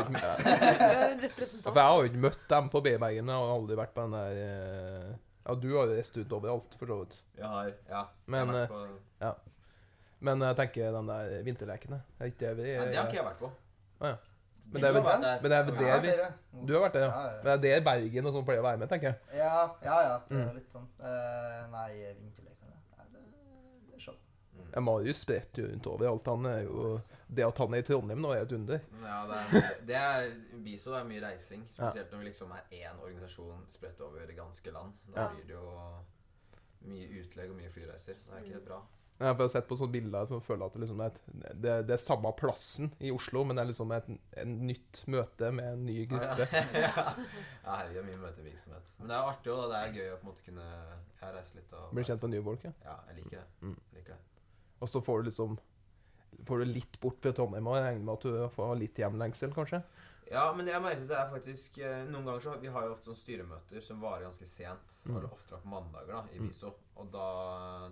har 1.83 1.97
jo 1.97 2.03
ikke, 2.03 2.17
møtt 2.19 2.39
dem 2.49 2.69
på 2.69 2.81
B-Bergen. 2.83 3.29
Jeg 3.29 3.35
har 3.37 3.53
aldri 3.55 3.77
vært 3.79 3.93
på 3.95 4.01
den 4.01 4.11
der 4.17 4.31
eh, 4.41 5.13
Ja, 5.45 5.55
du 5.55 5.67
har 5.77 5.85
jo 5.87 5.93
reist 5.95 6.17
ut 6.17 6.33
overalt, 6.37 6.75
for 6.79 6.85
så 6.91 6.97
vidt. 6.99 7.15
Jeg 7.37 7.45
har 7.47 7.71
Ja. 7.89 8.03
Men, 8.25 8.39
jeg 8.39 8.47
har 8.47 8.67
vært 8.67 8.69
på, 8.69 9.35
Men 10.19 10.41
jeg 10.41 10.55
tenker 10.55 10.91
den 10.91 11.07
der 11.07 11.43
vinterlekene 11.43 12.01
er 12.19 12.25
ikke 12.25 12.39
det 12.39 12.57
vi 12.57 12.67
ja, 12.69 12.85
det 12.85 12.95
har 12.95 13.07
ikke 13.07 13.17
jeg 13.17 13.25
vært 13.25 13.39
på. 13.39 13.51
Ah, 14.01 14.07
ja. 14.07 14.15
Men 14.71 14.81
det 14.81 14.89
er 14.89 14.93
vel- 14.93 15.03
der. 15.03 15.41
men 15.41 15.49
det 15.51 15.57
er 15.57 15.63
vel 15.63 15.75
det 15.75 16.31
vi- 16.51 16.65
Du 16.67 16.73
har 16.73 16.81
vært 16.89 16.93
det, 16.93 17.01
ja? 17.01 17.41
Men 17.43 17.61
det 17.61 17.71
er 17.75 17.81
Bergen 17.81 18.25
og 18.25 18.33
sånn 18.33 18.45
pleier 18.45 18.59
å 18.61 18.63
være 18.63 18.77
med, 18.79 18.89
tenker 18.89 19.07
jeg. 19.11 19.17
Ja, 19.37 19.75
ja, 19.83 20.01
ja. 20.01 20.19
Det 20.29 20.37
er 20.37 20.45
Mm. 20.49 20.55
litt 20.55 20.69
sånn 20.71 20.87
Uh, 20.99 21.67
Nei, 21.71 22.13
vinterlekene. 22.19 22.75
Det, 23.11 23.19
det 23.87 23.95
er 23.95 23.99
show. 23.99 24.15
Ja, 24.73 24.79
Marius 24.79 25.17
spretter 25.25 25.61
jo 25.63 25.67
rundt 25.67 25.87
overalt. 25.87 26.25
Han 26.27 26.45
er 26.45 26.63
jo 26.63 27.01
Det 27.33 27.45
at 27.47 27.57
han 27.57 27.73
er 27.73 27.77
i 27.77 27.81
Trondheim 27.81 28.19
nå, 28.19 28.31
er 28.35 28.41
et 28.41 28.51
under. 28.51 28.81
Ja, 29.01 29.25
det 29.25 29.37
er, 29.63 29.75
det 29.87 29.95
er 29.95 30.31
Biso 30.65 30.91
er 30.93 31.03
mye 31.05 31.21
reising. 31.21 31.63
Spesielt 31.71 32.11
når 32.11 32.19
vi 32.19 32.25
liksom 32.25 32.51
er 32.51 32.63
én 32.75 32.99
organisasjon 33.01 33.65
spredt 33.69 34.01
over 34.01 34.25
det 34.27 34.35
ganske 34.35 34.71
land. 34.73 34.91
Da 35.15 35.29
blir 35.29 35.45
det 35.47 35.55
jo 35.55 35.95
mye 36.89 37.07
utlegg 37.21 37.49
og 37.49 37.55
mye 37.55 37.69
flyreiser. 37.71 38.15
Så 38.19 38.31
det 38.31 38.37
er 38.37 38.43
ikke 38.43 38.53
helt 38.59 38.65
bra. 38.67 38.81
Jeg 39.21 39.29
har 39.29 39.35
bare 39.37 39.51
sett 39.53 39.67
på 39.69 39.75
sånne 39.77 39.93
bilder 39.93 40.25
som 40.29 40.39
føler 40.41 40.65
at 40.65 40.73
det, 40.73 40.81
liksom 40.81 41.01
er 41.05 41.11
et, 41.11 41.19
det, 41.61 41.73
det 41.85 41.93
er 41.93 42.01
samme 42.01 42.31
plassen 42.39 42.89
i 43.05 43.11
Oslo, 43.13 43.43
men 43.45 43.59
det 43.59 43.63
er 43.63 43.69
liksom 43.69 43.93
et, 43.93 44.07
en 44.41 44.55
nytt 44.65 45.01
møte 45.13 45.51
med 45.53 45.67
en 45.75 45.83
ny 45.85 45.97
gruppe. 46.09 46.47
ja, 46.57 46.89
ja 46.89 47.05
herregud, 47.67 47.93
det 47.99 48.01
er 48.01 48.07
mye 48.09 48.21
møtevirksomhet. 48.25 48.91
Men 48.97 49.11
det 49.13 49.17
er 49.19 49.29
artig 49.35 49.53
òg. 49.53 49.63
Det 49.69 49.81
er 49.83 49.95
gøy 49.99 50.09
å 50.09 50.17
på 50.17 50.25
en 50.25 50.31
måte 50.31 50.47
kunne 50.47 50.67
Jeg 51.21 51.35
reiser 51.37 51.61
litt 51.61 51.77
og 51.77 51.93
Blir 51.93 52.09
kjent 52.09 52.25
med 52.25 52.33
nye 52.35 52.45
folk. 52.49 52.65
Ja. 52.65 52.73
Ja, 52.89 52.97
jeg 53.11 53.19
liker 53.21 53.37
det. 53.37 53.47
Mm. 53.61 53.77
Liker 53.99 54.15
det. 54.17 54.45
Og 54.81 54.89
så 54.89 55.03
får 55.05 55.21
du 55.21 55.29
liksom 55.29 55.59
Får 56.47 56.63
du 56.63 56.71
litt 56.71 56.95
bort 57.03 57.19
fra 57.21 57.33
Trondheim 57.35 57.67
og 57.67 57.75
regner 57.77 58.01
med 58.07 58.13
at 58.15 58.23
du 58.25 58.55
får 58.55 58.77
litt 58.79 58.97
hjemlengsel, 58.97 59.51
kanskje? 59.53 59.81
Ja, 60.31 60.45
men 60.55 60.69
jeg 60.69 60.79
merker 60.79 61.03
det 61.09 61.17
er 61.19 61.27
faktisk 61.33 61.77
eh, 61.83 62.05
Noen 62.07 62.23
ganger 62.29 62.43
så 62.45 62.53
Vi 62.61 62.69
har 62.71 62.85
jo 62.87 62.93
ofte 62.93 63.09
sånne 63.09 63.19
styremøter 63.19 63.83
som 63.83 63.99
varer 63.99 64.23
ganske 64.29 64.47
sent. 64.47 64.93
Mm. 65.03 65.15
Og 65.17 65.17
det 65.25 65.31
ofte 65.35 65.55
vært 65.57 65.65
på 65.65 65.71
mandager 65.73 66.13
da, 66.15 66.21
i 66.31 66.39
Mm. 66.39 66.47
Viso. 66.47 66.71
Og 67.01 67.09
da, 67.11 67.25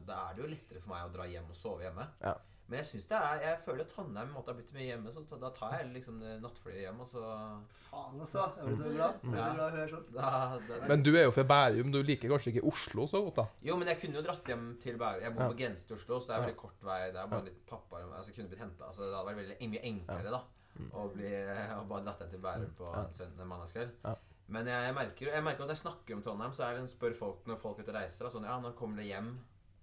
det 0.07 0.15
er 0.15 0.28
det 0.39 0.47
jo 0.47 0.53
lettere 0.55 0.81
for 0.83 0.93
meg 0.95 1.05
å 1.09 1.13
dra 1.17 1.27
hjem 1.29 1.49
og 1.51 1.55
sove 1.59 1.83
hjemme. 1.85 2.07
Ja. 2.23 2.35
Men 2.69 2.77
jeg 2.83 2.85
synes 2.85 3.07
det 3.09 3.17
er 3.17 3.39
Jeg 3.41 3.57
føler 3.65 3.81
at 3.81 3.89
Trondheim 3.89 4.27
måte 4.29 4.51
har 4.51 4.57
blitt 4.59 4.71
mye 4.75 4.85
hjemme, 4.85 5.09
så 5.11 5.23
da 5.41 5.49
tar 5.49 5.71
jeg 5.79 5.87
liksom 5.95 6.19
nattflyet 6.43 6.83
hjem, 6.83 6.99
og 7.01 7.07
så 7.09 7.21
Faen, 7.89 8.19
altså. 8.21 8.43
Jeg 8.59 8.65
blir 8.67 8.75
så 8.77 8.91
glad. 8.93 9.15
Jeg 9.23 9.31
blir 9.31 9.39
så 9.39 9.47
Ja. 9.47 9.53
glad 9.55 9.73
å 9.73 9.77
høre 9.77 9.89
sånt. 9.89 10.11
da, 10.13 10.59
da, 10.67 10.87
Men 10.87 11.01
du 11.03 11.09
er 11.17 11.23
jo 11.23 11.31
fra 11.31 11.43
Bærum. 11.49 11.91
Du 11.91 12.03
liker 12.03 12.29
kanskje 12.29 12.53
ikke 12.53 12.67
Oslo 12.69 13.07
så 13.09 13.23
godt, 13.25 13.35
da? 13.41 13.45
Jo, 13.65 13.75
men 13.75 13.87
jeg 13.87 13.99
kunne 14.03 14.13
jo 14.19 14.21
dratt 14.21 14.45
hjem 14.45 14.77
til 14.83 14.97
Bærum. 15.01 15.21
Jeg 15.21 15.33
bor 15.33 15.41
Ja. 15.41 15.49
på 15.49 15.57
grensen 15.57 15.87
til 15.87 15.95
Oslo, 15.97 16.19
så 16.19 16.27
det 16.27 16.35
er 16.37 16.41
veldig 16.45 16.57
kort 16.61 16.79
vei. 16.83 16.99
Det 17.11 17.15
er 17.23 17.27
bare 17.27 17.43
litt 17.49 17.65
pappa 17.65 17.95
Altså, 18.05 18.27
jeg 18.27 18.35
kunne 18.35 18.49
blitt 18.49 18.59
henta. 18.61 18.85
Altså, 18.85 19.01
det 19.01 19.15
hadde 19.17 19.29
vært 19.33 19.41
veldig, 19.41 19.69
mye 19.73 19.83
enklere, 19.89 20.31
da. 20.31 20.43
Å 20.93 21.13
bli 21.13 21.25
å 21.25 21.87
bare 21.89 22.03
dratt 22.05 22.19
hjem 22.21 22.29
til 22.29 22.39
Bærum 22.39 22.71
på 22.77 22.93
Ja. 22.93 23.01
en, 23.01 23.13
søndag 23.13 23.47
mandagskveld. 23.49 23.91
Ja. 24.05 24.15
Men 24.47 24.65
jeg, 24.67 24.93
merker, 24.95 25.25
jeg 25.33 25.43
merker 25.43 25.61
at 25.61 25.67
når 25.69 25.75
jeg 25.75 25.83
snakker 25.85 26.13
om 26.15 26.21
Trondheim, 26.21 26.51
så 26.53 26.63
er 26.69 26.73
det 26.73 26.81
en 26.81 26.87
spør 26.87 27.15
folk 27.15 27.45
når 27.47 27.57
folk 27.59 27.79
er 27.79 27.83
ute 27.83 27.89
og 27.89 27.95
reiser. 27.95 28.23
Da, 28.25 28.29
sånn, 28.29 28.43
ja, 28.45 28.59
når 28.59 28.73
kommer 28.77 28.97
det 28.97 29.05
hjem? 29.09 29.39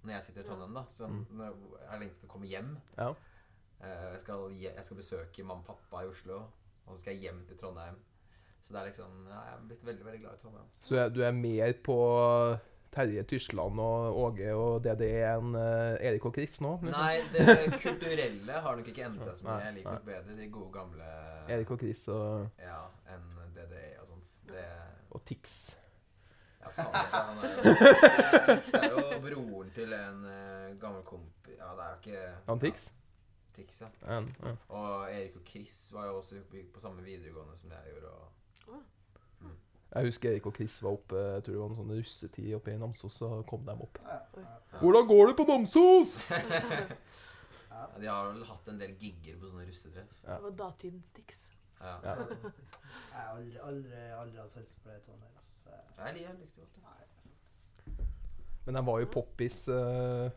Når 0.06 0.14
jeg 0.14 0.22
sitter 0.28 0.44
i 0.44 0.46
Trondheim, 0.46 0.74
da. 0.78 0.84
Så, 0.94 1.06
Mm. 1.10 1.24
når, 1.38 1.56
er 1.90 1.98
det 2.04 2.10
til 2.20 2.28
å 2.28 2.32
komme 2.32 2.46
hjem? 2.50 2.76
Ja. 2.98 3.08
Eh, 3.82 4.04
jeg, 4.12 4.20
skal, 4.22 4.52
jeg 4.60 4.84
skal 4.86 4.96
besøke 5.00 5.44
mamma 5.44 5.60
og 5.60 5.66
pappa 5.72 6.04
i 6.04 6.08
Oslo, 6.12 6.38
og 6.86 6.94
så 6.94 7.00
skal 7.02 7.14
jeg 7.16 7.26
hjem 7.26 7.42
til 7.48 7.58
Trondheim. 7.58 7.98
Så 8.62 8.72
det 8.74 8.80
er 8.80 8.86
liksom 8.88 9.26
ja, 9.30 9.40
Jeg 9.46 9.52
er 9.58 9.66
blitt 9.68 9.84
veldig 9.86 10.04
veldig 10.06 10.20
glad 10.22 10.32
i 10.38 10.40
Trondheim. 10.42 10.70
Så 10.80 10.96
er- 11.02 11.10
du 11.14 11.20
er 11.22 11.32
mer 11.32 11.72
på 11.86 11.96
Terje 12.96 13.22
Tyskland 13.28 13.78
og 13.82 14.16
Åge 14.16 14.54
og 14.56 14.82
DDE 14.82 15.20
enn 15.36 15.54
eh, 15.54 16.08
Erik 16.08 16.24
og 16.24 16.32
Chris 16.34 16.60
nå? 16.64 16.78
liksom? 16.82 16.96
Nei, 16.96 17.20
det 17.34 17.80
kulturelle 17.82 18.52
har 18.64 18.76
nok 18.78 18.88
ikke 18.88 19.04
endret 19.04 19.34
seg 19.36 19.42
så 19.42 19.44
mye. 19.50 19.64
Jeg 19.66 19.74
liker 19.80 19.92
nok 19.98 20.06
bedre 20.06 20.36
de 20.38 20.46
gode, 20.54 20.70
gamle 20.72 21.10
Erik 21.52 21.70
og 21.70 21.78
Chris 21.82 22.06
og, 22.08 22.48
Ja, 22.62 22.78
enn 23.12 23.26
DDE 23.54 24.00
og 24.00 24.08
sånt. 24.14 24.32
Det 24.48 24.64
og 25.12 25.24
Tix. 25.28 25.74
Faen. 26.76 27.38
Tix 28.46 28.74
er 28.76 28.86
jo 28.92 29.18
broren 29.24 29.70
til 29.74 29.92
en 29.96 30.24
eh, 30.30 30.76
gammel 30.80 31.02
kompi 31.08 31.56
Ja, 31.56 31.72
det 31.76 31.86
er 31.86 31.90
jo 31.90 31.98
ikke 32.02 32.22
Han 32.50 32.60
Tix? 32.60 32.88
Ja, 32.92 33.02
Tix, 33.56 33.80
ja. 33.80 33.88
Ja, 34.04 34.18
ja. 34.44 34.54
Og 34.68 35.06
Erik 35.08 35.36
og 35.36 35.46
Chris 35.48 35.78
var 35.94 36.06
jo 36.10 36.18
også 36.18 36.42
på, 36.50 36.60
på 36.74 36.80
samme 36.82 37.02
videregående 37.06 37.56
som 37.56 37.70
jeg 37.72 37.94
gjorde. 37.94 38.10
Og, 38.12 38.82
Jeg 39.94 40.04
husker 40.10 40.30
Erik 40.30 40.46
og 40.46 40.54
Chris 40.58 40.74
var 40.82 40.90
oppe 40.98 41.16
jeg 41.16 41.44
tror 41.46 41.54
det 41.54 41.60
var 41.62 41.70
en 41.70 41.78
sånn 41.78 41.94
russetid 41.96 42.50
oppe 42.58 42.74
i 42.74 42.76
Namsos, 42.82 43.16
så 43.22 43.30
kom 43.48 43.64
de 43.64 43.76
opp. 43.86 44.00
Ja, 44.04 44.18
ja. 44.36 44.44
Ja. 44.72 44.80
Hvordan 44.82 45.08
går 45.08 45.30
det 45.30 45.36
på 45.38 45.46
Namsos? 45.48 46.18
ja, 47.72 47.86
de 48.00 48.10
har 48.10 48.28
vel 48.28 48.44
hatt 48.50 48.68
en 48.68 48.82
del 48.82 48.92
gigger 49.00 49.40
på 49.40 49.48
sånne 49.48 49.64
russetreff. 49.70 50.12
Ja. 50.26 50.36
Det 50.36 50.42
var 50.50 50.56
datidens 50.60 51.08
Tix. 51.16 51.46
Ja. 51.80 51.96
Ja. 52.04 52.18
Jeg 53.16 53.22
har 53.22 53.32
aldri, 53.38 53.56
aldri, 53.70 54.06
aldri 54.20 54.40
hatt 54.42 54.52
sans 54.52 54.76
for 54.82 54.92
det 54.92 55.00
to 55.06 55.16
der. 55.16 55.45
Altså. 55.72 56.02
Jeg 56.06 56.14
liker 56.14 56.32
likte 56.40 56.60
godt 56.60 56.74
det. 56.76 58.06
Men 58.66 58.74
den 58.74 58.86
var 58.86 58.98
jo 59.00 59.06
poppis 59.12 59.68
uh, 59.68 60.30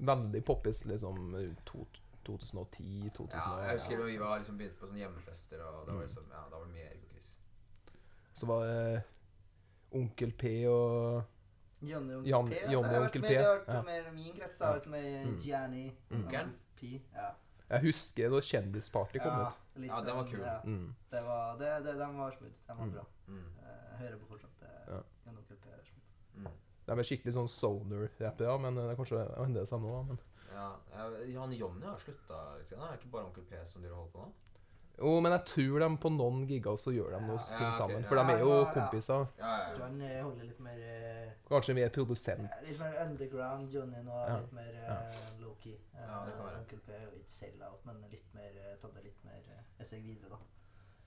Veldig 0.00 0.44
poppis 0.44 0.84
liksom 0.84 1.34
rundt 1.34 1.64
to- 1.66 1.86
2010-2011. 2.28 3.28
Ja, 3.32 3.56
jeg 3.64 3.72
husker 3.78 4.04
vi 4.04 4.18
var 4.20 4.38
liksom 4.38 4.56
begynte 4.58 4.76
på 4.80 4.86
sånne 4.86 4.98
hjemmefester, 5.00 5.62
og 5.64 5.86
da 5.86 5.92
var, 5.94 6.02
liksom, 6.02 6.24
ja, 6.30 6.42
da 6.50 6.56
var 6.58 6.64
det 6.66 6.72
mye 6.74 6.84
Erik 6.84 7.02
og 7.04 7.10
Chris. 7.14 7.30
Så 8.34 8.46
var 8.46 8.64
det 8.66 9.02
Onkel 9.92 10.32
P 10.32 10.44
og 10.68 11.22
Johnny 11.82 12.14
og 12.14 12.26
Jan- 12.28 12.44
Onkel 12.44 12.58
P. 12.66 12.72
Johnny 12.72 12.88
Det 12.88 12.94
har 12.94 13.02
vært 13.06 13.20
mer- 13.20 13.28
P, 13.28 13.34
Det 13.34 13.44
har 13.44 13.58
vært 13.58 13.74
ja. 13.74 13.82
mer 13.82 14.12
min 14.12 14.34
krets. 14.36 14.58
har 14.60 14.72
vært 14.78 14.86
med 14.86 15.26
Mm. 15.26 15.38
Gianni. 15.40 15.86
Mm. 16.10 16.16
Onkelen? 16.24 16.52
P. 16.76 17.00
Ja. 17.14 17.30
Jeg 17.70 17.80
husker 17.84 18.30
når 18.32 18.40
Kjendisparty 18.42 19.18
kom 19.22 19.36
ut. 19.46 19.58
Liksom, 19.76 19.96
Ja, 19.96 20.00
den 20.06 20.16
var 20.16 20.24
sånn, 20.24 20.30
kul. 20.32 20.40
Ja, 20.44 20.60
Mm. 20.64 20.94
det 21.10 21.22
var, 21.24 21.56
det, 21.58 21.68
det, 21.84 21.92
den 21.98 22.16
var 22.18 22.30
smooth. 22.32 22.56
Den 22.66 22.76
var 22.78 22.86
Mm. 22.86 22.92
bra. 22.92 23.04
Mm. 23.28 23.44
Eh, 23.62 23.76
Jeg 23.90 23.98
hører 24.00 24.18
på 24.18 24.26
fortsatt. 24.32 24.54
Det, 24.60 24.70
Ja. 24.88 25.02
Jan 25.26 25.36
Onkel 25.38 25.56
P 25.56 25.68
er 25.70 25.84
smooth. 25.84 26.10
Mm. 26.36 26.52
De 26.86 26.92
er 26.92 27.02
skikkelig 27.06 27.32
sånn 27.34 27.48
soner-rappere, 27.48 28.60
men 28.60 28.74
det 28.74 28.84
er 28.90 28.96
kanskje 28.96 29.22
å 29.38 29.44
endre 29.44 29.66
seg 29.66 29.80
nå. 29.80 29.90
da, 29.96 30.02
Men. 30.02 30.18
Ja, 30.52 30.76
jeg, 31.22 31.36
han 31.38 31.52
Jonny 31.52 31.84
har 31.86 31.96
slutta 31.98 32.58
litt. 32.58 32.68
Det 32.70 32.78
Er 32.78 32.90
det 32.90 32.98
ikke 33.00 33.10
bare 33.12 33.24
Onkel 33.26 33.44
P 33.44 33.56
som 33.66 33.82
dere 33.82 33.94
holder 33.94 34.10
på 34.12 34.18
nå? 34.26 34.32
Jo, 35.00 35.14
men 35.24 35.32
jeg 35.32 35.44
tror 35.48 35.78
de 35.80 35.86
på 36.02 36.10
noen 36.12 36.42
gigger 36.46 36.76
så 36.76 36.92
gjør 36.92 37.14
de 37.16 37.20
noe 37.24 37.38
Ja, 37.40 37.56
ting 37.56 37.72
sammen. 37.78 38.02
ja. 38.02 38.08
For 38.10 38.16
de 38.20 38.32
er 38.34 38.38
jo 38.42 38.48
Ja, 38.50 38.58
ja. 38.60 38.72
kompiser. 38.74 39.26
Ja, 39.38 39.52
Jeg 39.64 39.74
tror 39.76 39.84
han 39.86 40.00
eh, 40.02 40.22
holder 40.22 40.44
litt 40.44 40.60
mer 40.60 40.78
eh, 40.84 41.30
Kanskje 41.48 41.74
mer 41.74 41.88
produsent. 41.94 42.50
Litt 42.66 42.78
mer 42.78 42.98
underground. 43.06 43.72
Johnny 43.72 44.02
nå 44.04 44.12
er 44.20 44.28
Ja. 44.28 44.36
litt 44.38 44.52
mer 44.52 44.72
uh, 44.86 45.40
low-key. 45.40 45.76
Ja, 45.96 46.20
det 46.26 46.34
kan 46.36 46.44
være. 46.46 46.58
Onkel 46.60 46.78
P 46.86 46.92
er 46.92 47.00
jo 47.06 47.10
ikke 47.16 47.32
sell-out, 47.40 47.80
men 47.86 47.96
litt 48.12 48.34
mer, 48.34 48.52
tatt 48.82 48.94
det 48.94 49.04
litt 49.04 49.24
mer 49.24 49.40
et 49.80 49.86
steg 49.88 50.02
videre, 50.04 50.28
da. 50.30 50.36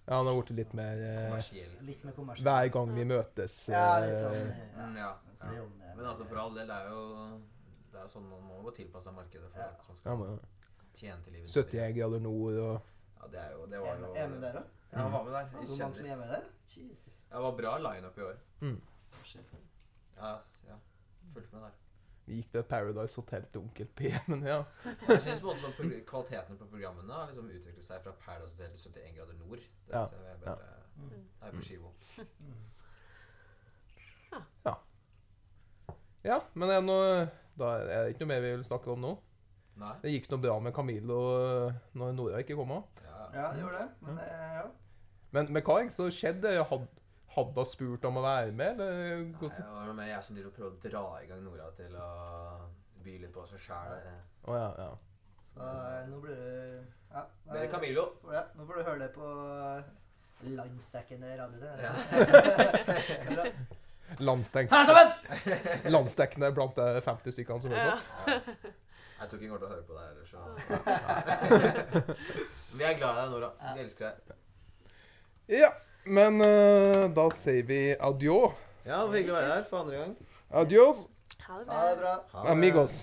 Ja, 0.07 0.17
han 0.17 0.25
har 0.27 0.33
blitt 0.41 0.49
litt 0.57 0.73
mer 0.73 0.97
kommersiell. 1.29 1.75
Litt 1.87 2.03
mer 2.03 2.11
kommersiell. 2.17 2.43
Hver 2.49 2.71
gang 2.73 2.95
vi 2.95 3.05
møtes. 3.05 3.59
Ja, 3.69 3.99
litt 4.03 4.17
sånn. 4.17 4.33
Ja. 4.33 4.87
Mm, 4.87 4.95
Ja. 4.97 5.03
ja. 5.05 5.13
Så 5.37 5.45
ja. 5.45 5.53
Johnny 5.61 5.95
Men 5.95 6.05
altså, 6.05 6.25
for 6.25 6.35
all 6.37 6.55
del, 6.55 6.67
det 6.67 6.75
er 6.75 6.89
jo 6.89 7.39
det 7.93 8.01
er 8.01 8.07
sånn 8.09 8.25
man 8.27 8.41
må 8.63 8.71
tilpasse 8.75 9.05
seg 9.05 9.13
markedet 9.15 9.51
for 9.53 9.59
Ja. 9.59 9.67
at 9.69 10.17
man 10.17 10.29
ja, 10.33 10.35
skal 10.35 10.97
tjene 10.97 11.23
til 11.23 11.33
livet. 11.33 11.47
71 11.47 11.93
grader 11.95 12.19
nord 12.19 12.53
og 12.57 12.81
Ja, 13.23 13.27
det 13.31 13.39
er 13.39 13.51
jo 13.55 13.65
Det 13.71 13.79
var 13.81 13.95
jo 14.01 14.09
er 14.13 14.27
med 14.27 14.41
der 14.43 14.57
òg? 14.59 14.65
Ja, 14.93 14.97
han 14.99 15.11
var 15.13 15.23
med 15.23 15.31
der. 15.33 15.45
Hvor 15.53 15.61
I 15.63 15.65
mange 15.65 15.75
som 15.75 15.81
er 15.81 15.93
Kjendis. 15.93 16.17
med 16.19 16.27
der? 16.33 16.43
Jesus. 16.77 17.13
Ja, 17.31 17.35
det 17.37 17.43
var 17.43 17.55
bra 17.57 17.77
lineup 17.85 18.17
i 18.17 18.21
år. 18.21 18.35
Mm. 18.61 18.81
Ja, 20.17 20.35
s- 20.39 20.59
ja. 20.67 20.75
Fulgte 21.33 21.55
med 21.55 21.61
der. 21.63 21.71
Vi 22.25 22.35
gikk 22.41 22.51
til 22.53 22.63
Paradise 22.63 23.15
Hotel 23.19 23.45
til 23.51 23.61
Onkel 23.61 23.87
P, 23.95 24.01
men 24.31 24.43
ja. 24.47 24.59
Jeg 25.09 25.21
synes 25.21 25.41
på 25.41 25.51
en 25.51 25.57
måte 25.57 25.63
sånn 25.73 26.05
Kvaliteten 26.07 26.57
på 26.59 26.67
programmene 26.71 27.13
har 27.13 27.31
liksom 27.31 27.49
utviklet 27.49 27.83
seg 27.83 28.03
fra 28.05 28.11
Paradise 28.25 28.55
Hotel 28.55 28.77
til 28.77 28.91
71 28.91 29.17
grader 29.17 29.33
nord. 29.41 29.57
Det 29.87 29.93
Ja, 29.97 30.05
synes 30.07 30.23
jeg 30.23 30.31
er 30.31 30.45
bedre 30.45 30.79
Mm. 30.93 31.09
Nei, 31.41 31.49
på 31.51 31.61
Skivo. 31.65 31.89
Ja, 36.23 36.37
men 36.55 36.69
er 36.71 36.79
det 36.79 36.85
noe, 36.87 37.07
da 37.59 37.69
er 37.81 38.05
det 38.05 38.13
ikke 38.13 38.23
noe 38.23 38.29
mer 38.31 38.43
vi 38.45 38.51
vil 38.55 38.63
snakke 38.65 38.93
om 38.93 39.01
nå. 39.03 39.09
Nei? 39.81 39.91
Det 40.03 40.13
gikk 40.13 40.29
noe 40.31 40.41
bra 40.45 40.53
med 40.63 40.73
Camille 40.77 41.17
og 41.17 41.97
når 41.99 42.13
Nora 42.15 42.39
ikke 42.43 42.55
kom 42.55 42.71
av. 42.77 42.85
Ja. 43.03 43.12
Ja, 43.33 43.47
det 43.53 43.59
gjorde 43.63 43.77
det. 43.79 43.89
Men 44.05 44.13
det, 44.19 44.27
ja. 44.57 44.65
Men, 45.33 45.43
med 45.53 45.63
hva 45.65 45.73
egentlig 45.79 45.97
så 45.97 46.05
skjedde? 46.13 46.49
Hadde 47.33 47.57
hun 47.57 47.65
spurt 47.65 48.03
om 48.05 48.17
å 48.19 48.21
være 48.25 48.51
med, 48.53 48.71
eller 48.77 48.93
Nei, 49.25 49.33
det 49.41 49.63
var 49.65 49.85
noe 49.87 49.95
mer 49.97 50.09
jeg 50.11 50.23
som 50.27 50.35
driver 50.37 50.51
og 50.51 50.57
prøver 50.59 50.73
å 50.75 50.81
dra 50.83 51.03
i 51.23 51.27
gang 51.31 51.41
Nora 51.41 51.67
til 51.79 51.93
å 51.97 51.99
by 53.03 53.13
litt 53.23 53.33
på 53.33 53.41
seg 53.49 53.59
sjæl. 53.65 53.91
Oh, 54.45 54.53
ja, 54.55 54.69
ja. 54.77 54.91
Så 55.49 55.57
eh, 55.65 56.01
nå 56.11 56.17
blir 56.23 56.35
det 56.37 56.53
ja, 57.13 57.21
Mer 57.49 57.67
Camilo. 57.73 58.05
Ja, 58.33 58.43
nå 58.57 58.61
får 58.69 58.75
du 58.79 58.83
høre 58.87 59.01
det 59.01 59.11
på 59.17 59.25
eh, 59.57 59.81
landsdekkende 60.59 61.29
radio. 61.41 61.57
Det, 61.59 61.71
Ja. 61.83 61.93
Landsdekkende 65.89 66.51
blant 66.53 66.75
de 66.77 67.01
50 67.01 67.31
stykkene 67.33 67.61
som 67.63 67.71
hører 67.73 67.87
Ja. 67.87 67.97
på. 68.27 68.31
Jeg 69.23 69.29
tror 69.31 69.39
ikke 69.39 69.47
hun 69.47 69.55
kommer 69.55 69.63
til 69.63 69.69
å 69.69 69.73
høre 69.73 69.87
på 69.87 69.93
det 69.95 70.03
her. 70.03 70.15
Så. 70.27 70.39
Vi 72.75 72.83
er 72.89 72.97
glad 72.99 73.11
i 73.13 73.15
deg, 73.21 73.27
Nora. 73.31 73.49
Vi 73.77 73.79
elsker 73.85 74.03
deg. 74.11 74.35
Ja, 75.61 75.69
men 76.05 76.41
uh, 76.43 77.05
da 77.15 77.25
sier 77.37 77.63
vi 77.69 77.79
adjø. 77.95 78.35
Ja, 78.83 78.97
det 78.99 79.07
var 79.07 79.15
hyggelig 79.15 79.31
å 79.31 79.37
være 79.39 79.53
her 79.53 79.63
for 79.69 79.77
andre 79.85 79.95
gang. 80.01 80.13
Adios, 80.63 81.05
Ha 81.47 81.59
det 81.59 81.65
Ha 81.71 81.81
det 81.89 81.97
bra. 82.01 82.03
bra. 82.03 82.13
Ha 82.33 82.43
det. 82.43 82.51
amigos. 82.51 82.93